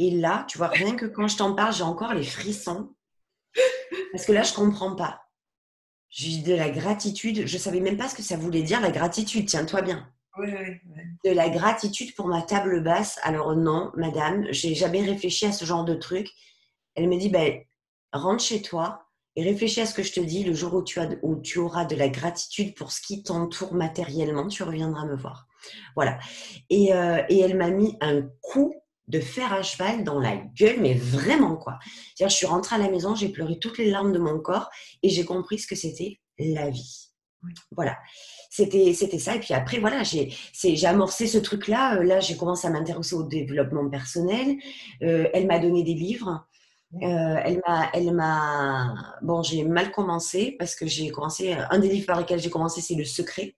Et 0.00 0.10
là, 0.10 0.44
tu 0.48 0.58
vois, 0.58 0.66
rien 0.66 0.96
que 0.96 1.06
quand 1.06 1.28
je 1.28 1.36
t'en 1.36 1.54
parle, 1.54 1.72
j'ai 1.72 1.84
encore 1.84 2.14
les 2.14 2.24
frissons. 2.24 2.92
Parce 4.10 4.24
que 4.24 4.32
là, 4.32 4.42
je 4.42 4.50
ne 4.50 4.56
comprends 4.56 4.96
pas. 4.96 5.22
J'ai 6.08 6.42
de 6.42 6.54
la 6.54 6.70
gratitude. 6.70 7.46
Je 7.46 7.54
ne 7.54 7.60
savais 7.60 7.78
même 7.78 7.96
pas 7.96 8.08
ce 8.08 8.16
que 8.16 8.22
ça 8.22 8.36
voulait 8.36 8.64
dire, 8.64 8.80
la 8.80 8.90
gratitude. 8.90 9.46
Tiens-toi 9.46 9.82
bien. 9.82 10.12
De 10.38 11.30
la 11.30 11.50
gratitude 11.50 12.14
pour 12.14 12.26
ma 12.26 12.42
table 12.42 12.82
basse. 12.82 13.18
Alors 13.22 13.54
non, 13.54 13.90
madame, 13.94 14.46
j'ai 14.50 14.74
jamais 14.74 15.02
réfléchi 15.02 15.46
à 15.46 15.52
ce 15.52 15.64
genre 15.64 15.84
de 15.84 15.94
truc. 15.94 16.28
Elle 16.94 17.08
me 17.08 17.18
dit, 17.18 17.28
ben, 17.28 17.60
rentre 18.12 18.42
chez 18.42 18.62
toi 18.62 19.06
et 19.36 19.42
réfléchis 19.42 19.80
à 19.80 19.86
ce 19.86 19.94
que 19.94 20.02
je 20.02 20.12
te 20.12 20.20
dis. 20.20 20.44
Le 20.44 20.54
jour 20.54 20.74
où 20.74 20.82
tu, 20.82 21.00
as, 21.00 21.08
où 21.22 21.36
tu 21.40 21.58
auras 21.58 21.84
de 21.84 21.96
la 21.96 22.08
gratitude 22.08 22.74
pour 22.74 22.92
ce 22.92 23.02
qui 23.02 23.22
t'entoure 23.22 23.74
matériellement, 23.74 24.48
tu 24.48 24.62
reviendras 24.62 25.04
me 25.04 25.16
voir. 25.16 25.46
Voilà. 25.96 26.18
Et, 26.70 26.94
euh, 26.94 27.22
et 27.28 27.40
elle 27.40 27.56
m'a 27.56 27.70
mis 27.70 27.96
un 28.00 28.22
coup 28.40 28.74
de 29.08 29.20
fer 29.20 29.52
à 29.52 29.62
cheval 29.62 30.04
dans 30.04 30.18
la 30.18 30.36
gueule, 30.36 30.80
mais 30.80 30.94
vraiment 30.94 31.56
quoi. 31.56 31.78
C'est-à-dire, 32.14 32.30
je 32.30 32.36
suis 32.36 32.46
rentrée 32.46 32.76
à 32.76 32.78
la 32.78 32.88
maison, 32.88 33.14
j'ai 33.14 33.28
pleuré 33.28 33.58
toutes 33.58 33.76
les 33.76 33.90
larmes 33.90 34.12
de 34.12 34.18
mon 34.18 34.40
corps 34.40 34.70
et 35.02 35.10
j'ai 35.10 35.24
compris 35.24 35.58
ce 35.58 35.66
que 35.66 35.76
c'était 35.76 36.20
la 36.38 36.70
vie. 36.70 37.10
Voilà 37.72 37.98
c'était 38.52 38.92
c'était 38.92 39.18
ça. 39.18 39.36
Et 39.36 39.40
puis 39.40 39.54
après 39.54 39.78
voilà 39.78 40.02
j'ai 40.02 40.30
j'ai 40.52 40.86
amorcé 40.86 41.26
ce 41.26 41.38
truc 41.38 41.68
là 41.68 41.96
euh, 41.96 42.02
là 42.02 42.20
j'ai 42.20 42.36
commencé 42.36 42.66
à 42.66 42.70
m'intéresser 42.70 43.14
au 43.14 43.22
développement 43.22 43.88
personnel. 43.88 44.58
Euh, 45.02 45.26
elle 45.32 45.46
m'a 45.46 45.58
donné 45.58 45.82
des 45.82 45.94
livres. 45.94 46.46
Euh, 46.96 47.36
elle 47.44 47.62
m'a 47.66 47.88
elle 47.94 48.12
m'a 48.12 48.94
bon 49.22 49.42
j'ai 49.42 49.64
mal 49.64 49.90
commencé 49.90 50.54
parce 50.58 50.74
que 50.74 50.86
j'ai 50.86 51.08
commencé 51.08 51.54
un 51.54 51.78
des 51.78 51.88
livres 51.88 52.04
par 52.04 52.20
lesquels 52.20 52.40
j'ai 52.40 52.50
commencé 52.50 52.82
c'est 52.82 52.94
le 52.94 53.06
secret. 53.06 53.54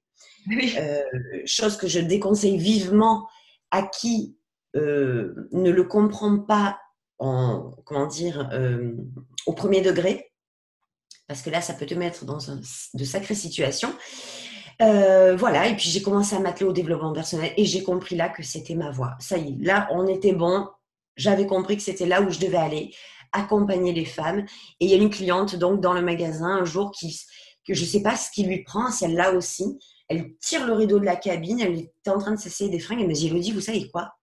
Chose 1.45 1.77
que 1.77 1.89
je 1.89 1.99
déconseille 1.99 2.59
vivement 2.59 3.27
à 3.73 3.83
qui 3.83 4.37
ne 4.77 5.71
le 5.71 5.85
comprend 5.85 6.39
pas 6.39 6.79
en 7.19 7.73
comment 7.85 8.07
dire 8.07 8.49
au 9.47 9.53
premier 9.55 9.81
degré. 9.81 10.31
Parce 11.27 11.43
que 11.43 11.51
là 11.51 11.61
ça 11.61 11.75
peut 11.75 11.87
te 11.87 11.95
mettre 11.95 12.25
dans 12.25 12.39
de 12.39 13.05
sacrées 13.05 13.35
situations 13.35 13.93
euh, 14.83 15.37
voilà, 15.37 15.69
et 15.69 15.77
puis 15.77 15.89
j'ai 15.89 16.03
commencé 16.03 16.35
à 16.35 16.41
m'atteler 16.41 16.67
au 16.67 16.73
développement 16.73 17.13
personnel 17.13 17.53
et 17.57 17.65
j'ai 17.65 17.83
compris 17.83 18.17
là 18.17 18.29
que 18.29 18.43
c'était 18.43 18.75
ma 18.75 18.91
voie. 18.91 19.15
Ça 19.21 19.39
y 19.39 19.53
est, 19.53 19.65
là, 19.65 19.89
on 19.91 20.07
était 20.07 20.33
bon. 20.33 20.69
J'avais 21.17 21.47
compris 21.47 21.77
que 21.77 21.83
c'était 21.83 22.07
là 22.07 22.21
où 22.23 22.31
je 22.31 22.39
devais 22.41 22.59
aller. 22.59 22.95
accompagner 23.35 23.93
les 23.93 24.05
femmes. 24.05 24.47
Et 24.81 24.87
il 24.87 24.91
y 24.91 24.95
a 24.95 24.97
une 24.97 25.11
cliente 25.11 25.57
donc 25.57 25.81
dans 25.81 25.93
le 25.93 26.03
magasin 26.03 26.47
un 26.47 26.65
jour 26.65 26.93
qui, 26.93 27.21
que 27.67 27.75
je 27.75 27.83
ne 27.83 27.87
sais 27.87 28.03
pas 28.03 28.17
ce 28.17 28.31
qui 28.31 28.45
lui 28.45 28.63
prend, 28.63 28.91
celle-là 28.91 29.33
aussi. 29.33 29.79
Elle 30.09 30.37
tire 30.39 30.67
le 30.67 30.73
rideau 30.73 30.99
de 31.01 31.05
la 31.05 31.17
cabine, 31.17 31.61
elle 31.61 31.79
était 31.79 32.11
en 32.11 32.19
train 32.19 32.33
de 32.33 32.39
s'essayer 32.39 32.71
des 32.71 32.79
fringues. 32.79 33.01
Elle 33.01 33.09
me 33.09 33.15
dit, 33.15 33.27
Elodie, 33.27 33.53
vous 33.53 33.61
savez 33.61 33.91
quoi? 33.91 34.15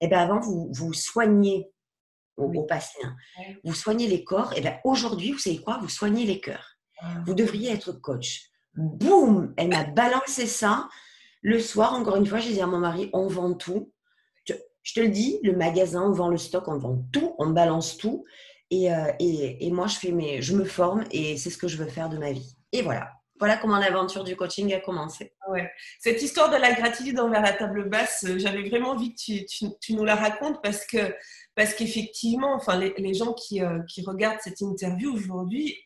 Eh 0.00 0.08
bien, 0.08 0.18
avant, 0.18 0.40
vous, 0.40 0.68
vous 0.72 0.92
soignez 0.92 1.70
au, 2.36 2.46
au 2.52 2.64
patient, 2.64 3.10
vous 3.62 3.74
soignez 3.74 4.08
les 4.08 4.24
corps. 4.24 4.52
Et 4.54 4.56
eh 4.58 4.60
bien, 4.62 4.78
aujourd'hui, 4.82 5.30
vous 5.32 5.38
savez 5.38 5.60
quoi? 5.60 5.78
Vous 5.80 5.88
soignez 5.88 6.24
les 6.24 6.40
cœurs. 6.40 6.76
Ah. 7.00 7.22
Vous 7.26 7.34
devriez 7.34 7.70
être 7.70 7.92
coach. 7.92 8.50
Boum 8.76 9.54
Elle 9.56 9.68
m'a 9.68 9.84
balancé 9.84 10.46
ça. 10.46 10.88
Le 11.42 11.60
soir, 11.60 11.94
encore 11.94 12.16
une 12.16 12.26
fois, 12.26 12.38
j'ai 12.38 12.52
dit 12.52 12.60
à 12.60 12.66
mon 12.66 12.78
mari, 12.78 13.10
on 13.12 13.26
vend 13.28 13.54
tout. 13.54 13.92
Je 14.46 14.92
te 14.92 15.00
le 15.00 15.08
dis, 15.08 15.40
le 15.42 15.56
magasin, 15.56 16.02
on 16.02 16.12
vend 16.12 16.28
le 16.28 16.36
stock, 16.36 16.68
on 16.68 16.76
vend 16.76 17.02
tout, 17.10 17.34
on 17.38 17.50
balance 17.50 17.96
tout. 17.96 18.24
Et, 18.70 18.92
euh, 18.92 19.10
et, 19.18 19.66
et 19.66 19.70
moi, 19.70 19.86
je, 19.86 19.96
fais 19.96 20.10
mes, 20.10 20.42
je 20.42 20.54
me 20.54 20.64
forme 20.64 21.04
et 21.10 21.36
c'est 21.36 21.50
ce 21.50 21.56
que 21.56 21.68
je 21.68 21.78
veux 21.78 21.88
faire 21.88 22.08
de 22.10 22.18
ma 22.18 22.32
vie. 22.32 22.56
Et 22.72 22.82
voilà. 22.82 23.10
Voilà 23.40 23.56
comment 23.56 23.78
l'aventure 23.78 24.24
du 24.24 24.36
coaching 24.36 24.72
a 24.74 24.80
commencé. 24.80 25.32
Ouais. 25.48 25.70
Cette 25.98 26.22
histoire 26.22 26.50
de 26.50 26.56
la 26.56 26.72
gratitude 26.72 27.18
envers 27.18 27.42
la 27.42 27.52
table 27.52 27.88
basse, 27.88 28.24
euh, 28.28 28.38
j'avais 28.38 28.68
vraiment 28.68 28.90
envie 28.90 29.14
que 29.14 29.20
tu, 29.20 29.44
tu, 29.46 29.66
tu, 29.80 29.94
nous 29.94 30.04
la 30.04 30.14
racontes 30.14 30.62
parce 30.62 30.86
que 30.86 31.14
parce 31.56 31.74
qu'effectivement, 31.74 32.54
enfin, 32.54 32.78
les, 32.78 32.94
les 32.96 33.14
gens 33.14 33.32
qui, 33.32 33.62
euh, 33.62 33.80
qui, 33.88 34.02
regardent 34.02 34.40
cette 34.40 34.60
interview 34.60 35.12
aujourd'hui 35.12 35.76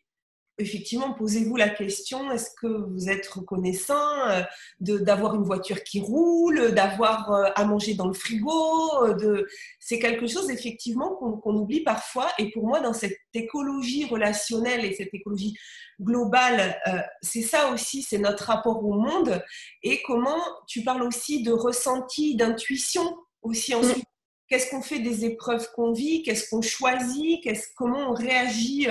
effectivement, 0.58 1.14
posez-vous 1.14 1.56
la 1.56 1.68
question, 1.68 2.30
est-ce 2.32 2.50
que 2.60 2.66
vous 2.66 3.08
êtes 3.08 3.26
reconnaissant 3.28 4.28
euh, 4.28 4.42
d'avoir 4.80 5.34
une 5.36 5.44
voiture 5.44 5.84
qui 5.84 6.00
roule, 6.00 6.72
d'avoir 6.72 7.32
euh, 7.32 7.50
à 7.54 7.64
manger 7.64 7.94
dans 7.94 8.08
le 8.08 8.14
frigo 8.14 9.04
euh, 9.04 9.14
de... 9.14 9.48
C'est 9.78 9.98
quelque 9.98 10.26
chose, 10.26 10.50
effectivement, 10.50 11.14
qu'on 11.14 11.54
oublie 11.54 11.82
parfois. 11.82 12.28
Et 12.38 12.50
pour 12.50 12.66
moi, 12.66 12.80
dans 12.80 12.92
cette 12.92 13.18
écologie 13.32 14.04
relationnelle 14.06 14.84
et 14.84 14.94
cette 14.94 15.14
écologie 15.14 15.56
globale, 16.00 16.78
c'est 17.22 17.42
ça 17.42 17.72
aussi, 17.72 18.02
c'est 18.02 18.18
notre 18.18 18.44
rapport 18.44 18.84
au 18.84 18.92
monde. 18.92 19.42
Et 19.82 20.02
comment 20.02 20.40
tu 20.66 20.82
parles 20.82 21.02
aussi 21.02 21.42
de 21.42 21.52
ressenti, 21.52 22.36
d'intuition 22.36 23.16
aussi 23.42 23.74
ensuite. 23.74 24.04
Qu'est-ce 24.48 24.70
qu'on 24.70 24.82
fait 24.82 24.98
des 24.98 25.24
épreuves 25.24 25.70
qu'on 25.74 25.92
vit? 25.92 26.22
Qu'est-ce 26.22 26.48
qu'on 26.48 26.62
choisit? 26.62 27.46
Comment 27.76 28.10
on 28.10 28.14
réagit 28.14 28.88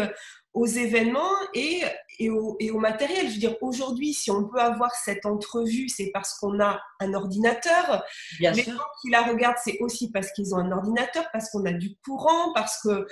aux 0.58 0.66
événements 0.66 1.36
et, 1.54 1.84
et, 2.18 2.32
au, 2.32 2.58
et, 2.60 2.72
au, 2.72 2.80
matériel. 2.80 3.28
Je 3.28 3.34
veux 3.34 3.40
dire, 3.40 3.56
aujourd'hui, 3.62 4.14
si 4.14 4.32
on 4.32 4.48
peut 4.48 4.60
avoir 4.60 4.90
cette 4.96 5.26
entrevue, 5.28 5.88
c'est 5.88 6.10
parce 6.12 6.34
qu'on 6.40 6.60
a 6.60 6.82
un 7.00 7.14
ordinateur. 7.14 8.04
Bien 8.40 8.54
Les 8.54 8.64
gens 8.64 8.72
qui 9.02 9.12
la 9.12 9.22
regardent, 9.22 9.60
c'est 9.64 9.78
aussi 9.82 10.12
parce 10.12 10.32
qu'ils 10.32 10.56
ont 10.56 10.58
un 10.58 10.72
ordinateur, 10.72 11.26
parce 11.32 11.52
qu'on 11.52 11.64
a 11.66 11.74
du 11.74 11.96
courant, 12.04 12.54
parce 12.54 12.82
que 12.82 13.06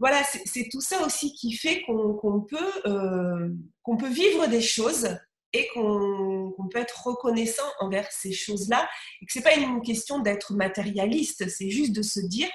voilà, 0.00 0.22
c'est 0.44 0.68
tout 0.70 0.80
ça 0.80 1.06
aussi 1.06 1.32
qui 1.34 1.52
fait 1.52 1.82
qu'on 1.82 2.40
peut, 2.48 2.72
euh, 2.86 3.48
qu'on 3.82 3.96
peut 3.96 4.10
vivre 4.10 4.48
des 4.48 4.60
choses 4.60 5.08
et 5.52 5.68
qu'on 5.68 6.50
qu 6.50 6.68
peut 6.72 6.80
être 6.80 7.06
reconnaissant 7.06 7.70
envers 7.80 8.10
ces 8.10 8.32
choses-là 8.32 8.88
et 9.22 9.26
que 9.26 9.32
c'est 9.32 9.42
pas 9.42 9.54
une 9.54 9.82
question 9.82 10.18
d'être 10.18 10.52
matérialiste, 10.52 11.48
c'est 11.48 11.70
juste 11.70 11.94
de 11.94 12.02
se 12.02 12.20
dire 12.20 12.48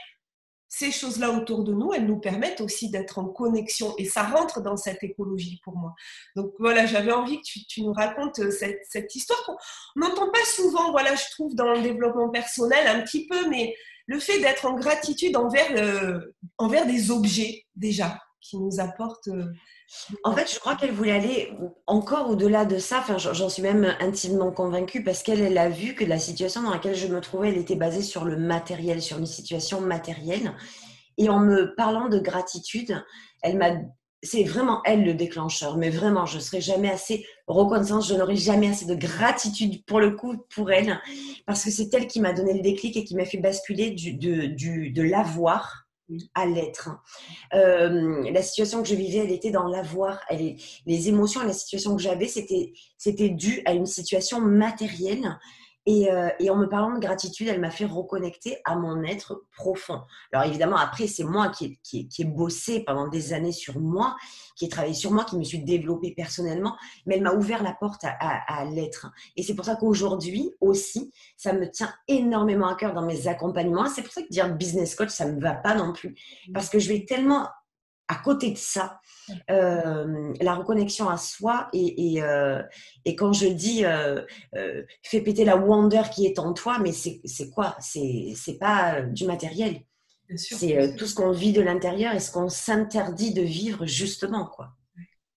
ces 0.76 0.90
choses-là 0.92 1.30
autour 1.30 1.64
de 1.64 1.72
nous, 1.72 1.94
elles 1.94 2.08
nous 2.08 2.18
permettent 2.18 2.60
aussi 2.60 2.90
d'être 2.90 3.20
en 3.20 3.26
connexion 3.26 3.94
et 4.00 4.06
ça 4.06 4.24
rentre 4.24 4.60
dans 4.60 4.76
cette 4.76 5.04
écologie 5.04 5.62
pour 5.64 5.78
moi. 5.78 5.94
Donc 6.36 6.52
voilà, 6.58 6.88
j'avais 6.88 7.12
envie 7.12 7.38
que 7.38 7.60
tu, 7.68 7.84
nous 7.84 7.94
racontes 7.94 8.40
euh, 8.40 8.50
cette, 8.50 9.16
histoire 9.16 9.40
qu'on 9.46 9.56
n'entend 9.96 10.32
pas 10.32 10.44
souvent, 10.56 10.92
voilà, 10.92 11.14
je 11.14 11.30
trouve, 11.30 11.54
dans 11.54 11.72
le 11.74 11.82
développement 11.82 12.30
personnel 12.30 12.88
un 12.88 13.02
petit 13.02 13.28
peu, 13.28 13.48
mais 13.50 13.76
le 14.08 14.18
fait 14.18 14.40
d'être 14.40 14.66
en 14.66 14.74
gratitude 14.74 15.38
envers, 15.38 16.24
envers 16.58 16.88
des 16.88 17.12
objets 17.12 17.68
déjà 17.76 18.20
qui 18.43 18.58
nous 18.58 18.79
apportent 18.79 19.29
euh, 19.29 19.45
en 20.23 20.34
fait, 20.34 20.51
je 20.51 20.60
crois 20.60 20.75
qu'elle 20.75 20.91
voulait 20.91 21.12
aller 21.12 21.51
encore 21.88 22.29
au-delà 22.29 22.65
de 22.65 22.77
ça. 22.77 22.99
Enfin, 22.99 23.17
j'en 23.17 23.49
suis 23.49 23.62
même 23.62 23.95
intimement 23.99 24.51
convaincue 24.51 25.03
parce 25.03 25.23
qu'elle 25.23 25.41
elle 25.41 25.58
a 25.58 25.69
vu 25.69 25.93
que 25.93 26.03
la 26.03 26.19
situation 26.19 26.63
dans 26.63 26.71
laquelle 26.71 26.95
je 26.95 27.08
me 27.08 27.21
trouvais, 27.21 27.49
elle 27.49 27.58
était 27.58 27.75
basée 27.75 28.01
sur 28.01 28.25
le 28.25 28.38
matériel, 28.38 29.01
sur 29.01 29.19
une 29.19 29.25
situation 29.25 29.82
matérielle. 29.82 30.53
Et 31.17 31.29
en 31.29 31.39
me 31.39 31.75
parlant 31.75 32.10
de 32.10 32.19
gratitude, 32.19 33.03
elle 33.43 33.58
m'a 33.58 33.71
c'est 34.25 34.45
vraiment 34.45 34.82
elle 34.86 35.03
le 35.03 35.13
déclencheur, 35.13 35.77
mais 35.77 35.89
vraiment, 35.89 36.25
je 36.25 36.38
ne 36.38 36.41
serai 36.41 36.62
jamais 36.62 36.89
assez 36.89 37.25
reconnaissante, 37.45 38.06
je 38.06 38.15
n'aurai 38.15 38.38
jamais 38.38 38.69
assez 38.69 38.86
de 38.86 38.95
gratitude 38.95 39.84
pour 39.86 39.99
le 39.99 40.12
coup 40.12 40.38
pour 40.56 40.71
elle, 40.71 40.97
parce 41.45 41.65
que 41.65 41.71
c'est 41.71 41.93
elle 41.93 42.08
qui 42.08 42.21
m'a 42.21 42.32
donné 42.32 42.53
le 42.53 42.62
déclic 42.62 42.95
et 42.95 43.03
qui 43.03 43.15
m'a 43.15 43.25
fait 43.25 43.38
basculer 43.38 43.91
de, 43.91 44.45
du, 44.45 44.91
de 44.91 45.01
l'avoir 45.03 45.83
à 46.34 46.46
l'être. 46.46 46.89
Euh, 47.54 48.30
la 48.32 48.42
situation 48.42 48.82
que 48.82 48.89
je 48.89 48.96
vivais, 48.96 49.20
elle 49.20 49.32
était 49.32 49.52
dans 49.52 49.68
l'avoir. 49.68 50.20
Les 50.86 51.10
émotions 51.10 51.42
et 51.42 51.48
la 51.48 51.54
situation 51.54 51.96
que 51.96 52.02
j'avais, 52.02 52.28
c'était, 52.28 52.74
c'était 52.98 53.30
dû 53.30 53.62
à 53.66 53.74
une 53.74 53.86
situation 53.86 54.39
matérielle 54.39 55.38
euh, 55.88 56.30
et, 56.39 56.50
en 56.50 56.56
me 56.56 56.67
parlant 56.67 56.93
de 56.93 57.00
gratitude, 57.00 57.48
elle 57.50 57.60
m'a 57.60 57.69
fait 57.69 57.86
reconnecter 57.86 58.58
à 58.63 58.76
mon 58.76 59.04
être 59.04 59.43
profond. 59.56 60.02
Alors 60.32 60.48
évidemment, 60.48 60.78
après, 60.78 61.08
c'est 61.08 61.26
moi 61.26 61.50
qui 61.50 61.78
ai, 61.93 62.08
qui, 62.08 62.26
bossé 62.26 62.84
pendant 62.86 63.08
des 63.10 63.34
années 63.34 63.52
sur 63.52 63.80
moi, 63.80 64.15
qui 64.56 64.65
ai 64.65 64.69
travaillé 64.69 64.93
sur 64.93 65.12
moi, 65.12 65.26
qui 65.26 65.38
me 65.38 65.43
suis 65.43 65.60
développée 65.60 66.13
personnellement, 66.15 66.78
mais 67.06 67.15
elle 67.15 67.24
m'a 67.24 67.34
ouvert 67.34 67.63
la 67.63 67.74
porte 67.74 68.06
à, 68.06 68.65
l'être. 68.65 69.08
Et 69.36 69.43
c'est 69.43 69.56
pour 69.56 69.65
ça 69.65 69.76
qu'aujourd'hui 69.76 70.54
aussi, 70.62 71.12
ça 71.36 71.52
me 71.52 71.69
tient 71.69 71.93
énormément 72.08 72.67
à 72.67 72.76
cœur 72.76 72.93
dans 72.93 73.06
mes 73.06 73.28
accompagnements. 73.28 73.88
C'est 73.88 74.04
pour 74.04 74.13
ça 74.13 74.22
que 74.22 74.30
dire 74.30 74.56
business 74.56 74.96
coach, 74.96 75.10
ça 75.10 75.26
ne 75.26 75.34
me 75.34 75.41
va 75.41 75.54
pas 75.54 75.76
non 75.76 75.91
plus. 75.91 76.15
Parce 76.54 76.69
que 76.69 76.80
je 76.80 76.88
vais 76.88 77.04
tellement 77.06 77.50
à 78.08 78.16
côté 78.16 78.52
de 78.52 78.58
ça, 78.58 79.00
euh, 79.50 80.34
la 80.42 80.56
reconnexion 80.56 81.10
à 81.10 81.18
soi 81.18 81.70
et, 81.74 82.16
et, 82.16 82.24
euh, 82.24 82.62
et 83.06 83.16
quand 83.16 83.34
je 83.34 83.48
dis 83.48 83.86
euh, 83.86 84.22
euh, 84.56 84.84
fais 85.04 85.22
péter 85.22 85.46
la 85.46 85.56
wonder 85.56 86.04
qui 86.13 86.26
est 86.26 86.38
en 86.39 86.54
toi, 86.54 86.80
mais 86.80 86.92
c'est 86.92 87.22
quoi? 87.52 87.78
C'est 87.80 88.60
pas 88.60 89.02
du 89.02 89.26
matériel. 89.26 89.82
C'est 90.36 90.96
tout 90.98 91.06
ce 91.06 91.16
qu'on 91.16 91.32
vit 91.32 91.54
de 91.54 91.62
l'intérieur 91.62 92.13
et 92.13 92.20
ce 92.20 92.32
qu'on 92.32 92.50
s'interdit 92.50 93.34
de 93.34 93.42
vivre 93.42 93.86
justement. 93.86 94.48
quoi. 94.48 94.72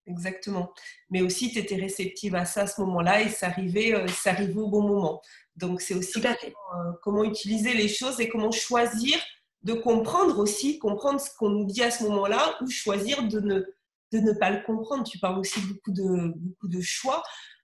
Exactement. 0.05 0.71
Mais 1.09 1.21
aussi, 1.21 1.51
tu 1.51 1.59
étais 1.59 1.75
réceptive 1.75 2.35
à 2.35 2.45
ça 2.45 2.61
à 2.61 2.67
ce 2.67 2.81
moment-là 2.81 3.21
et 3.21 3.29
ça 3.29 3.47
arrivait, 3.47 3.93
ça 4.09 4.31
arrivait 4.31 4.59
au 4.59 4.69
bon 4.69 4.81
moment. 4.81 5.21
Donc, 5.55 5.81
c'est 5.81 5.95
aussi 5.95 6.21
comment, 6.21 6.93
comment 7.01 7.23
utiliser 7.23 7.73
les 7.73 7.87
choses 7.87 8.19
et 8.19 8.29
comment 8.29 8.51
choisir 8.51 9.17
de 9.67 9.73
comprendre 9.73 10.39
aussi, 10.39 10.79
comprendre 10.79 11.19
ce 11.19 11.29
qu'on 11.37 11.49
nous 11.49 11.65
dit 11.65 11.83
à 11.83 11.91
ce 11.91 12.03
moment-là 12.05 12.57
ou 12.61 12.69
choisir 12.69 13.27
de 13.27 13.41
ne, 13.41 13.55
de 14.13 14.19
ne 14.19 14.31
pas 14.31 14.49
le 14.49 14.63
comprendre. 14.65 15.03
Tu 15.03 15.19
parles 15.19 15.37
aussi 15.39 15.59
beaucoup 15.59 15.91
de, 15.91 16.33
beaucoup 16.37 16.69
de 16.69 16.79
choix. 16.79 17.21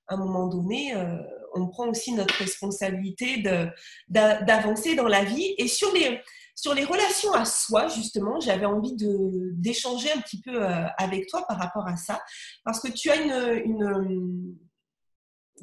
À 0.07 0.15
un 0.15 0.17
moment 0.17 0.47
donné, 0.47 0.93
euh, 0.93 1.15
on 1.55 1.69
prend 1.69 1.87
aussi 1.87 2.11
notre 2.11 2.35
responsabilité 2.35 3.41
d'avancer 4.09 4.95
dans 4.95 5.07
la 5.07 5.23
vie. 5.23 5.55
Et 5.57 5.69
sur 5.69 5.93
les, 5.93 6.19
sur 6.55 6.73
les 6.73 6.83
relations 6.83 7.31
à 7.31 7.45
soi, 7.45 7.87
justement, 7.87 8.37
j'avais 8.41 8.65
envie 8.65 8.97
d'échanger 9.53 10.11
un 10.11 10.19
petit 10.19 10.41
peu 10.41 10.61
euh, 10.61 10.85
avec 10.97 11.27
toi 11.27 11.45
par 11.47 11.57
rapport 11.57 11.87
à 11.87 11.95
ça. 11.95 12.21
Parce 12.65 12.81
que 12.81 12.89
tu 12.91 13.11
as 13.11 13.15
une, 13.15 13.61
une 13.63 14.57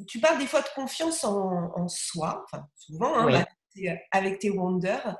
tu 0.07 0.19
parles 0.19 0.39
des 0.39 0.47
fois 0.47 0.61
de 0.61 0.69
confiance 0.73 1.23
en, 1.23 1.71
en 1.75 1.87
soi, 1.87 2.43
enfin 2.45 2.65
souvent, 2.75 3.15
hein, 3.15 3.45
avec 4.11 4.39
tes 4.39 4.49
Wonders. 4.49 5.15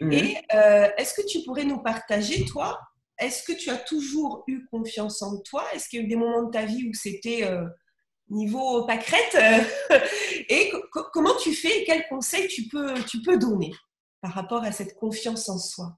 Mhm. 0.00 0.12
Et 0.12 0.38
euh, 0.54 0.88
est-ce 0.96 1.14
que 1.14 1.26
tu 1.26 1.42
pourrais 1.44 1.64
nous 1.64 1.82
partager, 1.82 2.44
toi, 2.44 2.78
est-ce 3.18 3.42
que 3.42 3.52
tu 3.52 3.70
as 3.70 3.78
toujours 3.78 4.44
eu 4.46 4.66
confiance 4.66 5.22
en 5.22 5.40
toi? 5.40 5.64
Est-ce 5.74 5.88
qu'il 5.88 6.00
y 6.00 6.02
a 6.02 6.04
eu 6.04 6.08
des 6.08 6.16
moments 6.16 6.44
de 6.44 6.50
ta 6.50 6.64
vie 6.64 6.88
où 6.88 6.92
c'était 6.92 7.44
euh, 7.44 7.64
niveau 8.28 8.84
pâquerette? 8.86 9.36
Et 10.48 10.72
comment 11.12 11.36
tu 11.36 11.54
fais 11.54 11.84
quels 11.84 12.06
conseils 12.08 12.48
tu 12.48 12.68
peux, 12.68 12.94
tu 13.04 13.22
peux 13.22 13.38
donner 13.38 13.72
par 14.20 14.32
rapport 14.32 14.64
à 14.64 14.72
cette 14.72 14.94
confiance 14.96 15.48
en 15.48 15.58
soi? 15.58 15.96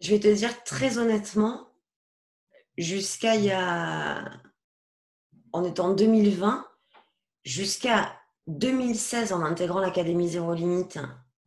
Je 0.00 0.10
vais 0.10 0.20
te 0.20 0.28
dire 0.28 0.62
très 0.64 0.98
honnêtement, 0.98 1.68
jusqu'à 2.76 3.36
il 3.36 3.44
y 3.44 3.52
a. 3.52 4.30
On 5.54 5.64
est 5.64 5.80
en 5.80 5.92
2020, 5.92 6.66
jusqu'à 7.44 8.18
2016 8.46 9.32
en 9.32 9.42
intégrant 9.42 9.80
l'Académie 9.80 10.28
Zéro 10.28 10.54
Limite 10.54 10.98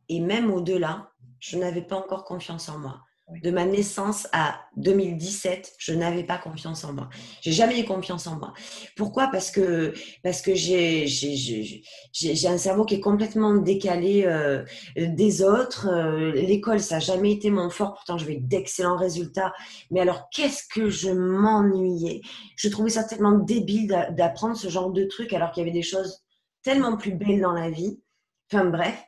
et 0.08 0.20
même 0.20 0.50
au-delà, 0.50 1.10
je 1.40 1.58
n'avais 1.58 1.82
pas 1.82 1.96
encore 1.96 2.24
confiance 2.24 2.68
en 2.68 2.78
moi. 2.78 3.00
De 3.42 3.50
ma 3.50 3.64
naissance 3.64 4.28
à 4.32 4.60
2017, 4.76 5.74
je 5.78 5.94
n'avais 5.94 6.22
pas 6.22 6.38
confiance 6.38 6.84
en 6.84 6.92
moi. 6.92 7.08
J'ai 7.40 7.50
jamais 7.50 7.80
eu 7.80 7.84
confiance 7.84 8.28
en 8.28 8.36
moi. 8.36 8.54
Pourquoi? 8.96 9.26
Parce 9.32 9.50
que 9.50 9.92
parce 10.22 10.42
que 10.42 10.54
j'ai 10.54 11.08
j'ai 11.08 12.48
un 12.48 12.56
cerveau 12.56 12.84
qui 12.84 12.94
est 12.94 13.00
complètement 13.00 13.56
décalé 13.56 14.22
euh, 14.26 14.64
des 14.96 15.42
autres. 15.42 15.88
Euh, 15.88 16.30
l'école, 16.34 16.78
ça 16.78 16.96
n'a 16.96 17.00
jamais 17.00 17.32
été 17.32 17.50
mon 17.50 17.68
fort. 17.68 17.94
Pourtant, 17.94 18.16
j'avais 18.16 18.36
d'excellents 18.36 18.96
résultats. 18.96 19.52
Mais 19.90 19.98
alors, 19.98 20.28
qu'est-ce 20.30 20.62
que 20.72 20.88
je 20.88 21.10
m'ennuyais? 21.10 22.20
Je 22.56 22.68
trouvais 22.68 22.90
ça 22.90 23.02
tellement 23.02 23.38
débile 23.38 23.88
d'apprendre 24.10 24.56
ce 24.56 24.68
genre 24.68 24.92
de 24.92 25.02
trucs 25.02 25.32
alors 25.32 25.50
qu'il 25.50 25.62
y 25.62 25.66
avait 25.66 25.76
des 25.76 25.82
choses 25.82 26.22
tellement 26.62 26.96
plus 26.96 27.12
belles 27.12 27.40
dans 27.40 27.54
la 27.54 27.70
vie. 27.70 28.00
Enfin 28.52 28.66
bref. 28.66 29.02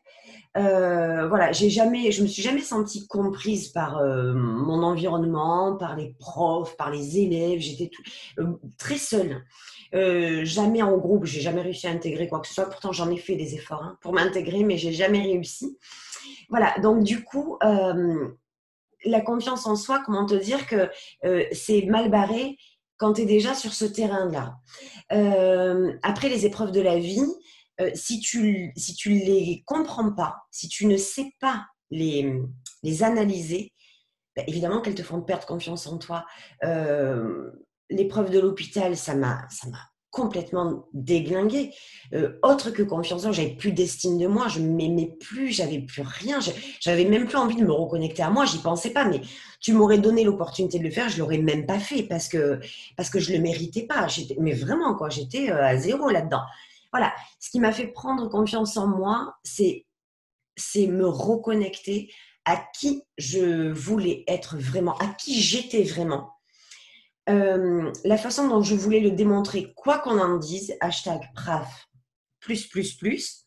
Euh, 0.59 1.29
voilà, 1.29 1.53
j'ai 1.53 1.71
jamais, 1.71 2.11
je 2.11 2.23
me 2.23 2.27
suis 2.27 2.43
jamais 2.43 2.61
sentie 2.61 3.07
comprise 3.07 3.69
par 3.69 3.99
euh, 3.99 4.33
mon 4.35 4.83
environnement, 4.83 5.77
par 5.77 5.97
les 5.97 6.15
profs, 6.19 6.77
par 6.77 6.91
les 6.91 7.21
élèves. 7.21 7.61
J'étais 7.61 7.91
très 8.79 8.99
seule. 8.99 9.45
jamais 9.93 10.83
en 10.83 10.97
groupe, 10.97 11.25
j'ai 11.25 11.41
jamais 11.41 11.63
réussi 11.63 11.87
à 11.87 11.91
intégrer 11.91 12.29
quoi 12.29 12.41
que 12.41 12.49
ce 12.49 12.55
soit. 12.55 12.69
Pourtant, 12.69 12.93
j'en 12.93 13.11
ai 13.11 13.17
fait 13.17 13.37
des 13.37 13.55
efforts 13.55 13.83
hein, 13.83 13.99
pour 14.01 14.13
m'intégrer, 14.13 14.65
mais 14.65 14.77
j'ai 14.77 14.93
jamais 14.93 15.23
réussi. 15.23 15.79
Voilà, 16.49 16.79
donc 16.81 17.05
du 17.05 17.23
coup, 17.25 17.59
la 17.61 19.21
confiance 19.21 19.67
en 19.67 19.77
soi, 19.77 20.03
comment 20.05 20.27
te 20.27 20.35
dire 20.35 20.67
que 20.67 20.91
c'est 21.53 21.83
mal 21.87 22.11
barré 22.11 22.57
quand 22.97 23.13
tu 23.13 23.23
es 23.23 23.27
déjà 23.27 23.55
sur 23.55 23.73
ce 23.73 23.85
terrain-là. 23.85 24.57
après 26.03 26.29
les 26.29 26.47
épreuves 26.47 26.73
de 26.73 26.81
la 26.81 26.99
vie, 26.99 27.27
euh, 27.81 27.91
si 27.95 28.21
tu 28.21 28.73
si 28.77 28.95
tu 28.95 29.11
les 29.11 29.63
comprends 29.67 30.13
pas, 30.13 30.37
si 30.51 30.69
tu 30.69 30.87
ne 30.87 30.97
sais 30.97 31.33
pas 31.41 31.67
les, 31.91 32.33
les 32.83 33.03
analyser, 33.03 33.73
ben, 34.37 34.45
évidemment 34.47 34.81
qu'elles 34.81 34.95
te 34.95 35.03
font 35.03 35.21
perdre 35.23 35.47
confiance 35.47 35.87
en 35.87 35.99
toi. 35.99 36.25
Euh, 36.65 37.51
l'épreuve 37.91 38.31
de 38.31 38.39
l'hôpital, 38.39 38.97
ça 38.97 39.15
m'a 39.15 39.47
complètement 40.11 40.89
déglingué. 40.93 41.73
Euh, 42.15 42.39
autre 42.43 42.71
que 42.71 42.83
confiance 42.83 43.25
en 43.25 43.33
j'avais 43.33 43.55
plus 43.55 43.73
d'estime 43.73 44.19
de 44.19 44.27
moi, 44.27 44.49
je 44.49 44.61
m'aimais 44.61 45.17
plus, 45.21 45.51
j'avais 45.53 45.81
plus 45.81 46.03
rien, 46.03 46.39
j'avais 46.81 47.05
même 47.05 47.27
plus 47.27 47.37
envie 47.37 47.57
de 47.57 47.65
me 47.65 47.73
reconnecter 47.73 48.23
à 48.23 48.31
moi, 48.31 48.45
j'y 48.47 48.59
pensais 48.59 48.91
pas. 48.91 49.05
Mais 49.05 49.21
tu 49.61 49.73
m'aurais 49.73 49.99
donné 49.99 50.25
l'opportunité 50.25 50.79
de 50.79 50.85
le 50.85 50.91
faire, 50.91 51.09
je 51.09 51.19
l'aurais 51.19 51.39
même 51.39 51.67
pas 51.67 51.79
fait 51.79 52.05
parce 52.05 52.29
que 52.29 52.59
parce 52.97 53.11
que 53.11 53.21
je 53.21 53.33
le 53.33 53.39
méritais 53.39 53.87
pas. 53.87 54.07
Mais 54.39 54.55
vraiment 54.55 54.95
quoi, 54.95 55.09
j'étais 55.09 55.51
à 55.51 55.77
zéro 55.77 56.09
là-dedans. 56.09 56.43
Voilà, 56.93 57.15
ce 57.39 57.51
qui 57.51 57.61
m'a 57.61 57.73
fait 57.73 57.89
prendre 57.89 58.29
confiance 58.29 58.77
en 58.77 58.87
moi, 58.87 59.35
c'est 59.43 59.87
c'est 60.57 60.87
me 60.87 61.07
reconnecter 61.07 62.13
à 62.45 62.57
qui 62.57 63.03
je 63.17 63.71
voulais 63.71 64.25
être 64.27 64.57
vraiment, 64.57 64.97
à 64.99 65.07
qui 65.07 65.41
j'étais 65.41 65.83
vraiment. 65.83 66.33
Euh, 67.29 67.93
la 68.05 68.17
façon 68.17 68.49
dont 68.49 68.63
je 68.63 68.75
voulais 68.75 69.01
le 69.01 69.11
démontrer, 69.11 69.73
quoi 69.77 69.99
qu'on 69.99 70.19
en 70.19 70.39
dise, 70.39 70.75
hashtag 70.81 71.21
PRAF, 71.35 71.89
plus, 72.41 72.67
plus, 72.67 72.95
plus, 72.95 73.45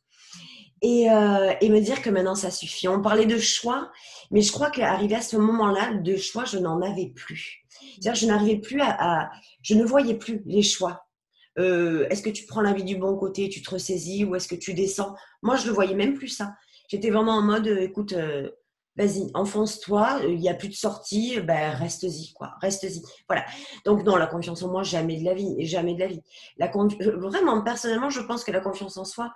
et, 0.84 1.10
euh, 1.12 1.54
et, 1.62 1.70
me 1.70 1.80
dire 1.80 2.02
que 2.02 2.10
maintenant 2.10 2.36
ça 2.36 2.52
suffit. 2.52 2.88
On 2.88 3.02
parlait 3.02 3.26
de 3.26 3.38
choix, 3.38 3.92
mais 4.30 4.42
je 4.42 4.52
crois 4.52 4.72
qu'arrivé 4.72 5.16
à 5.16 5.22
ce 5.22 5.38
moment-là, 5.38 5.94
de 5.96 6.16
choix, 6.18 6.46
je 6.46 6.58
n'en 6.58 6.82
avais 6.82 7.08
plus. 7.08 7.64
C'est-à-dire, 7.70 8.16
je 8.16 8.26
n'arrivais 8.28 8.60
plus 8.60 8.82
à, 8.82 8.96
à, 9.00 9.32
je 9.62 9.76
ne 9.76 9.84
voyais 9.84 10.16
plus 10.16 10.42
les 10.46 10.64
choix. 10.64 11.06
Euh, 11.62 12.08
est-ce 12.10 12.22
que 12.22 12.30
tu 12.30 12.46
prends 12.46 12.62
la 12.62 12.74
vie 12.74 12.84
du 12.84 12.98
bon 12.98 13.16
côté, 13.16 13.48
tu 13.50 13.62
te 13.62 13.70
ressaisis 13.70 14.26
ou 14.26 14.36
est-ce 14.36 14.48
que 14.48 14.56
tu 14.56 14.74
descends? 14.74 15.16
Moi, 15.42 15.56
je 15.56 15.68
ne 15.68 15.72
voyais 15.72 15.96
même 15.96 16.16
plus 16.16 16.28
ça. 16.28 16.56
J'étais 16.90 17.10
vraiment 17.10 17.34
en 17.34 17.42
mode, 17.42 17.68
euh, 17.68 17.82
écoute, 17.82 18.14
euh, 18.14 18.50
vas-y, 18.98 19.30
enfonce-toi, 19.34 20.22
il 20.28 20.40
n'y 20.40 20.50
a 20.50 20.54
plus 20.54 20.70
de 20.70 20.74
sortie, 20.74 21.40
ben, 21.40 21.72
reste-y, 21.72 22.34
quoi, 22.34 22.56
reste-y. 22.62 23.02
Voilà. 23.30 23.46
Donc, 23.86 24.04
non, 24.04 24.16
la 24.16 24.28
confiance 24.28 24.64
en 24.64 24.70
moi, 24.70 24.84
jamais 24.84 25.20
de 25.20 25.24
la 25.24 25.34
vie, 25.34 25.56
jamais 25.66 25.94
de 25.94 26.00
la 26.00 26.08
vie. 26.08 26.22
La 26.58 26.70
vraiment, 26.70 27.62
personnellement, 27.62 28.10
je 28.10 28.22
pense 28.22 28.44
que 28.44 28.52
la 28.52 28.60
confiance 28.60 28.98
en 28.98 29.06
soi, 29.06 29.32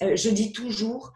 je 0.00 0.30
dis 0.30 0.52
toujours, 0.52 1.12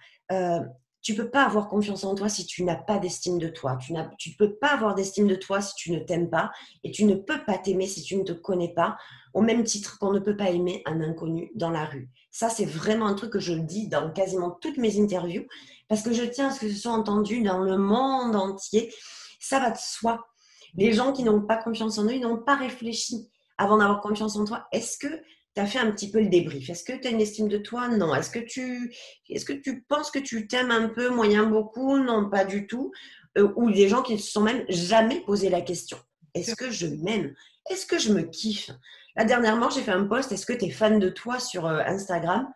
tu 1.01 1.15
peux 1.15 1.31
pas 1.31 1.45
avoir 1.45 1.69
confiance 1.69 2.05
en 2.05 2.15
toi 2.15 2.29
si 2.29 2.45
tu 2.45 2.65
n'as 2.65 2.77
pas 2.77 2.99
d'estime 2.99 3.39
de 3.39 3.49
toi. 3.49 3.77
Tu 3.77 3.93
ne 3.93 4.37
peux 4.37 4.55
pas 4.55 4.69
avoir 4.69 4.95
d'estime 4.95 5.27
de 5.27 5.37
toi 5.37 5.61
si 5.61 5.75
tu 5.75 5.93
ne 5.93 6.01
t'aimes 6.01 6.29
pas 6.29 6.51
et 6.83 6.91
tu 6.91 7.05
ne 7.05 7.15
peux 7.15 7.45
pas 7.45 7.57
t'aimer 7.57 7.87
si 7.87 8.03
tu 8.03 8.17
ne 8.17 8.25
te 8.25 8.33
connais 8.33 8.75
pas, 8.75 8.97
au 9.33 9.41
même 9.41 9.65
titre 9.65 9.99
qu'on 9.99 10.13
ne 10.13 10.19
peut 10.19 10.37
pas 10.37 10.51
aimer 10.51 10.83
un 10.87 11.01
inconnu 11.01 11.51
dans 11.55 11.71
la 11.71 11.85
rue. 11.85 12.11
Ça, 12.31 12.49
c'est 12.49 12.65
vraiment 12.65 13.07
un 13.07 13.15
truc 13.15 13.33
que 13.33 13.41
je 13.41 13.55
dis 13.55 13.89
dans 13.89 14.11
quasiment 14.13 14.51
toutes 14.51 14.77
mes 14.77 15.01
interviews 15.01 15.47
parce 15.89 16.03
que 16.03 16.13
je 16.13 16.25
tiens 16.25 16.49
à 16.49 16.51
ce 16.51 16.61
que 16.61 16.69
ce 16.69 16.77
soit 16.77 16.93
entendu 16.93 17.43
dans 17.43 17.61
le 17.61 17.79
monde 17.79 18.37
entier. 18.37 18.93
Ça 19.41 19.61
va 19.61 19.71
de 19.71 19.79
soi. 19.79 20.27
Les 20.75 20.93
gens 20.93 21.13
qui 21.13 21.23
n'ont 21.23 21.43
pas 21.43 21.57
confiance 21.57 21.99
en 21.99 22.05
eux, 22.05 22.15
ils 22.15 22.21
n'ont 22.21 22.43
pas 22.43 22.57
réfléchi 22.57 23.31
avant 23.57 23.79
d'avoir 23.79 24.01
confiance 24.01 24.37
en 24.37 24.45
toi. 24.45 24.67
Est-ce 24.73 24.99
que 24.99 25.23
fait 25.67 25.79
un 25.79 25.91
petit 25.91 26.11
peu 26.11 26.21
le 26.21 26.29
débrief. 26.29 26.71
Est-ce 26.71 26.85
que 26.85 26.93
tu 26.93 27.09
as 27.09 27.11
une 27.11 27.21
estime 27.21 27.49
de 27.49 27.59
toi? 27.59 27.89
Non. 27.89 28.15
Est-ce 28.15 28.31
que 28.31 28.39
tu, 28.39 28.95
est-ce 29.29 29.45
que 29.45 29.53
tu 29.53 29.83
penses 29.83 30.11
que 30.11 30.19
tu 30.19 30.47
t'aimes 30.47 30.71
un 30.71 30.89
peu, 30.89 31.11
moyen, 31.11 31.45
beaucoup? 31.45 31.99
Non, 31.99 32.29
pas 32.29 32.45
du 32.45 32.67
tout. 32.67 32.93
Euh, 33.37 33.53
ou 33.57 33.71
des 33.71 33.89
gens 33.89 34.03
qui 34.03 34.15
ne 34.15 34.19
se 34.19 34.31
sont 34.31 34.43
même 34.43 34.65
jamais 34.69 35.21
posé 35.21 35.49
la 35.49 35.61
question. 35.61 35.99
Est-ce 36.35 36.55
que 36.55 36.71
je 36.71 36.87
m'aime? 36.87 37.35
Est-ce 37.71 37.87
que 37.87 37.99
je 37.99 38.13
me 38.13 38.23
kiffe? 38.23 38.71
Là, 39.17 39.25
dernièrement, 39.25 39.71
j'ai 39.71 39.83
fait 39.83 39.91
un 39.93 40.05
post. 40.05 40.33
Est-ce 40.33 40.47
que 40.47 40.53
tu 40.53 40.67
es 40.67 40.71
fan 40.71 40.99
de 40.99 41.09
toi 41.09 41.39
sur 41.39 41.67
euh, 41.67 41.81
Instagram? 41.87 42.49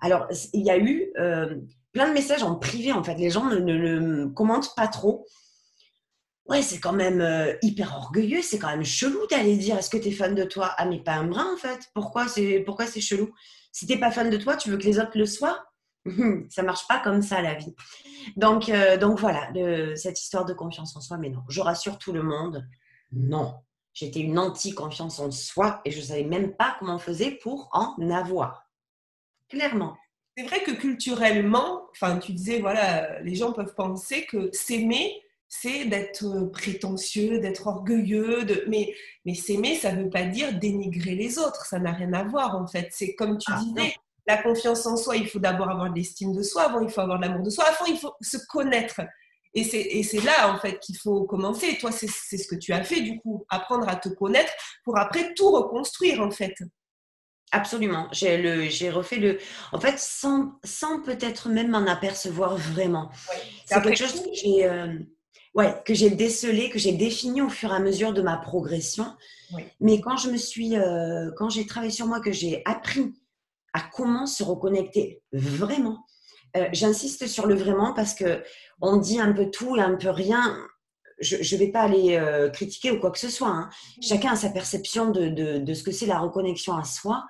Alors, 0.00 0.26
il 0.52 0.64
y 0.64 0.70
a 0.70 0.78
eu 0.78 1.10
euh, 1.18 1.56
plein 1.92 2.08
de 2.08 2.12
messages 2.12 2.42
en 2.42 2.54
privé, 2.56 2.92
en 2.92 3.02
fait. 3.02 3.14
Les 3.14 3.30
gens 3.30 3.46
ne, 3.46 3.56
ne 3.56 3.74
le 3.74 4.28
commentent 4.28 4.74
pas 4.76 4.88
trop 4.88 5.26
ouais, 6.50 6.62
c'est 6.62 6.80
quand 6.80 6.92
même 6.92 7.20
euh, 7.20 7.54
hyper 7.62 7.96
orgueilleux, 7.96 8.42
c'est 8.42 8.58
quand 8.58 8.68
même 8.68 8.84
chelou 8.84 9.26
d'aller 9.28 9.56
dire 9.56 9.78
est-ce 9.78 9.88
que 9.88 9.96
tu 9.96 10.08
es 10.08 10.12
fan 10.12 10.34
de 10.34 10.44
toi? 10.44 10.74
Ah, 10.76 10.84
mais 10.84 10.98
pas 10.98 11.14
un 11.14 11.24
brin 11.24 11.54
en 11.54 11.56
fait. 11.56 11.88
Pourquoi 11.94 12.28
c'est 12.28 12.60
pourquoi 12.60 12.86
c'est 12.86 13.00
chelou? 13.00 13.30
Si 13.72 13.86
t'es 13.86 13.98
pas 13.98 14.10
fan 14.10 14.28
de 14.28 14.36
toi, 14.36 14.56
tu 14.56 14.70
veux 14.70 14.76
que 14.76 14.84
les 14.84 14.98
autres 14.98 15.16
le 15.16 15.26
soient? 15.26 15.64
Ça 16.48 16.62
marche 16.62 16.86
pas 16.88 16.98
comme 16.98 17.22
ça 17.22 17.40
la 17.40 17.54
vie. 17.54 17.74
Donc, 18.36 18.68
euh, 18.68 18.96
donc 18.96 19.20
voilà, 19.20 19.50
cette 19.96 20.20
histoire 20.20 20.44
de 20.44 20.52
confiance 20.52 20.96
en 20.96 21.00
soi, 21.00 21.18
mais 21.18 21.30
non, 21.30 21.42
je 21.48 21.60
rassure 21.60 21.98
tout 21.98 22.12
le 22.12 22.22
monde, 22.22 22.66
non. 23.12 23.54
J'étais 23.92 24.20
une 24.20 24.38
anti-confiance 24.38 25.18
en 25.18 25.30
soi 25.30 25.80
et 25.84 25.90
je 25.90 26.00
savais 26.00 26.24
même 26.24 26.54
pas 26.56 26.76
comment 26.78 26.94
on 26.94 26.98
faisait 26.98 27.32
pour 27.42 27.68
en 27.72 27.96
avoir. 28.10 28.66
Clairement. 29.48 29.96
C'est 30.36 30.44
vrai 30.44 30.62
que 30.62 30.70
culturellement, 30.70 31.88
enfin, 31.90 32.18
tu 32.18 32.32
disais, 32.32 32.60
voilà, 32.60 33.20
les 33.20 33.34
gens 33.34 33.52
peuvent 33.52 33.74
penser 33.74 34.26
que 34.26 34.48
s'aimer, 34.52 35.20
c'est 35.50 35.84
d'être 35.84 36.24
euh, 36.24 36.48
prétentieux, 36.50 37.40
d'être 37.40 37.66
orgueilleux, 37.66 38.44
de... 38.44 38.64
mais, 38.68 38.94
mais 39.26 39.34
s'aimer, 39.34 39.74
ça 39.74 39.92
ne 39.92 40.04
veut 40.04 40.10
pas 40.10 40.22
dire 40.22 40.58
dénigrer 40.58 41.16
les 41.16 41.38
autres, 41.38 41.66
ça 41.66 41.80
n'a 41.80 41.92
rien 41.92 42.12
à 42.12 42.22
voir 42.22 42.56
en 42.56 42.66
fait. 42.66 42.88
C'est 42.92 43.14
comme 43.16 43.36
tu 43.36 43.50
ah, 43.52 43.60
disais, 43.60 43.92
la 44.28 44.40
confiance 44.40 44.86
en 44.86 44.96
soi, 44.96 45.16
il 45.16 45.28
faut 45.28 45.40
d'abord 45.40 45.68
avoir 45.68 45.90
de 45.90 45.96
l'estime 45.96 46.32
de 46.32 46.42
soi, 46.42 46.62
avant 46.62 46.80
il 46.80 46.88
faut 46.88 47.00
avoir 47.00 47.18
de 47.18 47.26
l'amour 47.26 47.42
de 47.42 47.50
soi, 47.50 47.64
avant 47.64 47.84
il 47.86 47.98
faut 47.98 48.14
se 48.22 48.38
connaître. 48.48 49.00
Et 49.52 49.64
c'est 50.04 50.24
là 50.24 50.54
en 50.54 50.60
fait 50.60 50.78
qu'il 50.78 50.96
faut 50.96 51.24
commencer. 51.24 51.76
toi, 51.78 51.90
c'est 51.90 52.06
ce 52.06 52.46
que 52.46 52.54
tu 52.54 52.72
as 52.72 52.84
fait 52.84 53.00
du 53.00 53.18
coup, 53.18 53.44
apprendre 53.48 53.88
à 53.88 53.96
te 53.96 54.08
connaître 54.08 54.52
pour 54.84 54.96
après 54.96 55.34
tout 55.34 55.50
reconstruire 55.50 56.22
en 56.22 56.30
fait. 56.30 56.54
Absolument. 57.50 58.06
J'ai 58.12 58.90
refait 58.90 59.16
le. 59.16 59.38
En 59.72 59.80
fait, 59.80 59.98
sans, 59.98 60.52
sans 60.62 61.02
peut-être 61.02 61.48
même 61.48 61.72
m'en 61.72 61.84
apercevoir 61.88 62.56
vraiment. 62.56 63.10
C'est 63.66 63.82
quelque 63.82 63.96
chose 63.96 64.22
que 64.22 64.32
j'ai. 64.32 64.64
Euh, 64.66 64.96
ouais, 65.54 65.74
que 65.84 65.94
j'ai 65.94 66.10
décelé, 66.10 66.70
que 66.70 66.78
j'ai 66.78 66.92
défini 66.92 67.42
au 67.42 67.48
fur 67.48 67.72
et 67.72 67.76
à 67.76 67.80
mesure 67.80 68.12
de 68.12 68.22
ma 68.22 68.36
progression. 68.36 69.06
Mais 69.80 70.00
quand 70.00 70.16
je 70.16 70.30
me 70.30 70.36
suis, 70.36 70.76
euh, 70.76 71.30
quand 71.36 71.48
j'ai 71.48 71.66
travaillé 71.66 71.92
sur 71.92 72.06
moi, 72.06 72.20
que 72.20 72.32
j'ai 72.32 72.62
appris 72.64 73.12
à 73.72 73.80
comment 73.80 74.26
se 74.26 74.42
reconnecter 74.42 75.22
vraiment. 75.32 76.04
Euh, 76.56 76.68
j'insiste 76.72 77.26
sur 77.26 77.46
le 77.46 77.54
vraiment 77.54 77.92
parce 77.92 78.14
que 78.14 78.42
on 78.80 78.96
dit 78.96 79.20
un 79.20 79.32
peu 79.32 79.50
tout 79.50 79.76
et 79.76 79.80
un 79.80 79.94
peu 79.94 80.10
rien. 80.10 80.56
Je 81.20 81.36
ne 81.36 81.58
vais 81.60 81.68
pas 81.68 81.82
aller 81.82 82.16
euh, 82.16 82.48
critiquer 82.48 82.90
ou 82.90 82.98
quoi 82.98 83.10
que 83.10 83.18
ce 83.18 83.28
soit. 83.28 83.48
Hein. 83.48 83.68
Chacun 84.00 84.32
a 84.32 84.36
sa 84.36 84.50
perception 84.50 85.10
de, 85.10 85.28
de, 85.28 85.58
de 85.58 85.74
ce 85.74 85.82
que 85.82 85.92
c'est 85.92 86.06
la 86.06 86.18
reconnexion 86.18 86.76
à 86.76 86.84
soi. 86.84 87.24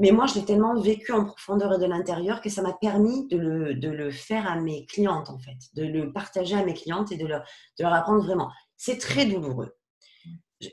Mais 0.00 0.12
moi, 0.12 0.24
je 0.26 0.36
l'ai 0.36 0.46
tellement 0.46 0.80
vécu 0.80 1.12
en 1.12 1.26
profondeur 1.26 1.74
et 1.74 1.78
de 1.78 1.84
l'intérieur 1.84 2.40
que 2.40 2.48
ça 2.48 2.62
m'a 2.62 2.72
permis 2.72 3.28
de 3.28 3.36
le, 3.36 3.74
de 3.74 3.90
le, 3.90 4.10
faire 4.10 4.50
à 4.50 4.56
mes 4.56 4.86
clientes, 4.86 5.28
en 5.28 5.38
fait, 5.38 5.58
de 5.74 5.84
le 5.84 6.10
partager 6.10 6.56
à 6.56 6.64
mes 6.64 6.72
clientes 6.72 7.12
et 7.12 7.18
de 7.18 7.26
leur, 7.26 7.42
de 7.78 7.84
leur 7.84 7.92
apprendre 7.92 8.24
vraiment. 8.24 8.50
C'est 8.78 8.96
très 8.96 9.26
douloureux. 9.26 9.76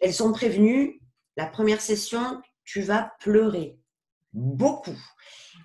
Elles 0.02 0.14
sont 0.14 0.32
prévenues, 0.32 1.02
la 1.36 1.46
première 1.46 1.82
session, 1.82 2.42
tu 2.64 2.82
vas 2.82 3.12
pleurer 3.20 3.78
beaucoup. 4.32 4.98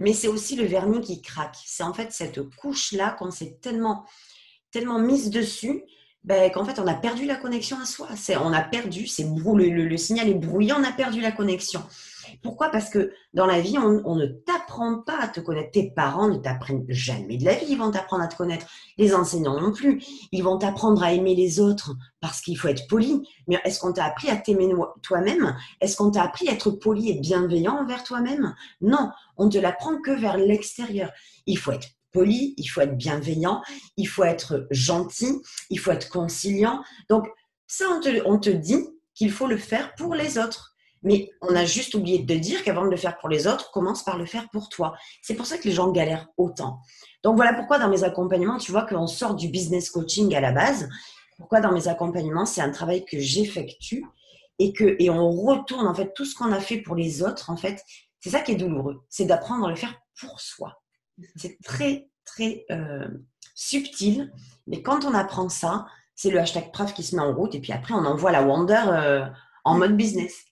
Mais 0.00 0.12
c'est 0.12 0.28
aussi 0.28 0.56
le 0.56 0.64
vernis 0.64 1.00
qui 1.00 1.22
craque. 1.22 1.56
C'est 1.64 1.84
en 1.84 1.94
fait 1.94 2.10
cette 2.10 2.42
couche-là 2.56 3.12
qu'on 3.12 3.30
s'est 3.30 3.58
tellement, 3.62 4.04
tellement 4.72 4.98
mise 4.98 5.30
dessus 5.30 5.84
ben, 6.24 6.50
qu'en 6.50 6.64
fait, 6.64 6.80
on 6.80 6.86
a 6.88 6.94
perdu 6.94 7.26
la 7.26 7.36
connexion 7.36 7.78
à 7.80 7.86
soi. 7.86 8.08
On 8.42 8.52
a 8.52 8.62
perdu, 8.62 9.06
c'est 9.06 9.24
le, 9.24 9.68
le, 9.68 9.96
signal 9.96 10.28
est 10.28 10.34
brouillé, 10.34 10.72
on 10.72 10.82
a 10.82 10.92
perdu 10.92 11.20
la 11.20 11.30
connexion. 11.30 11.82
Pourquoi? 12.42 12.70
Parce 12.70 12.90
que 12.90 13.12
dans 13.34 13.46
la 13.46 13.60
vie, 13.60 13.78
on, 13.78 14.16
ne 14.16 14.26
t'apprend 14.26 15.02
pas 15.02 15.18
à 15.20 15.28
te 15.28 15.40
connaître. 15.40 15.70
Tes 15.72 15.90
parents 15.90 16.28
ne 16.28 16.36
t'apprennent 16.36 16.84
jamais 16.88 17.36
de 17.36 17.44
la 17.44 17.54
vie, 17.54 17.66
ils 17.70 17.78
vont 17.78 17.90
t'apprendre 17.90 18.22
à 18.24 18.28
te 18.28 18.36
connaître. 18.36 18.66
Les 18.98 19.14
enseignants 19.14 19.60
non 19.60 19.72
plus. 19.72 20.02
Ils 20.32 20.42
vont 20.42 20.58
t'apprendre 20.58 21.02
à 21.02 21.12
aimer 21.12 21.34
les 21.34 21.60
autres 21.60 21.94
parce 22.20 22.40
qu'il 22.40 22.58
faut 22.58 22.68
être 22.68 22.86
poli. 22.88 23.22
Mais 23.48 23.58
est-ce 23.64 23.80
qu'on 23.80 23.92
t'a 23.92 24.04
appris 24.04 24.28
à 24.28 24.36
t'aimer 24.36 24.72
toi-même? 25.02 25.56
Est-ce 25.80 25.96
qu'on 25.96 26.10
t'a 26.10 26.22
appris 26.22 26.48
à 26.48 26.52
être 26.52 26.70
poli 26.70 27.10
et 27.10 27.20
bienveillant 27.20 27.78
envers 27.78 28.04
toi-même? 28.04 28.54
Non, 28.80 29.10
on 29.36 29.46
ne 29.46 29.50
te 29.50 29.58
l'apprend 29.58 30.00
que 30.00 30.10
vers 30.10 30.36
l'extérieur. 30.36 31.10
Il 31.46 31.58
faut 31.58 31.72
être 31.72 31.88
poli, 32.12 32.54
il 32.58 32.66
faut 32.66 32.82
être 32.82 32.96
bienveillant, 32.96 33.62
il 33.96 34.06
faut 34.06 34.24
être 34.24 34.66
gentil, 34.70 35.40
il 35.70 35.78
faut 35.78 35.90
être 35.90 36.10
conciliant. 36.10 36.82
Donc, 37.08 37.26
ça, 37.66 37.86
on 37.90 38.00
te, 38.00 38.22
on 38.26 38.38
te 38.38 38.50
dit 38.50 38.86
qu'il 39.14 39.32
faut 39.32 39.46
le 39.46 39.56
faire 39.56 39.94
pour 39.94 40.14
les 40.14 40.38
autres. 40.38 40.71
Mais 41.02 41.30
on 41.40 41.54
a 41.54 41.64
juste 41.64 41.94
oublié 41.94 42.20
de 42.20 42.34
dire 42.36 42.62
qu'avant 42.62 42.84
de 42.84 42.90
le 42.90 42.96
faire 42.96 43.18
pour 43.18 43.28
les 43.28 43.46
autres, 43.46 43.70
commence 43.72 44.04
par 44.04 44.18
le 44.18 44.26
faire 44.26 44.48
pour 44.50 44.68
toi. 44.68 44.94
C'est 45.20 45.34
pour 45.34 45.46
ça 45.46 45.58
que 45.58 45.64
les 45.64 45.74
gens 45.74 45.90
galèrent 45.90 46.28
autant. 46.36 46.80
Donc 47.22 47.36
voilà 47.36 47.54
pourquoi 47.54 47.78
dans 47.78 47.88
mes 47.88 48.04
accompagnements, 48.04 48.58
tu 48.58 48.72
vois 48.72 48.82
qu'on 48.82 49.06
sort 49.06 49.34
du 49.34 49.48
business 49.48 49.90
coaching 49.90 50.34
à 50.34 50.40
la 50.40 50.52
base. 50.52 50.88
Pourquoi 51.36 51.60
dans 51.60 51.72
mes 51.72 51.88
accompagnements, 51.88 52.46
c'est 52.46 52.60
un 52.60 52.70
travail 52.70 53.04
que 53.04 53.18
j'effectue 53.18 54.04
et 54.58 54.72
que 54.72 54.96
et 54.98 55.10
on 55.10 55.30
retourne 55.30 55.86
en 55.86 55.94
fait 55.94 56.12
tout 56.14 56.24
ce 56.24 56.34
qu'on 56.34 56.52
a 56.52 56.60
fait 56.60 56.78
pour 56.78 56.94
les 56.94 57.22
autres. 57.22 57.50
En 57.50 57.56
fait, 57.56 57.82
c'est 58.20 58.30
ça 58.30 58.40
qui 58.40 58.52
est 58.52 58.56
douloureux, 58.56 59.02
c'est 59.08 59.24
d'apprendre 59.24 59.66
à 59.66 59.70
le 59.70 59.76
faire 59.76 59.94
pour 60.20 60.40
soi. 60.40 60.80
C'est 61.36 61.58
très 61.64 62.08
très 62.24 62.64
euh, 62.70 63.08
subtil, 63.54 64.32
mais 64.66 64.82
quand 64.82 65.04
on 65.04 65.14
apprend 65.14 65.48
ça, 65.48 65.86
c'est 66.14 66.30
le 66.30 66.38
hashtag 66.38 66.70
preuve 66.72 66.92
qui 66.92 67.02
se 67.02 67.16
met 67.16 67.22
en 67.22 67.34
route 67.34 67.54
et 67.54 67.60
puis 67.60 67.72
après 67.72 67.94
on 67.94 68.04
envoie 68.04 68.30
la 68.30 68.42
Wonder 68.42 68.84
euh, 68.86 69.26
en 69.64 69.78
mode 69.78 69.96
business. 69.96 70.44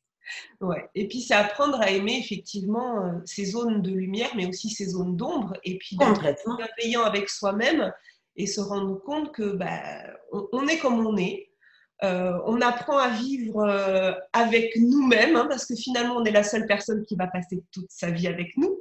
Ouais. 0.61 0.89
Et 0.95 1.09
puis 1.09 1.21
c'est 1.21 1.35
apprendre 1.35 1.81
à 1.81 1.91
aimer 1.91 2.19
effectivement 2.19 3.05
euh, 3.05 3.13
ces 3.25 3.47
zones 3.47 3.83
de 3.83 3.91
lumière, 3.91 4.31
mais 4.37 4.47
aussi 4.47 4.71
ces 4.71 4.89
zones 4.89 5.17
d'ombre, 5.17 5.55
et 5.65 5.79
puis 5.79 5.97
d'être 5.97 6.21
bienveillant 6.57 7.03
avec 7.03 7.29
soi-même 7.29 7.93
et 8.37 8.47
se 8.47 8.61
rendre 8.61 9.01
compte 9.03 9.33
que 9.33 9.57
bah, 9.57 9.81
on, 10.33 10.67
est 10.67 10.79
comme 10.79 11.07
on 11.07 11.17
est. 11.17 11.49
Euh, 12.03 12.39
on 12.47 12.61
apprend 12.61 12.99
à 12.99 13.11
vivre 13.11 13.61
euh, 13.61 14.13
avec 14.33 14.75
nous-mêmes, 14.77 15.37
hein, 15.37 15.47
parce 15.49 15.67
que 15.67 15.75
finalement, 15.75 16.17
on 16.17 16.25
est 16.25 16.31
la 16.31 16.43
seule 16.43 16.67
personne 16.67 17.05
qui 17.05 17.17
va 17.17 17.27
passer 17.27 17.63
toute 17.73 17.91
sa 17.91 18.11
vie 18.11 18.27
avec 18.27 18.57
nous. 18.57 18.79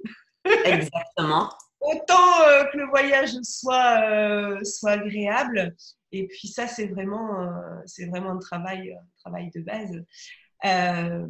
Exactement. 0.66 1.50
Autant 1.82 2.43
que 2.72 2.78
le 2.78 2.88
voyage 2.89 3.32
soit, 3.43 4.64
soit 4.66 4.91
agréable. 4.91 5.76
Et 6.12 6.28
puis 6.28 6.50
ça, 6.50 6.68
c'est 6.68 6.88
vraiment, 6.88 7.50
c'est 7.86 8.06
vraiment 8.08 8.32
un 8.32 8.38
travail, 8.38 8.91
un 8.91 9.22
travail 9.22 9.50
de 9.56 9.62
base. 9.62 10.04
Euh, 10.66 11.26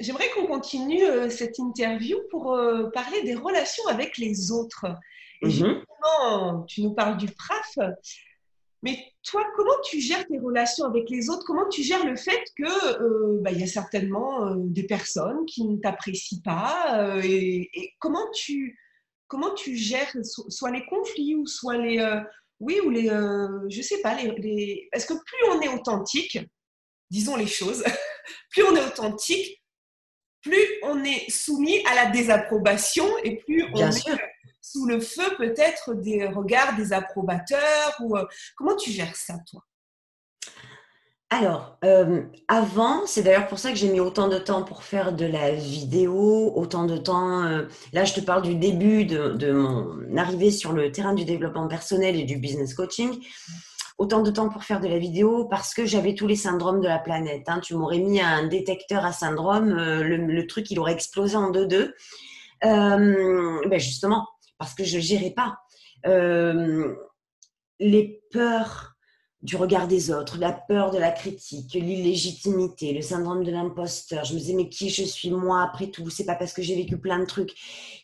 j'aimerais 0.00 0.30
qu'on 0.30 0.46
continue 0.46 1.04
euh, 1.04 1.28
cette 1.28 1.58
interview 1.58 2.18
pour 2.30 2.54
euh, 2.54 2.90
parler 2.90 3.22
des 3.22 3.34
relations 3.34 3.86
avec 3.88 4.18
les 4.18 4.50
autres. 4.50 4.86
Et 5.42 5.46
mhm. 5.46 5.50
justement, 5.50 6.62
tu 6.66 6.82
nous 6.82 6.94
parles 6.94 7.16
du 7.16 7.26
PRAF, 7.26 7.78
mais 8.82 8.98
toi, 9.22 9.42
comment 9.56 9.80
tu 9.82 10.00
gères 10.00 10.26
tes 10.26 10.38
relations 10.38 10.84
avec 10.84 11.08
les 11.08 11.30
autres? 11.30 11.44
Comment 11.46 11.68
tu 11.68 11.82
gères 11.82 12.04
le 12.04 12.16
fait 12.16 12.42
que 12.56 13.40
bah, 13.40 13.50
y 13.50 13.62
a 13.62 13.66
certainement 13.66 14.54
des 14.56 14.84
personnes 14.84 15.46
qui 15.46 15.64
ne 15.64 15.78
t'apprécient 15.78 16.40
pas 16.44 17.18
et, 17.24 17.70
comment 17.98 18.30
tu 18.34 18.78
comment 19.26 19.54
tu 19.54 19.74
gères 19.74 20.14
soit 20.22 20.70
les 20.70 20.84
conflits 20.84 21.34
ou 21.34 21.46
soit 21.46 21.78
les 21.78 22.22
oui 22.60 22.78
ou 22.84 22.90
les 22.90 23.08
je 23.70 23.80
sais 23.80 24.02
pas 24.02 24.14
les, 24.16 24.30
les, 24.32 24.88
parce 24.92 25.06
que 25.06 25.14
plus 25.14 25.50
on 25.50 25.60
est 25.62 25.68
authentique, 25.68 26.38
disons 27.10 27.36
les 27.36 27.46
choses, 27.46 27.82
plus 28.50 28.62
on 28.64 28.76
est 28.76 28.84
authentique, 28.84 29.62
plus 30.42 30.66
on 30.82 31.02
est 31.04 31.30
soumis 31.30 31.84
à 31.86 31.94
la 31.94 32.10
désapprobation 32.10 33.06
et 33.22 33.36
plus 33.36 33.64
on 33.74 33.90
est 33.90 34.18
sous 34.60 34.86
le 34.86 35.00
feu 35.00 35.36
peut-être 35.36 35.94
des 35.94 36.26
regards 36.26 36.76
des 36.76 36.92
approbateurs. 36.92 37.94
Ou, 38.00 38.16
euh, 38.16 38.24
comment 38.56 38.76
tu 38.76 38.90
gères 38.90 39.14
ça, 39.14 39.34
toi? 39.48 39.62
Alors, 41.30 41.78
euh, 41.84 42.22
avant, 42.48 43.06
c'est 43.06 43.22
d'ailleurs 43.22 43.48
pour 43.48 43.58
ça 43.58 43.70
que 43.70 43.76
j'ai 43.76 43.88
mis 43.88 43.98
autant 43.98 44.28
de 44.28 44.38
temps 44.38 44.62
pour 44.62 44.84
faire 44.84 45.12
de 45.12 45.26
la 45.26 45.50
vidéo, 45.50 46.52
autant 46.54 46.84
de 46.84 46.96
temps. 46.96 47.42
Euh, 47.44 47.66
là, 47.92 48.04
je 48.04 48.14
te 48.14 48.20
parle 48.20 48.42
du 48.42 48.54
début 48.54 49.04
de, 49.04 49.30
de, 49.30 49.50
mon 49.50 50.16
arrivée 50.16 50.50
sur 50.50 50.72
le 50.72 50.92
terrain 50.92 51.12
du 51.12 51.24
développement 51.24 51.66
personnel 51.66 52.14
et 52.16 52.24
du 52.24 52.36
business 52.36 52.74
coaching 52.74 53.20
autant 53.98 54.22
de 54.22 54.30
temps 54.30 54.48
pour 54.48 54.64
faire 54.64 54.80
de 54.80 54.88
la 54.88 54.98
vidéo 54.98 55.46
parce 55.46 55.74
que 55.74 55.86
j'avais 55.86 56.14
tous 56.14 56.26
les 56.26 56.36
syndromes 56.36 56.80
de 56.80 56.88
la 56.88 56.98
planète. 56.98 57.48
Hein. 57.48 57.60
Tu 57.60 57.74
m'aurais 57.74 57.98
mis 57.98 58.20
un 58.20 58.46
détecteur 58.46 59.04
à 59.04 59.12
syndrome, 59.12 59.72
euh, 59.72 60.02
le, 60.02 60.46
truc, 60.46 60.70
il 60.70 60.78
aurait 60.78 60.92
explosé 60.92 61.36
en 61.36 61.50
deux-deux. 61.50 61.94
Euh, 62.64 63.60
ben 63.68 63.78
justement, 63.78 64.26
parce 64.58 64.74
que 64.74 64.84
je 64.84 64.96
ne 64.96 65.02
gérais 65.02 65.30
pas. 65.30 65.58
Euh, 66.06 66.94
les 67.78 68.22
peurs 68.30 68.93
du 69.44 69.56
regard 69.56 69.86
des 69.86 70.10
autres, 70.10 70.38
la 70.38 70.52
peur 70.52 70.90
de 70.90 70.96
la 70.96 71.12
critique, 71.12 71.74
l'illégitimité, 71.74 72.94
le 72.94 73.02
syndrome 73.02 73.44
de 73.44 73.50
l'imposteur. 73.50 74.24
Je 74.24 74.32
me 74.32 74.38
disais, 74.38 74.54
mais 74.54 74.70
qui 74.70 74.88
je 74.88 75.04
suis 75.04 75.30
moi 75.30 75.62
après 75.62 75.88
tout? 75.88 76.08
C'est 76.08 76.24
pas 76.24 76.34
parce 76.34 76.54
que 76.54 76.62
j'ai 76.62 76.74
vécu 76.74 76.98
plein 76.98 77.18
de 77.18 77.26
trucs 77.26 77.54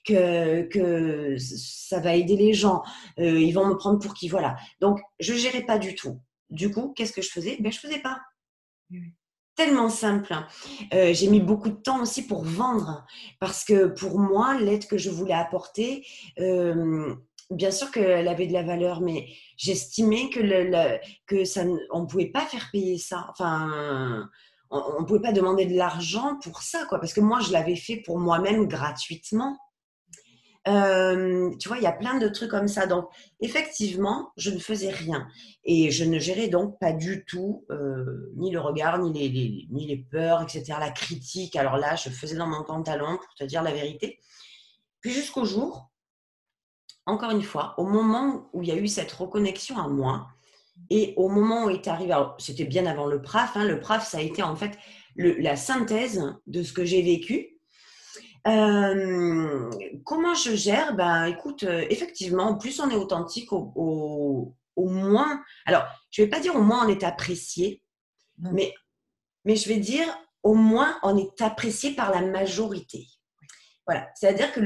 que, 0.04 0.62
que 0.68 1.36
ça 1.38 1.98
va 1.98 2.14
aider 2.14 2.36
les 2.36 2.52
gens. 2.52 2.82
Euh, 3.18 3.40
ils 3.40 3.52
vont 3.52 3.66
me 3.66 3.74
prendre 3.74 3.98
pour 3.98 4.12
qui? 4.12 4.28
Voilà. 4.28 4.56
Donc, 4.80 5.00
je 5.18 5.32
gérais 5.32 5.64
pas 5.64 5.78
du 5.78 5.94
tout. 5.94 6.20
Du 6.50 6.70
coup, 6.70 6.92
qu'est-ce 6.94 7.12
que 7.12 7.22
je 7.22 7.30
faisais? 7.30 7.56
Ben, 7.58 7.72
je 7.72 7.78
faisais 7.78 8.00
pas. 8.00 8.20
Tellement 9.56 9.88
simple. 9.90 10.34
Euh, 10.94 11.12
j'ai 11.12 11.28
mis 11.28 11.40
beaucoup 11.40 11.68
de 11.68 11.74
temps 11.74 12.02
aussi 12.02 12.26
pour 12.26 12.44
vendre 12.44 13.04
parce 13.40 13.64
que 13.64 13.86
pour 13.86 14.18
moi, 14.18 14.58
l'aide 14.58 14.86
que 14.86 14.96
je 14.96 15.10
voulais 15.10 15.34
apporter, 15.34 16.06
euh, 16.38 17.14
bien 17.50 17.70
sûr 17.70 17.90
qu'elle 17.90 18.28
avait 18.28 18.46
de 18.46 18.52
la 18.52 18.62
valeur, 18.62 19.00
mais 19.00 19.28
j'estimais 19.56 20.30
que, 20.30 20.98
que 21.26 21.44
ça, 21.44 21.64
on 21.92 22.02
ne 22.02 22.06
pouvait 22.06 22.30
pas 22.30 22.46
faire 22.46 22.68
payer 22.72 22.98
ça. 22.98 23.26
Enfin, 23.30 24.28
on 24.70 25.00
ne 25.00 25.06
pouvait 25.06 25.20
pas 25.20 25.32
demander 25.32 25.66
de 25.66 25.76
l'argent 25.76 26.38
pour 26.42 26.62
ça, 26.62 26.84
quoi, 26.88 27.00
parce 27.00 27.12
que 27.12 27.20
moi, 27.20 27.40
je 27.40 27.52
l'avais 27.52 27.76
fait 27.76 27.96
pour 27.96 28.18
moi-même 28.18 28.66
gratuitement. 28.66 29.58
Euh, 30.68 31.50
tu 31.58 31.68
vois, 31.68 31.78
il 31.78 31.82
y 31.82 31.86
a 31.86 31.92
plein 31.92 32.18
de 32.18 32.28
trucs 32.28 32.50
comme 32.50 32.68
ça. 32.68 32.86
Donc, 32.86 33.08
effectivement, 33.40 34.30
je 34.36 34.50
ne 34.50 34.58
faisais 34.58 34.90
rien. 34.90 35.26
Et 35.64 35.90
je 35.90 36.04
ne 36.04 36.18
gérais 36.18 36.48
donc 36.48 36.78
pas 36.78 36.92
du 36.92 37.24
tout 37.24 37.64
euh, 37.70 38.30
ni 38.36 38.50
le 38.50 38.60
regard, 38.60 38.98
ni 38.98 39.12
les, 39.12 39.66
ni 39.70 39.86
les 39.86 39.96
peurs, 39.96 40.42
etc. 40.42 40.74
La 40.78 40.90
critique. 40.90 41.56
Alors 41.56 41.76
là, 41.76 41.96
je 41.96 42.10
faisais 42.10 42.36
dans 42.36 42.46
mon 42.46 42.62
pantalon, 42.62 43.16
pour 43.16 43.34
te 43.34 43.44
dire 43.44 43.62
la 43.62 43.72
vérité. 43.72 44.20
Puis 45.00 45.12
jusqu'au 45.12 45.44
jour 45.44 45.89
encore 47.10 47.30
une 47.30 47.42
fois, 47.42 47.74
au 47.76 47.84
moment 47.84 48.48
où 48.52 48.62
il 48.62 48.68
y 48.68 48.72
a 48.72 48.76
eu 48.76 48.88
cette 48.88 49.12
reconnexion 49.12 49.76
à 49.78 49.88
moi, 49.88 50.28
et 50.88 51.14
au 51.16 51.28
moment 51.28 51.64
où 51.64 51.70
est 51.70 51.86
arrivé, 51.88 52.14
c'était 52.38 52.64
bien 52.64 52.86
avant 52.86 53.06
le 53.06 53.20
PRAF, 53.20 53.56
hein, 53.56 53.64
le 53.64 53.80
PRAF, 53.80 54.08
ça 54.08 54.18
a 54.18 54.22
été 54.22 54.42
en 54.42 54.56
fait 54.56 54.78
la 55.16 55.56
synthèse 55.56 56.34
de 56.46 56.62
ce 56.62 56.72
que 56.72 56.84
j'ai 56.84 57.02
vécu. 57.02 57.58
Euh, 58.46 59.70
comment 60.04 60.34
je 60.34 60.54
gère? 60.54 60.94
Ben, 60.94 61.26
écoute, 61.26 61.64
euh, 61.64 61.84
effectivement, 61.90 62.56
plus 62.56 62.80
on 62.80 62.88
est 62.88 62.96
authentique, 62.96 63.52
au, 63.52 64.54
moins, 64.76 65.42
alors, 65.66 65.84
je 66.10 66.22
ne 66.22 66.26
vais 66.26 66.30
pas 66.30 66.40
dire 66.40 66.56
au 66.56 66.62
moins 66.62 66.86
on 66.86 66.88
est 66.88 67.04
apprécié, 67.04 67.82
mais, 68.38 68.72
mais 69.44 69.56
je 69.56 69.68
vais 69.68 69.76
dire 69.76 70.06
au 70.42 70.54
moins 70.54 70.98
on 71.02 71.18
est 71.18 71.42
apprécié 71.42 71.90
par 71.90 72.10
la 72.10 72.22
majorité. 72.22 73.06
Voilà, 73.90 74.08
c'est-à-dire 74.14 74.52
que 74.52 74.60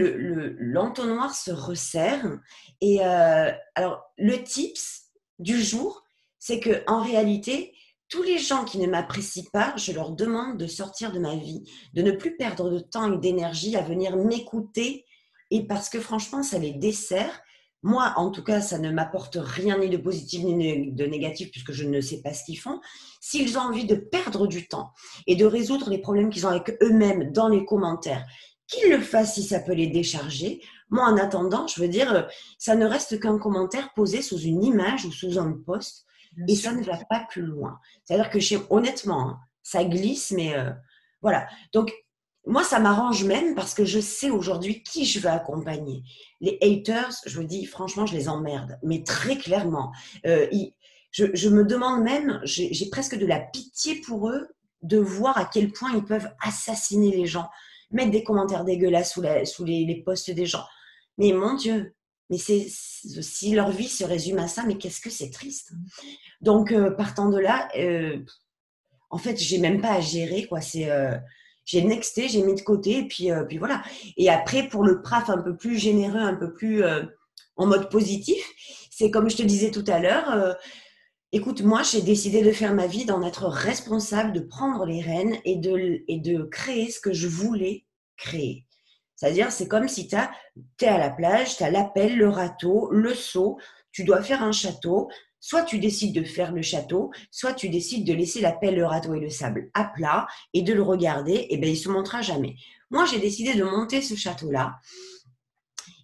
l'entonnoir 0.59 1.29
le, 1.29 1.33
se 1.33 1.51
resserre. 1.51 2.39
Et 2.83 2.99
euh, 3.01 3.51
alors, 3.75 4.03
le 4.19 4.43
tips 4.43 5.05
du 5.39 5.63
jour, 5.63 6.05
c'est 6.39 6.61
que 6.61 6.83
en 6.87 7.03
réalité, 7.03 7.73
tous 8.11 8.23
les 8.23 8.37
gens 8.37 8.67
qui 8.67 8.77
ne 8.77 8.87
m'apprécient 8.87 9.49
pas, 9.51 9.73
je 9.79 9.93
leur 9.93 10.11
demande 10.11 10.59
de 10.59 10.67
sortir 10.67 11.11
de 11.11 11.21
ma 11.21 11.37
vie, 11.37 11.65
de 11.95 12.03
ne 12.03 12.11
plus 12.11 12.37
perdre 12.37 12.69
de 12.69 12.81
temps 12.81 13.11
et 13.11 13.17
d'énergie 13.17 13.77
à 13.77 13.81
venir 13.81 14.15
m'écouter. 14.19 15.07
Et 15.51 15.67
parce 15.67 15.89
que 15.89 16.01
franchement, 16.01 16.43
ça 16.43 16.59
les 16.59 16.73
dessert. 16.73 17.41
Moi, 17.83 18.13
en 18.17 18.31
tout 18.31 18.45
cas, 18.45 18.61
ça 18.61 18.79
ne 18.79 18.91
m'apporte 18.91 19.39
rien 19.41 19.79
ni 19.79 19.89
de 19.89 19.97
positif 19.97 20.43
ni 20.43 20.93
de 20.93 21.07
négatif 21.07 21.51
puisque 21.51 21.73
je 21.73 21.85
ne 21.85 22.03
sais 22.03 22.21
pas 22.21 22.35
ce 22.35 22.45
qu'ils 22.45 22.59
font. 22.59 22.79
S'ils 23.23 23.57
ont 23.57 23.63
envie 23.63 23.87
de 23.87 23.95
perdre 23.95 24.47
du 24.47 24.69
temps 24.69 24.91
et 25.27 25.35
de 25.35 25.47
résoudre 25.47 25.89
les 25.89 25.99
problèmes 25.99 26.29
qu'ils 26.29 26.47
ont 26.47 26.51
avec 26.51 26.77
eux-mêmes 26.83 27.33
dans 27.33 27.49
les 27.49 27.65
commentaires, 27.65 28.27
qu'il 28.67 28.91
le 28.91 29.01
fasse 29.01 29.35
si 29.35 29.43
ça 29.43 29.61
peut 29.61 29.75
les 29.75 29.87
décharger. 29.87 30.61
Moi, 30.91 31.05
en 31.05 31.17
attendant, 31.17 31.67
je 31.67 31.81
veux 31.81 31.89
dire, 31.89 32.13
euh, 32.13 32.23
ça 32.59 32.75
ne 32.75 32.87
reste 32.87 33.21
qu'un 33.21 33.39
commentaire 33.39 33.93
posé 33.95 34.23
sous 34.23 34.39
une 34.39 34.63
image 34.63 35.05
ou 35.05 35.13
sous 35.13 35.39
un 35.39 35.53
post 35.53 36.07
et 36.49 36.57
ça 36.57 36.73
ne 36.73 36.83
va 36.83 36.99
pas 37.09 37.27
plus 37.29 37.43
loin. 37.43 37.79
C'est-à-dire 38.05 38.31
que 38.31 38.41
chez, 38.41 38.59
honnêtement, 38.71 39.29
hein, 39.29 39.39
ça 39.63 39.85
glisse, 39.85 40.33
mais 40.33 40.57
euh, 40.57 40.71
voilà. 41.23 41.47
Donc, 41.73 41.93
moi, 42.47 42.63
ça 42.63 42.79
m'arrange 42.79 43.25
même 43.25 43.55
parce 43.55 43.73
que 43.73 43.85
je 43.85 44.01
sais 44.01 44.31
aujourd'hui 44.31 44.83
qui 44.83 45.07
je 45.07 45.21
veux 45.21 45.31
accompagner. 45.31 46.03
Les 46.41 46.59
haters, 46.61 47.13
je 47.25 47.37
vous 47.37 47.47
dis, 47.47 47.65
franchement, 47.65 48.05
je 48.05 48.15
les 48.15 48.29
emmerde, 48.29 48.79
mais 48.83 49.03
très 49.03 49.39
clairement. 49.39 49.93
Euh, 50.27 50.47
je, 51.11 51.27
je, 51.33 51.49
me 51.49 51.65
demande 51.65 52.03
même, 52.03 52.41
j'ai 52.45 52.89
presque 52.91 53.17
de 53.17 53.25
la 53.25 53.41
pitié 53.41 54.01
pour 54.03 54.29
eux 54.29 54.49
de 54.83 54.99
voir 54.99 55.39
à 55.39 55.47
quel 55.47 55.73
point 55.73 55.93
ils 55.95 56.05
peuvent 56.05 56.29
assassiner 56.43 57.11
les 57.17 57.27
gens 57.27 57.49
mettre 57.95 58.11
des 58.11 58.25
commentaires 58.25 58.65
dégueulasses 58.65 59.13
sous, 59.13 59.23
les, 59.23 59.85
les, 59.85 60.03
posts 60.03 60.31
des 60.31 60.47
gens. 60.47 60.65
Mais 61.17 61.33
mon 61.33 61.55
Dieu, 61.55 61.95
mais 62.29 62.39
c'est 62.39 62.67
si 62.69 63.55
leur 63.55 63.71
vie 63.71 63.89
se 63.89 64.05
résume 64.05 64.39
à 64.39 64.49
ça, 64.49 64.65
mais 64.67 64.77
qu'est-ce 64.77 65.01
que 65.01 65.11
c'est 65.11 65.31
triste. 65.31 65.73
Donc, 66.41 66.73
euh, 66.73 66.91
partant 66.91 67.29
de 67.31 67.39
là, 67.39 67.69
euh, 67.79 68.19
en 69.11 69.19
fait, 69.19 69.37
j'ai 69.37 69.59
même 69.59 69.81
pas 69.81 69.93
à 69.93 70.01
gérer, 70.01 70.47
quoi. 70.47 70.61
C'est, 70.61 70.91
euh, 70.91 71.17
j'ai 71.65 71.83
nexté, 71.83 72.29
j'ai 72.29 72.43
mis 72.43 72.55
de 72.55 72.61
côté, 72.61 72.99
et 72.99 73.09
puis, 73.09 73.31
puis 73.49 73.59
voilà. 73.59 73.83
Et 74.17 74.29
après, 74.29 74.69
pour 74.69 74.85
le 74.85 75.01
PRAF 75.01 75.31
un 75.31 75.41
peu 75.41 75.57
plus 75.57 75.79
généreux, 75.79 76.21
un 76.21 76.35
peu 76.35 76.53
plus 76.53 76.83
en 77.57 77.67
mode 77.67 77.89
positif, 77.91 78.45
c'est 78.91 79.11
comme 79.11 79.31
je 79.31 79.37
te 79.37 79.43
disais 79.43 79.71
tout 79.71 79.85
à 79.87 79.99
l'heure, 79.99 80.57
Écoute, 81.35 81.63
moi, 81.63 81.83
j'ai 81.83 82.01
décidé 82.01 82.43
de 82.43 82.53
faire 82.53 82.75
ma 82.75 82.87
vie, 82.87 83.07
d'en 83.07 83.21
être 83.27 83.47
responsable, 83.47 84.33
de 84.33 84.39
prendre 84.39 84.87
les 84.87 85.01
rênes 85.01 85.37
et 85.45 85.57
de, 85.57 86.05
et 86.07 86.21
de 86.21 86.45
créer 86.45 86.93
ce 86.93 87.01
que 87.01 87.13
je 87.13 87.27
voulais 87.27 87.84
créer. 88.17 88.67
C'est-à-dire, 89.17 89.53
c'est 89.53 89.69
comme 89.69 89.89
si 89.89 90.09
tu 90.09 90.17
es 90.17 90.87
à 90.87 90.99
la 90.99 91.11
plage, 91.11 91.57
tu 91.57 91.63
as 91.63 91.71
l'appel, 91.71 92.17
le 92.17 92.29
râteau, 92.29 92.91
le 92.91 93.15
seau, 93.15 93.59
tu 93.93 94.05
dois 94.05 94.23
faire 94.23 94.43
un 94.43 94.53
château. 94.53 95.09
Soit 95.41 95.63
tu 95.65 95.79
décides 95.79 96.15
de 96.15 96.25
faire 96.25 96.53
le 96.53 96.63
château, 96.63 97.11
soit 97.31 97.53
tu 97.53 97.69
décides 97.69 98.07
de 98.07 98.15
laisser 98.15 98.41
la 98.41 98.53
pelle, 98.53 98.77
le 98.77 98.87
râteau 98.87 99.15
et 99.15 99.21
le 99.21 99.29
sable 99.29 99.71
à 99.75 99.85
plat 99.85 100.27
et 100.55 100.63
de 100.63 100.73
le 100.73 100.83
regarder, 100.83 101.47
et 101.51 101.59
bien 101.59 101.71
il 101.71 101.77
se 101.77 101.91
montrera 101.91 102.23
jamais. 102.23 102.57
Moi, 102.91 103.05
j'ai 103.05 103.19
décidé 103.19 103.55
de 103.55 103.63
monter 103.63 104.01
ce 104.01 104.15
château-là. 104.15 104.77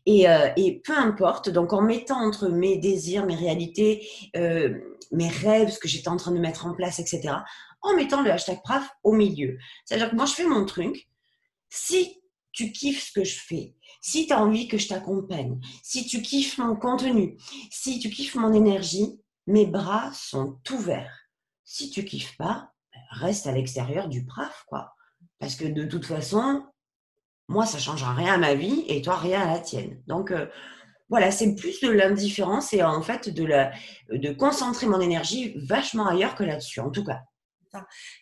Et, 0.07 0.29
euh, 0.29 0.49
et, 0.57 0.81
peu 0.85 0.97
importe, 0.97 1.49
donc 1.51 1.73
en 1.73 1.83
mettant 1.83 2.21
entre 2.21 2.49
mes 2.49 2.79
désirs, 2.79 3.27
mes 3.27 3.35
réalités, 3.35 4.07
euh, 4.37 4.79
mes 5.13 5.29
rêves, 5.29 5.71
ce 5.71 5.79
que 5.79 5.89
j'étais 5.89 6.09
en 6.09 6.17
train 6.17 6.33
de 6.33 6.39
mettre 6.39 6.67
en 6.67 6.75
place, 6.75 6.99
etc., 6.99 7.35
en 7.83 7.95
mettant 7.95 8.23
le 8.23 8.31
hashtag 8.31 8.61
PRAF 8.63 8.91
au 9.05 9.13
milieu. 9.13 9.57
C'est-à-dire 9.85 10.11
que 10.11 10.17
moi, 10.17 10.27
je 10.27 10.35
fais 10.35 10.47
mon 10.47 10.65
truc. 10.65 11.09
Si 11.71 12.21
tu 12.53 12.73
kiffes 12.73 13.09
ce 13.09 13.13
que 13.13 13.25
je 13.25 13.39
fais, 13.39 13.75
si 14.03 14.27
tu 14.27 14.33
as 14.33 14.43
envie 14.43 14.69
que 14.69 14.79
je 14.79 14.89
t'accompagne, 14.89 15.61
si 15.83 16.07
tu 16.07 16.21
kiffes 16.21 16.59
mon 16.59 16.77
contenu, 16.77 17.39
si 17.71 18.01
tu 18.01 18.11
kiffes 18.11 18.35
mon 18.35 18.53
énergie, 18.53 19.21
mes 19.47 19.67
bras 19.67 20.11
sont 20.13 20.59
ouverts. 20.71 21.17
Si 21.65 21.91
tu 21.91 22.05
kiffes 22.05 22.37
pas, 22.37 22.73
ben, 22.93 23.01
reste 23.11 23.47
à 23.47 23.53
l'extérieur 23.53 24.09
du 24.09 24.25
PRAF, 24.25 24.65
quoi. 24.67 24.93
Parce 25.39 25.55
que 25.55 25.65
de 25.65 25.85
toute 25.85 26.05
façon, 26.05 26.65
moi, 27.49 27.67
ça 27.67 27.79
changera 27.79 28.15
rien 28.15 28.35
à 28.35 28.39
ma 28.39 28.55
vie 28.55 28.85
et 28.89 29.03
toi, 29.03 29.17
rien 29.17 29.41
à 29.43 29.53
la 29.53 29.59
tienne. 29.59 30.03
Donc, 30.07 30.31
euh, 30.31 30.47
voilà, 31.09 31.33
c'est 31.33 31.55
plus 31.57 31.81
de 31.81 31.91
l'indifférence 31.91 32.73
et 32.73 32.83
en 32.83 33.03
fait 33.03 33.29
de, 33.29 33.45
la, 33.45 33.73
de 34.11 34.33
concentrer 34.33 34.87
mon 34.87 35.01
énergie 35.01 35.55
vachement 35.57 36.07
ailleurs 36.07 36.37
que 36.37 36.45
là-dessus, 36.45 36.81
en 36.81 36.91
tout 36.91 37.05
cas. 37.05 37.23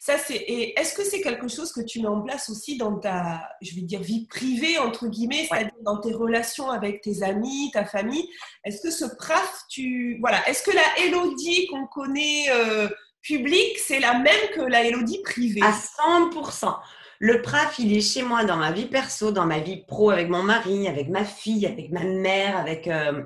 Ça, 0.00 0.18
c'est. 0.18 0.36
Et 0.36 0.78
est-ce 0.78 0.94
que 0.94 1.04
c'est 1.04 1.20
quelque 1.20 1.48
chose 1.48 1.72
que 1.72 1.80
tu 1.80 2.00
mets 2.00 2.08
en 2.08 2.22
place 2.22 2.50
aussi 2.50 2.76
dans 2.76 2.98
ta, 2.98 3.48
je 3.60 3.74
vais 3.74 3.82
dire, 3.82 4.00
vie 4.00 4.26
privée 4.26 4.78
entre 4.78 5.06
guillemets, 5.06 5.46
c'est-à-dire 5.48 5.72
dans 5.82 5.98
tes 5.98 6.12
relations 6.12 6.70
avec 6.70 7.00
tes 7.00 7.22
amis, 7.22 7.70
ta 7.72 7.84
famille? 7.84 8.28
Est-ce 8.64 8.82
que 8.82 8.90
ce 8.90 9.04
PRAF, 9.16 9.64
tu, 9.68 10.18
voilà, 10.20 10.46
est-ce 10.48 10.62
que 10.62 10.70
la 10.70 11.06
Elodie 11.06 11.66
qu'on 11.68 11.86
connaît 11.86 12.46
euh, 12.50 12.88
publique, 13.22 13.78
c'est 13.78 14.00
la 14.00 14.18
même 14.18 14.50
que 14.54 14.60
la 14.60 14.84
Elodie 14.84 15.22
privée? 15.22 15.62
À 15.62 15.72
100%. 15.72 16.76
Le 17.20 17.42
PRAF, 17.42 17.78
il 17.78 17.96
est 17.96 18.00
chez 18.00 18.22
moi 18.22 18.44
dans 18.44 18.56
ma 18.56 18.70
vie 18.70 18.86
perso, 18.86 19.32
dans 19.32 19.46
ma 19.46 19.58
vie 19.58 19.84
pro, 19.86 20.10
avec 20.10 20.28
mon 20.28 20.42
mari, 20.42 20.86
avec 20.86 21.08
ma 21.08 21.24
fille, 21.24 21.66
avec 21.66 21.90
ma 21.90 22.04
mère, 22.04 22.56
avec 22.56 22.86
euh, 22.86 23.22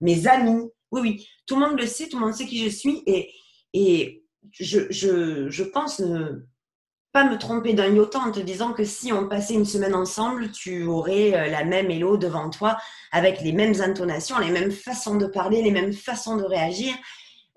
mes 0.00 0.26
amis. 0.26 0.70
Oui, 0.90 1.00
oui, 1.02 1.28
tout 1.46 1.54
le 1.54 1.66
monde 1.66 1.78
le 1.78 1.86
sait, 1.86 2.08
tout 2.08 2.18
le 2.18 2.24
monde 2.24 2.34
sait 2.34 2.46
qui 2.46 2.64
je 2.64 2.70
suis 2.70 3.02
et, 3.06 3.30
et 3.74 4.24
je, 4.50 4.80
je, 4.90 5.48
je 5.48 5.64
pense 5.64 6.00
ne 6.00 6.46
pas 7.12 7.24
me 7.24 7.38
tromper 7.38 7.72
d'un 7.72 7.94
iota 7.94 8.18
en 8.18 8.32
te 8.32 8.40
disant 8.40 8.72
que 8.72 8.84
si 8.84 9.12
on 9.12 9.28
passait 9.28 9.54
une 9.54 9.64
semaine 9.64 9.94
ensemble, 9.94 10.50
tu 10.52 10.84
aurais 10.84 11.34
euh, 11.34 11.50
la 11.50 11.64
même 11.64 11.90
Hello 11.90 12.16
devant 12.16 12.50
toi 12.50 12.76
avec 13.12 13.40
les 13.40 13.52
mêmes 13.52 13.80
intonations, 13.80 14.38
les 14.38 14.50
mêmes 14.50 14.72
façons 14.72 15.16
de 15.16 15.26
parler, 15.26 15.62
les 15.62 15.70
mêmes 15.70 15.94
façons 15.94 16.36
de 16.36 16.44
réagir, 16.44 16.94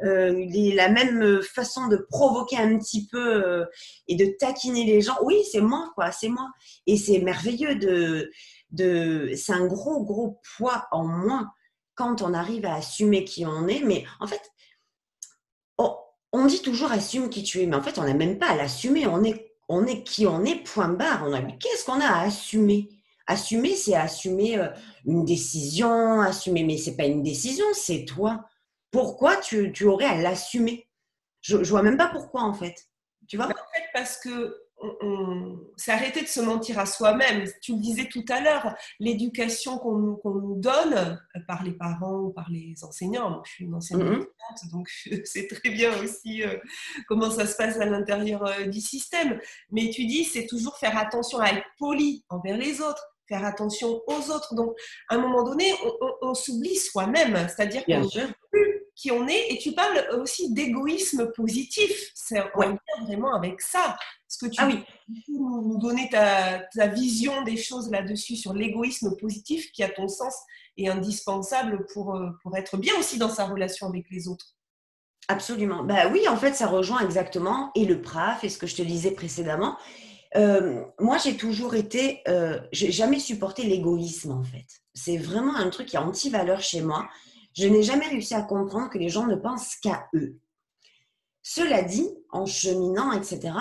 euh, 0.03 0.45
la 0.73 0.89
même 0.89 1.41
façon 1.43 1.87
de 1.87 1.97
provoquer 1.97 2.57
un 2.57 2.77
petit 2.79 3.07
peu 3.07 3.45
euh, 3.45 3.65
et 4.07 4.15
de 4.15 4.25
taquiner 4.39 4.85
les 4.85 5.01
gens. 5.01 5.17
Oui, 5.21 5.43
c'est 5.51 5.61
moi, 5.61 5.91
quoi, 5.95 6.11
c'est 6.11 6.29
moi. 6.29 6.49
Et 6.87 6.97
c'est 6.97 7.19
merveilleux 7.19 7.75
de, 7.75 8.31
de 8.71 9.33
c'est 9.35 9.53
un 9.53 9.67
gros, 9.67 10.03
gros 10.03 10.39
poids 10.57 10.87
en 10.91 11.05
moins 11.05 11.51
quand 11.95 12.21
on 12.21 12.33
arrive 12.33 12.65
à 12.65 12.75
assumer 12.75 13.25
qui 13.25 13.45
on 13.45 13.67
est. 13.67 13.83
Mais 13.83 14.05
en 14.21 14.27
fait, 14.27 14.41
on 15.77 15.95
dit 16.45 16.61
toujours 16.61 16.91
assume 16.91 17.29
qui 17.29 17.43
tu 17.43 17.61
es, 17.61 17.65
mais 17.65 17.75
en 17.75 17.81
fait, 17.81 17.97
on 17.97 18.03
n'a 18.03 18.13
même 18.13 18.37
pas 18.39 18.49
à 18.49 18.55
l'assumer. 18.55 19.05
On 19.07 19.23
est, 19.23 19.53
on 19.67 19.85
qui 19.85 20.25
on 20.27 20.43
est, 20.45 20.63
point 20.63 20.87
barre. 20.87 21.23
On 21.27 21.33
a, 21.33 21.41
qu'est-ce 21.41 21.85
qu'on 21.85 21.99
a 21.99 22.05
à 22.05 22.21
assumer? 22.25 22.89
Assumer, 23.27 23.75
c'est 23.75 23.95
assumer 23.95 24.57
euh, 24.57 24.69
une 25.05 25.25
décision, 25.25 26.21
assumer, 26.21 26.63
mais 26.63 26.77
c'est 26.77 26.95
pas 26.95 27.05
une 27.05 27.23
décision, 27.23 27.65
c'est 27.73 28.05
toi. 28.05 28.45
Pourquoi 28.91 29.37
tu, 29.37 29.71
tu 29.71 29.85
aurais 29.85 30.05
à 30.05 30.15
l'assumer? 30.15 30.87
Je, 31.41 31.63
je 31.63 31.69
vois 31.69 31.83
même 31.83 31.97
pas 31.97 32.07
pourquoi 32.07 32.41
en 32.41 32.53
fait. 32.53 32.75
Tu 33.27 33.37
vois? 33.37 33.45
En 33.45 33.49
fait, 33.49 33.85
parce 33.93 34.17
que 34.17 34.57
c'est 35.77 35.91
arrêter 35.91 36.21
de 36.21 36.27
se 36.27 36.39
mentir 36.39 36.79
à 36.79 36.85
soi-même. 36.85 37.45
Tu 37.61 37.73
le 37.73 37.79
disais 37.79 38.07
tout 38.11 38.25
à 38.29 38.41
l'heure, 38.41 38.75
l'éducation 38.99 39.77
qu'on 39.77 39.97
nous 39.97 40.55
donne 40.57 40.93
euh, 40.93 41.39
par 41.47 41.63
les 41.63 41.71
parents 41.71 42.19
ou 42.19 42.29
par 42.31 42.49
les 42.49 42.75
enseignants. 42.83 43.41
je 43.45 43.51
suis 43.51 43.65
une 43.65 43.75
enseignante, 43.75 44.27
mm-hmm. 44.27 44.71
donc 44.71 44.87
je 45.05 45.15
sais 45.23 45.47
très 45.47 45.69
bien 45.69 45.91
aussi 46.01 46.43
euh, 46.43 46.57
comment 47.07 47.31
ça 47.31 47.45
se 47.45 47.55
passe 47.55 47.77
à 47.79 47.85
l'intérieur 47.85 48.45
euh, 48.45 48.65
du 48.65 48.79
système. 48.79 49.39
Mais 49.71 49.89
tu 49.89 50.05
dis, 50.05 50.23
c'est 50.23 50.47
toujours 50.47 50.77
faire 50.77 50.97
attention 50.97 51.39
à 51.39 51.49
être 51.49 51.65
poli 51.77 52.23
envers 52.29 52.57
les 52.57 52.81
autres, 52.81 53.05
faire 53.27 53.45
attention 53.45 54.01
aux 54.07 54.31
autres. 54.31 54.53
Donc, 54.55 54.75
à 55.09 55.15
un 55.15 55.19
moment 55.19 55.43
donné, 55.43 55.73
on, 56.21 56.33
s'oublie 56.33 56.75
soi-même. 56.75 57.47
C'est-à-dire 57.47 57.85
qu'on 57.85 58.07
plus 58.51 58.70
qui 59.01 59.11
on 59.11 59.27
est. 59.27 59.47
Et 59.49 59.57
tu 59.57 59.71
parles 59.71 60.07
aussi 60.19 60.53
d'égoïsme 60.53 61.31
positif. 61.31 62.11
C'est 62.13 62.39
ouais. 62.55 62.75
vraiment 63.03 63.33
avec 63.33 63.61
ça. 63.61 63.97
Est-ce 64.29 64.37
que 64.37 64.45
tu 64.45 64.61
ah 64.61 64.67
oui. 64.67 64.79
nous 65.27 65.77
donner 65.79 66.09
ta, 66.09 66.87
vision 66.87 67.41
des 67.43 67.57
choses 67.57 67.89
là-dessus 67.89 68.35
sur 68.35 68.53
l'égoïsme 68.53 69.15
positif 69.17 69.71
qui, 69.71 69.83
à 69.83 69.89
ton 69.89 70.07
sens, 70.07 70.35
est 70.77 70.87
indispensable 70.87 71.85
pour, 71.93 72.15
euh, 72.15 72.29
pour 72.43 72.55
être 72.55 72.77
bien 72.77 72.93
aussi 72.99 73.17
dans 73.17 73.29
sa 73.29 73.45
relation 73.45 73.87
avec 73.87 74.05
les 74.11 74.27
autres? 74.27 74.55
Absolument. 75.27 75.83
Bah 75.83 76.07
oui, 76.11 76.27
en 76.27 76.37
fait, 76.37 76.53
ça 76.53 76.67
rejoint 76.67 76.99
exactement 76.99 77.71
et 77.75 77.85
le 77.85 78.01
PRAF 78.01 78.43
et 78.43 78.49
ce 78.49 78.57
que 78.57 78.67
je 78.67 78.75
te 78.75 78.81
disais 78.81 79.11
précédemment. 79.11 79.77
Euh, 80.35 80.83
moi, 80.99 81.17
j'ai 81.17 81.35
toujours 81.35 81.75
été, 81.75 82.21
euh, 82.27 82.59
j'ai 82.71 82.91
jamais 82.91 83.19
supporté 83.19 83.63
l'égoïsme 83.63 84.31
en 84.31 84.43
fait. 84.43 84.65
C'est 84.93 85.17
vraiment 85.17 85.55
un 85.55 85.69
truc 85.69 85.87
qui 85.87 85.95
est 85.95 85.99
anti-valeur 85.99 86.61
chez 86.61 86.81
moi. 86.81 87.09
Je 87.53 87.67
n'ai 87.67 87.83
jamais 87.83 88.07
réussi 88.07 88.33
à 88.33 88.41
comprendre 88.41 88.89
que 88.89 88.97
les 88.97 89.09
gens 89.09 89.27
ne 89.27 89.35
pensent 89.35 89.75
qu'à 89.75 90.07
eux. 90.13 90.39
Cela 91.43 91.81
dit, 91.81 92.07
en 92.29 92.45
cheminant, 92.45 93.11
etc., 93.11 93.53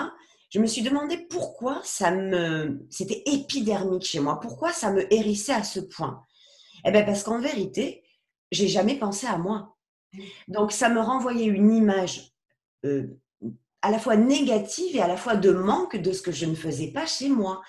je 0.51 0.59
me 0.59 0.67
suis 0.67 0.83
demandé 0.83 1.17
pourquoi 1.31 1.81
ça 1.85 2.11
me, 2.11 2.85
c'était 2.91 3.23
épidermique 3.27 4.05
chez 4.05 4.19
moi, 4.19 4.41
pourquoi 4.41 4.73
ça 4.73 4.91
me 4.91 5.13
hérissait 5.13 5.53
à 5.53 5.63
ce 5.63 5.79
point. 5.79 6.25
Eh 6.85 6.91
bien, 6.91 7.05
parce 7.05 7.23
qu'en 7.23 7.41
vérité, 7.41 8.03
j'ai 8.51 8.67
jamais 8.67 8.99
pensé 8.99 9.27
à 9.27 9.39
moi. 9.39 9.77
Donc, 10.49 10.73
ça 10.73 10.89
me 10.89 11.01
renvoyait 11.01 11.47
une 11.47 11.73
image 11.73 12.33
euh, 12.85 13.20
à 13.83 13.91
la 13.91 13.99
fois 13.99 14.17
négative 14.17 14.97
et 14.97 15.01
à 15.01 15.09
la 15.09 15.17
fois 15.17 15.37
de 15.37 15.51
manque 15.51 15.97
de 15.97 16.13
ce 16.13 16.23
que 16.23 16.33
je 16.33 16.47
ne 16.47 16.55
faisais 16.55 16.89
pas 16.89 17.07
chez 17.07 17.29
moi. 17.29 17.63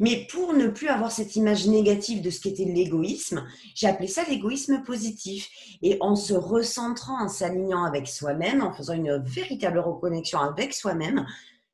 Mais 0.00 0.26
pour 0.30 0.52
ne 0.52 0.68
plus 0.68 0.88
avoir 0.88 1.12
cette 1.12 1.36
image 1.36 1.66
négative 1.66 2.22
de 2.22 2.30
ce 2.30 2.40
qu'était 2.40 2.64
l'égoïsme, 2.64 3.46
j'ai 3.74 3.86
appelé 3.86 4.08
ça 4.08 4.22
l'égoïsme 4.28 4.82
positif. 4.82 5.48
Et 5.82 5.96
en 6.00 6.16
se 6.16 6.34
recentrant, 6.34 7.22
en 7.24 7.28
s'alignant 7.28 7.84
avec 7.84 8.08
soi-même, 8.08 8.62
en 8.62 8.72
faisant 8.72 8.94
une 8.94 9.22
véritable 9.24 9.78
reconnexion 9.78 10.40
avec 10.40 10.74
soi-même, 10.74 11.26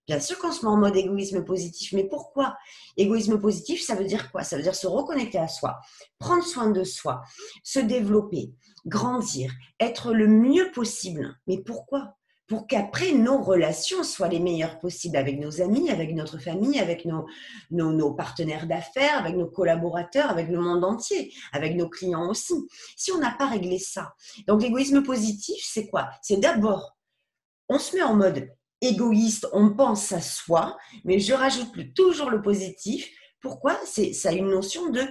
Bien 0.06 0.20
sûr 0.20 0.38
qu'on 0.38 0.52
se 0.52 0.64
met 0.64 0.70
en 0.70 0.76
mode 0.76 0.96
égoïsme 0.96 1.44
positif, 1.44 1.92
mais 1.92 2.04
pourquoi? 2.04 2.56
Égoïsme 2.98 3.40
positif, 3.40 3.82
ça 3.82 3.94
veut 3.94 4.04
dire 4.04 4.30
quoi? 4.30 4.44
Ça 4.44 4.56
veut 4.56 4.62
dire 4.62 4.74
se 4.74 4.86
reconnecter 4.86 5.38
à 5.38 5.48
soi, 5.48 5.80
prendre 6.18 6.44
soin 6.44 6.70
de 6.70 6.84
soi, 6.84 7.22
se 7.62 7.78
développer, 7.78 8.52
grandir, 8.84 9.50
être 9.80 10.12
le 10.12 10.28
mieux 10.28 10.70
possible. 10.72 11.38
Mais 11.46 11.62
pourquoi? 11.62 12.16
Pour 12.46 12.66
qu'après 12.66 13.12
nos 13.12 13.42
relations 13.42 14.04
soient 14.04 14.28
les 14.28 14.38
meilleures 14.38 14.78
possibles 14.78 15.16
avec 15.16 15.40
nos 15.40 15.62
amis, 15.62 15.90
avec 15.90 16.14
notre 16.14 16.38
famille, 16.38 16.78
avec 16.78 17.06
nos, 17.06 17.26
nos, 17.70 18.12
partenaires 18.12 18.66
d'affaires, 18.66 19.18
avec 19.18 19.34
nos 19.34 19.48
collaborateurs, 19.48 20.28
avec 20.28 20.48
le 20.48 20.60
monde 20.60 20.84
entier, 20.84 21.32
avec 21.52 21.74
nos 21.74 21.88
clients 21.88 22.28
aussi. 22.28 22.54
Si 22.96 23.12
on 23.12 23.18
n'a 23.18 23.30
pas 23.30 23.46
réglé 23.46 23.78
ça. 23.78 24.12
Donc 24.46 24.62
l'égoïsme 24.62 25.02
positif, 25.02 25.64
c'est 25.66 25.88
quoi? 25.88 26.10
C'est 26.22 26.36
d'abord, 26.36 26.98
on 27.70 27.78
se 27.78 27.96
met 27.96 28.02
en 28.02 28.14
mode 28.14 28.50
égoïste, 28.82 29.48
on 29.52 29.70
pense 29.70 30.12
à 30.12 30.20
soi, 30.20 30.76
mais 31.04 31.18
je 31.18 31.32
rajoute 31.32 31.94
toujours 31.94 32.30
le 32.30 32.42
positif. 32.42 33.08
Pourquoi? 33.40 33.78
C'est 33.86 34.12
ça 34.12 34.30
a 34.30 34.32
une 34.32 34.50
notion 34.50 34.90
de 34.90 35.02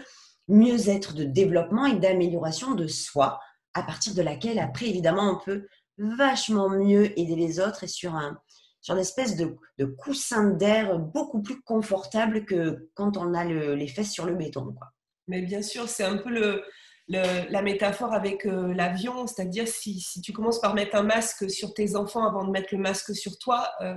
mieux-être, 0.48 1.14
de 1.14 1.24
développement 1.24 1.86
et 1.86 1.96
d'amélioration 1.96 2.76
de 2.76 2.88
soi, 2.88 3.40
à 3.74 3.84
partir 3.84 4.14
de 4.14 4.22
laquelle 4.22 4.60
après 4.60 4.88
évidemment 4.88 5.32
on 5.32 5.44
peut 5.44 5.68
vachement 5.98 6.70
mieux 6.70 7.18
aider 7.20 7.36
les 7.36 7.60
autres 7.60 7.84
et 7.84 7.88
sur 7.88 8.16
un 8.16 8.38
sur 8.84 8.96
une 8.96 9.02
espèce 9.02 9.38
de, 9.38 9.56
coussin 9.98 10.50
d'air 10.50 11.00
beaucoup 11.00 11.42
plus 11.42 11.62
confortable 11.62 12.44
que 12.44 12.90
quand 12.96 13.16
on 13.16 13.34
a 13.34 13.46
les 13.46 13.88
fesses 13.88 14.12
sur 14.12 14.26
le 14.26 14.36
béton. 14.36 14.74
Quoi. 14.74 14.92
Mais 15.30 15.42
bien 15.42 15.62
sûr, 15.62 15.88
c'est 15.88 16.04
un 16.04 16.18
peu 16.18 16.30
le, 16.30 16.64
la 17.08 17.62
métaphore 17.62 18.14
avec 18.14 18.46
euh, 18.46 18.74
l'avion, 18.74 19.26
c'est-à-dire 19.26 19.70
si, 19.70 20.02
si, 20.02 20.22
tu 20.22 20.34
commences 20.34 20.60
par 20.60 20.74
mettre 20.74 20.98
un 20.98 21.04
masque 21.04 21.50
sur 21.50 21.74
tes 21.74 21.96
enfants 21.96 22.28
avant 22.28 22.44
de 22.44 22.52
mettre 22.52 22.70
le 22.74 22.80
masque 22.80 23.16
sur 23.16 23.38
toi, 23.40 23.70
euh, 23.82 23.96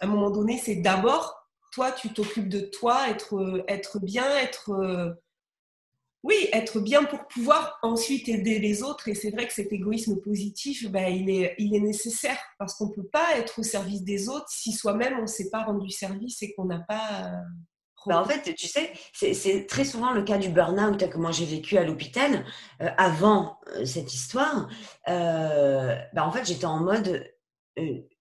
à 0.00 0.06
un 0.06 0.08
moment 0.08 0.30
donné, 0.30 0.58
c'est 0.58 0.76
d'abord 0.76 1.36
toi, 1.72 1.92
tu 1.92 2.12
t'occupes 2.12 2.48
de 2.48 2.60
toi, 2.60 3.08
être, 3.08 3.64
être 3.68 4.00
bien, 4.00 4.28
être... 4.38 5.16
Oui, 6.26 6.48
être 6.52 6.80
bien 6.80 7.04
pour 7.04 7.28
pouvoir 7.28 7.78
ensuite 7.82 8.28
aider 8.28 8.58
les 8.58 8.82
autres. 8.82 9.06
Et 9.06 9.14
c'est 9.14 9.30
vrai 9.30 9.46
que 9.46 9.52
cet 9.52 9.72
égoïsme 9.72 10.16
positif, 10.20 10.90
ben, 10.90 11.06
il, 11.06 11.30
est, 11.30 11.80
nécessaire 11.80 12.36
parce 12.58 12.74
qu'on 12.74 12.88
ne 12.88 12.94
peut 12.94 13.06
pas 13.06 13.38
être 13.38 13.60
au 13.60 13.62
service 13.62 14.02
des 14.02 14.28
autres 14.28 14.48
si 14.48 14.72
soi-même 14.72 15.18
on 15.20 15.22
ne 15.22 15.26
s'est 15.28 15.50
pas 15.50 15.62
rendu 15.62 15.88
service 15.88 16.42
et 16.42 16.52
qu'on 16.52 16.64
n'a 16.64 16.80
pas... 16.80 17.26
Euh, 17.26 17.36
ben, 18.06 18.18
en 18.18 18.24
fait, 18.24 18.54
tu 18.56 18.66
sais, 18.66 18.92
c'est 19.12 19.66
très 19.68 19.84
souvent 19.84 20.10
le 20.10 20.24
cas 20.24 20.38
du 20.38 20.48
burn-out 20.48 21.14
moi 21.14 21.30
j'ai 21.30 21.44
vécu 21.44 21.78
à 21.78 21.84
l'hôpital 21.84 22.44
euh, 22.80 22.88
avant 22.98 23.60
euh, 23.76 23.84
cette 23.84 24.12
histoire. 24.12 24.68
Ben, 25.06 26.08
en 26.16 26.32
fait, 26.32 26.44
j'étais 26.44 26.64
en 26.64 26.80
mode, 26.80 27.24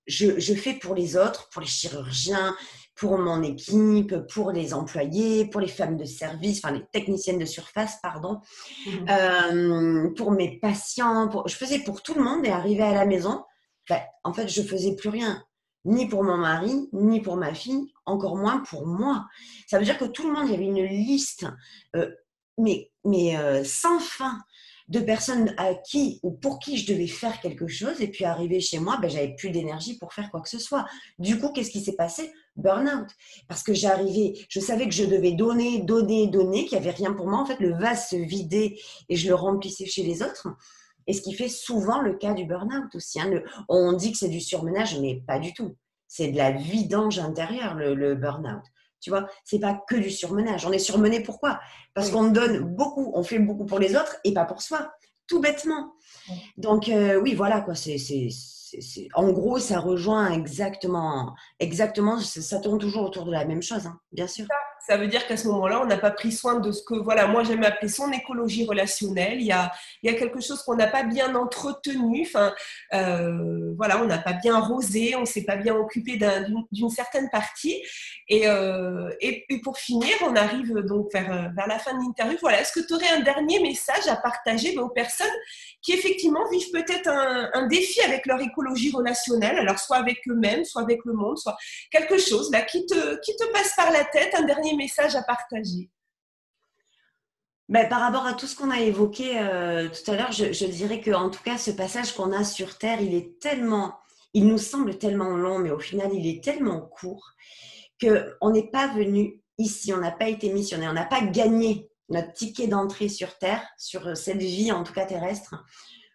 je, 0.06 0.54
fais 0.54 0.74
pour 0.74 0.94
les 0.94 1.18
autres, 1.18 1.50
pour 1.50 1.62
les 1.62 1.68
chirurgiens, 1.68 2.56
pour 2.96 3.18
mon 3.18 3.44
équipe, 3.44 4.16
pour 4.34 4.52
les 4.52 4.74
employés, 4.74 5.46
pour 5.46 5.60
les 5.60 5.68
femmes 5.68 5.98
de 5.98 6.06
service, 6.06 6.62
enfin 6.64 6.74
les 6.74 6.86
techniciennes 6.92 7.40
de 7.40 7.46
surface, 7.46 7.98
pardon, 8.02 8.40
mmh 8.86 8.90
euh, 9.10 10.10
pour 10.16 10.32
mes 10.32 10.60
patients. 10.60 11.28
Pour... 11.28 11.48
Je 11.48 11.56
faisais 11.56 11.80
pour 11.80 12.02
tout 12.02 12.14
le 12.14 12.24
monde 12.24 12.46
et 12.46 12.52
arrivé 12.52 12.84
à 12.84 12.94
la 12.94 13.06
maison, 13.06 13.44
ben, 13.90 14.02
en 14.24 14.34
fait, 14.34 14.48
je 14.48 14.62
faisais 14.62 14.96
plus 14.96 15.10
rien, 15.10 15.44
ni 15.84 16.08
pour 16.08 16.24
mon 16.24 16.38
mari, 16.38 16.90
ni 16.94 17.22
pour 17.22 17.36
ma 17.36 17.54
fille, 17.54 17.92
encore 18.06 18.38
moins 18.38 18.60
pour 18.60 18.88
moi. 18.88 19.26
Ça 19.68 19.78
veut 19.78 19.86
dire 19.86 19.98
que 19.98 20.06
tout 20.06 20.28
le 20.28 20.34
monde, 20.34 20.48
il 20.48 20.52
y 20.52 20.56
avait 20.56 20.66
une 20.66 20.84
liste, 20.84 21.46
euh, 21.96 22.10
mais, 22.58 22.92
mais 23.04 23.38
euh, 23.38 23.64
sans 23.66 24.00
fin 24.00 24.40
de 24.88 25.00
personnes 25.00 25.54
à 25.58 25.74
qui 25.74 26.20
ou 26.22 26.32
pour 26.32 26.60
qui 26.60 26.78
je 26.78 26.92
devais 26.92 27.08
faire 27.08 27.40
quelque 27.42 27.68
chose. 27.68 28.02
Et 28.02 28.08
puis 28.08 28.26
arrivé 28.26 28.60
chez 28.60 28.80
moi, 28.80 28.98
ben, 29.02 29.10
j'avais 29.10 29.36
plus 29.36 29.50
d'énergie 29.50 29.98
pour 29.98 30.14
faire 30.14 30.30
quoi 30.30 30.42
que 30.42 30.50
ce 30.50 30.60
soit. 30.60 30.86
Du 31.18 31.40
coup, 31.40 31.50
qu'est-ce 31.50 31.72
qui 31.72 31.82
s'est 31.82 31.96
passé? 31.96 32.32
Burnout. 32.56 33.08
Parce 33.48 33.64
que 33.64 33.74
j'arrivais, 33.74 34.34
je 34.50 34.60
savais 34.60 34.86
que 34.86 34.94
je 34.94 35.06
devais 35.06 35.34
donner, 35.34 35.82
donner, 35.82 36.28
donner, 36.28 36.66
qu'il 36.66 36.80
n'y 36.80 36.88
avait 36.88 36.96
rien 36.96 37.14
pour 37.14 37.28
moi. 37.28 37.40
En 37.40 37.46
fait, 37.46 37.60
le 37.60 37.74
vase 37.74 38.10
se 38.10 38.16
vidait 38.16 38.78
et 39.10 39.16
je 39.16 39.28
le 39.28 39.36
remplissais 39.36 39.86
chez 39.86 40.04
les 40.04 40.22
autres. 40.22 40.48
Et 41.08 41.14
ce 41.14 41.22
qui 41.22 41.34
fait 41.34 41.50
souvent 41.50 42.02
le 42.02 42.14
cas 42.14 42.34
du 42.34 42.46
burn-out 42.46 42.94
aussi. 42.96 43.20
Hein. 43.20 43.42
on 43.70 43.94
dit 43.94 44.12
que 44.12 44.18
c'est 44.18 44.30
du 44.30 44.42
surmenage, 44.42 45.00
mais 45.00 45.22
pas 45.28 45.40
du 45.40 45.54
tout. 45.54 45.76
C'est 46.08 46.30
de 46.30 46.38
la 46.38 46.52
vidange 46.52 47.20
intérieure, 47.20 47.76
le, 47.76 47.94
le 47.94 48.16
burn-out. 48.16 48.64
Tu 49.06 49.12
vois, 49.12 49.28
c'est 49.44 49.60
pas 49.60 49.80
que 49.88 49.96
du 49.96 50.10
surmenage. 50.10 50.66
On 50.66 50.72
est 50.72 50.80
surmené 50.80 51.20
pourquoi 51.20 51.60
Parce 51.94 52.10
qu'on 52.10 52.24
donne 52.24 52.62
beaucoup, 52.62 53.12
on 53.14 53.22
fait 53.22 53.38
beaucoup 53.38 53.68
pour 53.68 53.78
les 53.78 53.96
autres 53.96 54.18
et 54.24 54.34
pas 54.34 54.46
pour 54.46 54.64
soi, 54.64 54.96
tout 55.28 55.40
bêtement. 55.40 55.94
Donc 56.58 56.90
euh, 56.90 57.22
oui, 57.22 57.36
voilà 57.36 57.62
quoi. 57.62 57.76
C'est, 57.76 58.00
en 59.14 59.32
gros, 59.32 59.60
ça 59.60 59.80
rejoint 59.80 60.32
exactement, 60.32 61.36
exactement. 61.60 62.20
Ça 62.20 62.58
tourne 62.58 62.80
toujours 62.80 63.04
autour 63.04 63.26
de 63.26 63.32
la 63.32 63.46
même 63.46 63.62
chose, 63.62 63.86
hein, 63.86 64.00
bien 64.12 64.26
sûr 64.26 64.48
ça 64.48 64.56
veut 64.98 65.08
dire 65.08 65.26
qu'à 65.28 65.38
ce 65.38 65.48
moment-là, 65.48 65.82
on 65.82 65.86
n'a 65.86 65.98
pas 65.98 66.12
pris 66.12 66.32
soin 66.32 66.60
de 66.60 66.72
ce 66.72 66.84
que, 66.84 66.96
voilà, 66.96 67.28
moi 67.28 67.44
j'aime 67.44 67.64
appeler 67.64 67.90
son 67.90 68.12
écologie 68.12 68.66
relationnelle. 68.66 69.42
Il 69.42 69.48
y 69.48 69.52
a, 69.52 69.72
quelque 70.14 70.40
chose 70.40 70.62
qu'on 70.64 70.76
n'a 70.76 70.88
pas 70.88 71.04
bien 71.04 71.34
entretenu. 71.36 72.24
Enfin, 72.26 72.54
euh, 72.94 73.74
voilà, 73.78 74.02
on 74.02 74.06
n'a 74.06 74.18
pas 74.18 74.34
bien 74.34 74.56
arrosé, 74.56 75.16
on 75.16 75.26
s'est 75.26 75.44
pas 75.44 75.56
bien 75.56 75.76
occupé 75.76 76.20
d'une 76.72 76.90
certaine 76.90 77.30
partie. 77.30 77.82
Et, 78.28 78.48
euh, 78.48 79.10
et, 79.22 79.46
pour 79.64 79.78
finir, 79.78 80.14
on 80.22 80.36
arrive 80.36 80.74
donc 80.82 81.12
vers, 81.14 81.52
vers 81.56 81.68
la 81.68 81.80
fin 81.80 81.94
de 81.94 82.04
l'interview. 82.04 82.38
Voilà, 82.42 82.62
est-ce 82.62 82.74
que 82.74 82.86
tu 82.86 82.94
aurais 82.94 83.10
un 83.10 83.22
dernier 83.22 83.60
message 83.62 84.08
à 84.08 84.16
partager 84.16 84.78
aux 84.78 84.90
personnes 84.90 85.28
qui 85.86 85.94
effectivement 85.94 86.50
vivent 86.50 86.72
peut-être 86.72 87.08
un, 87.08 87.50
un, 87.54 87.68
défi 87.68 88.02
avec 88.02 88.26
leur 88.26 88.42
écologie 88.42 88.92
relationnelle, 88.92 89.58
alors 89.60 89.78
soit 89.78 89.98
avec 89.98 90.18
eux-mêmes, 90.28 90.66
soit 90.66 90.82
avec 90.82 91.02
le 91.06 91.14
monde, 91.14 91.38
soit 91.38 91.56
quelque 91.92 92.18
chose 92.18 92.52
là 92.52 92.64
qui 92.64 92.86
te, 92.88 93.20
qui 93.22 93.36
te 93.36 93.46
passe 93.52 93.76
par 93.76 93.92
la 93.92 94.04
tête, 94.04 94.34
un 94.36 94.44
dernier 94.44 94.75
message 94.76 95.16
à 95.16 95.24
partager 95.24 95.90
ben, 97.68 97.90
par 97.90 98.02
rapport 98.02 98.28
à 98.28 98.34
tout 98.34 98.46
ce 98.46 98.56
qu'on 98.56 98.70
a 98.70 98.80
évoqué 98.80 99.40
euh, 99.40 99.90
tout 99.90 100.12
à 100.12 100.16
l'heure, 100.16 100.32
je, 100.32 100.66
dirais 100.66 101.02
que 101.02 101.10
en 101.12 101.32
tout 101.32 101.42
cas, 101.42 101.58
ce 101.58 101.72
passage 101.72 102.14
qu'on 102.14 102.32
a 102.32 102.44
sur 102.44 102.78
Terre, 102.78 103.02
il 103.02 103.16
est 103.16 103.40
tellement, 103.40 103.96
il 104.34 104.46
nous 104.46 104.60
semble 104.60 105.00
tellement 105.00 105.36
long, 105.36 105.58
mais 105.58 105.72
au 105.72 105.80
final, 105.80 106.14
il 106.14 106.28
est 106.28 106.44
tellement 106.44 106.82
court 106.82 107.32
que 108.00 108.36
on 108.42 108.52
n'est 108.52 108.70
pas 108.70 108.88
venu 108.94 109.42
ici, 109.58 109.94
on 109.94 109.98
n'a 109.98 110.12
pas 110.12 110.30
été 110.30 110.54
missionné, 110.54 110.88
on 110.88 110.94
n'a 110.94 111.06
pas 111.06 111.22
gagné 111.22 111.90
notre 112.10 112.34
ticket 112.34 112.68
d'entrée 112.68 113.10
sur 113.10 113.36
Terre, 113.40 113.66
sur 113.80 114.16
cette 114.16 114.44
vie 114.44 114.72
en 114.72 114.84
tout 114.84 114.94
cas 114.94 115.06
terrestre, 115.06 115.56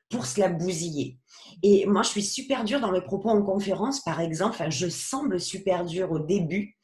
pour 0.08 0.26
se 0.26 0.38
la 0.38 0.48
bousiller. 0.48 1.18
Et 1.64 1.84
moi, 1.86 2.02
je 2.02 2.10
suis 2.10 2.22
super 2.22 2.62
dure 2.62 2.80
dans 2.80 2.92
mes 2.92 3.00
propos 3.00 3.30
en 3.30 3.42
conférence, 3.42 4.00
par 4.00 4.20
exemple. 4.20 4.54
Enfin, 4.54 4.70
je 4.70 4.88
semble 4.88 5.40
super 5.40 5.84
dure 5.84 6.12
au 6.12 6.20
début, 6.20 6.76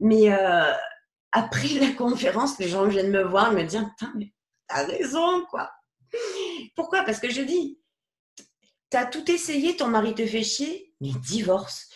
mais 0.00 0.32
euh, 0.32 0.72
après 1.32 1.68
la 1.80 1.92
conférence, 1.92 2.58
les 2.58 2.68
gens 2.68 2.86
viennent 2.86 3.10
me 3.10 3.22
voir 3.22 3.52
et 3.52 3.62
me 3.62 3.68
dire 3.68 3.88
Putain, 3.90 4.12
mais 4.16 4.32
t'as 4.68 4.84
raison, 4.84 5.44
quoi. 5.50 5.70
Pourquoi? 6.74 7.02
Parce 7.04 7.20
que 7.20 7.30
je 7.30 7.42
dis 7.42 7.78
T'as 8.90 9.06
tout 9.06 9.30
essayé, 9.30 9.76
ton 9.76 9.86
mari 9.86 10.14
te 10.14 10.26
fait 10.26 10.42
chier, 10.42 10.92
mais 11.00 11.10
divorce. 11.22 11.88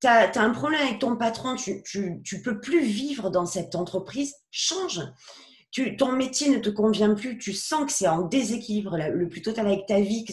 T'as 0.00 0.30
as 0.30 0.40
un 0.40 0.50
problème 0.50 0.80
avec 0.80 0.98
ton 0.98 1.16
patron, 1.16 1.56
tu, 1.56 1.82
tu, 1.82 2.42
peux 2.42 2.58
plus 2.58 2.80
vivre 2.80 3.30
dans 3.30 3.44
cette 3.44 3.74
entreprise, 3.74 4.34
change. 4.50 5.02
Ton 5.98 6.12
métier 6.12 6.48
ne 6.48 6.58
te 6.58 6.70
convient 6.70 7.14
plus, 7.14 7.36
tu 7.36 7.52
sens 7.52 7.84
que 7.84 7.92
c'est 7.92 8.08
en 8.08 8.22
déséquilibre 8.22 8.96
le 8.96 9.28
plus 9.28 9.42
total 9.42 9.66
avec 9.66 9.84
ta 9.86 10.00
vie, 10.00 10.24
que, 10.24 10.32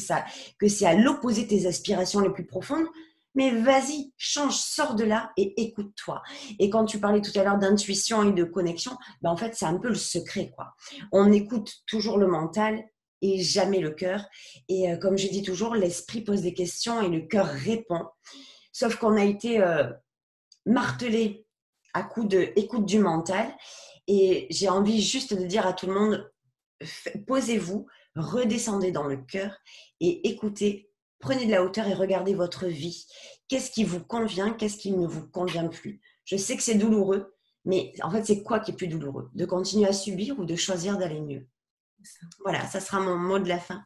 que 0.57 0.67
c'est 0.69 0.85
à 0.85 0.93
l'opposé 0.93 1.43
de 1.43 1.49
tes 1.49 1.67
aspirations 1.67 2.21
les 2.21 2.31
plus 2.31 2.45
profondes, 2.45 2.87
mais 3.35 3.51
vas-y, 3.51 4.13
change, 4.17 4.55
sors 4.55 4.95
de 4.95 5.03
là 5.03 5.31
et 5.37 5.61
écoute-toi. 5.61 6.21
Et 6.59 6.69
quand 6.69 6.85
tu 6.85 6.99
parlais 6.99 7.21
tout 7.21 7.37
à 7.37 7.43
l'heure 7.43 7.57
d'intuition 7.57 8.23
et 8.23 8.33
de 8.33 8.43
connexion, 8.43 8.91
ben 9.21 9.31
en 9.31 9.37
fait, 9.37 9.55
c'est 9.55 9.65
un 9.65 9.77
peu 9.77 9.89
le 9.89 9.95
secret, 9.95 10.51
quoi. 10.55 10.73
On 11.11 11.31
écoute 11.31 11.71
toujours 11.87 12.17
le 12.17 12.27
mental 12.27 12.83
et 13.21 13.41
jamais 13.41 13.79
le 13.79 13.91
cœur. 13.91 14.25
Et 14.67 14.91
euh, 14.91 14.97
comme 14.97 15.17
je 15.17 15.27
dis 15.29 15.41
toujours, 15.41 15.75
l'esprit 15.75 16.21
pose 16.21 16.41
des 16.41 16.53
questions 16.53 17.01
et 17.01 17.09
le 17.09 17.21
cœur 17.21 17.47
répond. 17.47 18.05
Sauf 18.71 18.97
qu'on 18.97 19.15
a 19.15 19.23
été 19.23 19.61
euh, 19.61 19.89
martelé 20.65 21.45
à 21.93 22.03
coup 22.03 22.25
de 22.25 22.51
écoute 22.55 22.85
du 22.85 22.99
mental. 22.99 23.55
Et 24.07 24.47
j'ai 24.49 24.69
envie 24.69 25.01
juste 25.01 25.33
de 25.33 25.45
dire 25.45 25.65
à 25.65 25.73
tout 25.73 25.87
le 25.87 25.93
monde, 25.93 26.31
posez-vous, 27.27 27.87
redescendez 28.15 28.91
dans 28.91 29.07
le 29.07 29.17
cœur 29.17 29.57
et 29.99 30.27
écoutez 30.27 30.89
Prenez 31.23 31.45
de 31.45 31.51
la 31.51 31.63
hauteur 31.63 31.87
et 31.87 31.93
regardez 31.93 32.33
votre 32.33 32.65
vie. 32.65 33.07
Qu'est-ce 33.47 33.71
qui 33.71 33.85
vous 33.85 34.03
convient 34.03 34.51
Qu'est-ce 34.51 34.75
qui 34.75 34.91
ne 34.91 35.07
vous 35.07 35.25
convient 35.25 35.69
plus? 35.69 36.01
Je 36.25 36.35
sais 36.35 36.57
que 36.57 36.61
c'est 36.61 36.75
douloureux, 36.75 37.33
mais 37.63 37.93
en 38.01 38.11
fait, 38.11 38.25
c'est 38.25 38.43
quoi 38.43 38.59
qui 38.59 38.71
est 38.71 38.75
plus 38.75 38.89
douloureux? 38.89 39.29
De 39.33 39.45
continuer 39.45 39.87
à 39.87 39.93
subir 39.93 40.37
ou 40.37 40.43
de 40.43 40.57
choisir 40.57 40.97
d'aller 40.97 41.21
mieux? 41.21 41.47
Voilà, 42.43 42.67
ça 42.67 42.81
sera 42.81 42.99
mon 42.99 43.15
mot 43.15 43.39
de 43.39 43.47
la 43.47 43.57
fin. 43.57 43.85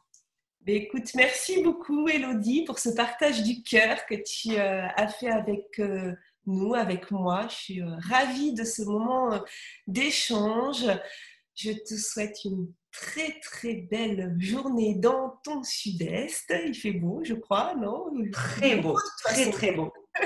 Ben, 0.61 0.77
écoute, 0.77 1.13
merci 1.13 1.61
beaucoup 1.61 2.07
Elodie 2.09 2.63
pour 2.63 2.79
ce 2.79 2.89
partage 2.89 3.43
du 3.43 3.61
cœur 3.61 4.03
que 4.07 4.15
tu 4.15 4.57
euh, 4.57 4.87
as 4.95 5.07
fait 5.07 5.29
avec 5.29 5.77
euh, 5.77 6.13
nous, 6.47 6.73
avec 6.73 7.11
moi. 7.11 7.47
Je 7.51 7.55
suis 7.55 7.81
euh, 7.83 7.97
ravie 8.09 8.53
de 8.53 8.63
ce 8.63 8.81
moment 8.81 9.43
d'échange. 9.85 10.85
Je 11.53 11.71
te 11.71 11.93
souhaite 11.93 12.43
une 12.45 12.73
très 13.01 13.39
très 13.41 13.73
belle 13.73 14.35
journée 14.39 14.95
dans 14.95 15.39
ton 15.43 15.63
sud-est. 15.63 16.53
Il 16.65 16.75
fait 16.75 16.91
beau, 16.91 17.21
je 17.23 17.33
crois, 17.33 17.75
non? 17.75 18.11
Très 18.31 18.77
beau, 18.77 18.97
très 19.23 19.49
très 19.51 19.71
beau. 19.71 19.91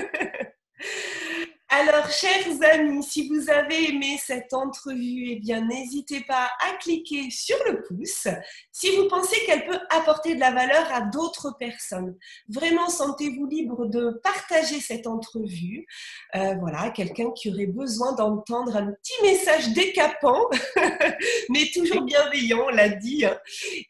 Alors, 1.74 2.10
chers 2.10 2.44
amis, 2.74 3.02
si 3.02 3.30
vous 3.30 3.48
avez 3.48 3.88
aimé 3.88 4.20
cette 4.22 4.52
entrevue, 4.52 5.28
eh 5.30 5.36
bien, 5.36 5.62
n'hésitez 5.62 6.20
pas 6.20 6.50
à 6.60 6.74
cliquer 6.74 7.30
sur 7.30 7.56
le 7.64 7.80
pouce 7.80 8.28
si 8.70 8.94
vous 8.94 9.08
pensez 9.08 9.42
qu'elle 9.46 9.64
peut 9.64 9.78
apporter 9.88 10.34
de 10.34 10.40
la 10.40 10.50
valeur 10.50 10.92
à 10.92 11.00
d'autres 11.00 11.56
personnes. 11.58 12.14
Vraiment, 12.46 12.90
sentez-vous 12.90 13.46
libre 13.46 13.86
de 13.86 14.20
partager 14.22 14.80
cette 14.80 15.06
entrevue. 15.06 15.86
Euh, 16.34 16.56
voilà, 16.60 16.90
quelqu'un 16.90 17.30
qui 17.30 17.50
aurait 17.50 17.64
besoin 17.64 18.12
d'entendre 18.12 18.76
un 18.76 18.92
petit 18.92 19.22
message 19.22 19.70
décapant, 19.70 20.50
mais 21.48 21.70
toujours 21.72 22.02
bienveillant, 22.02 22.66
on 22.66 22.68
l'a 22.68 22.90
dit. 22.90 23.24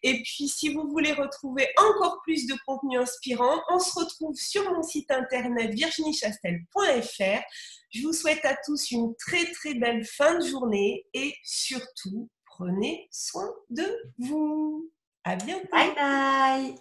Et 0.05 0.23
puis, 0.23 0.47
si 0.47 0.73
vous 0.73 0.87
voulez 0.87 1.15
retrouver 1.15 1.67
encore 1.77 2.21
plus 2.23 2.47
de 2.47 2.55
contenu 2.65 2.97
inspirant, 2.97 3.61
on 3.71 3.81
se 3.81 3.99
retrouve 3.99 4.37
sur 4.37 4.73
mon 4.73 4.85
site 4.85 5.11
internet 5.11 5.75
virginiechastel.fr 5.75 7.43
je 7.91 8.03
vous 8.03 8.13
souhaite 8.13 8.45
à 8.45 8.57
tous 8.65 8.91
une 8.91 9.15
très 9.17 9.45
très 9.53 9.75
belle 9.75 10.05
fin 10.05 10.39
de 10.39 10.47
journée 10.47 11.07
et 11.15 11.35
surtout, 11.45 12.31
prenez 12.47 13.09
soin 13.11 13.51
de 13.71 13.85
vous. 14.19 14.91
À 15.25 15.37
bientôt. 15.37 15.69
Bye 15.71 15.95
bye. 15.95 16.75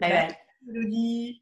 Bye 0.00 0.10
bye. 0.10 1.40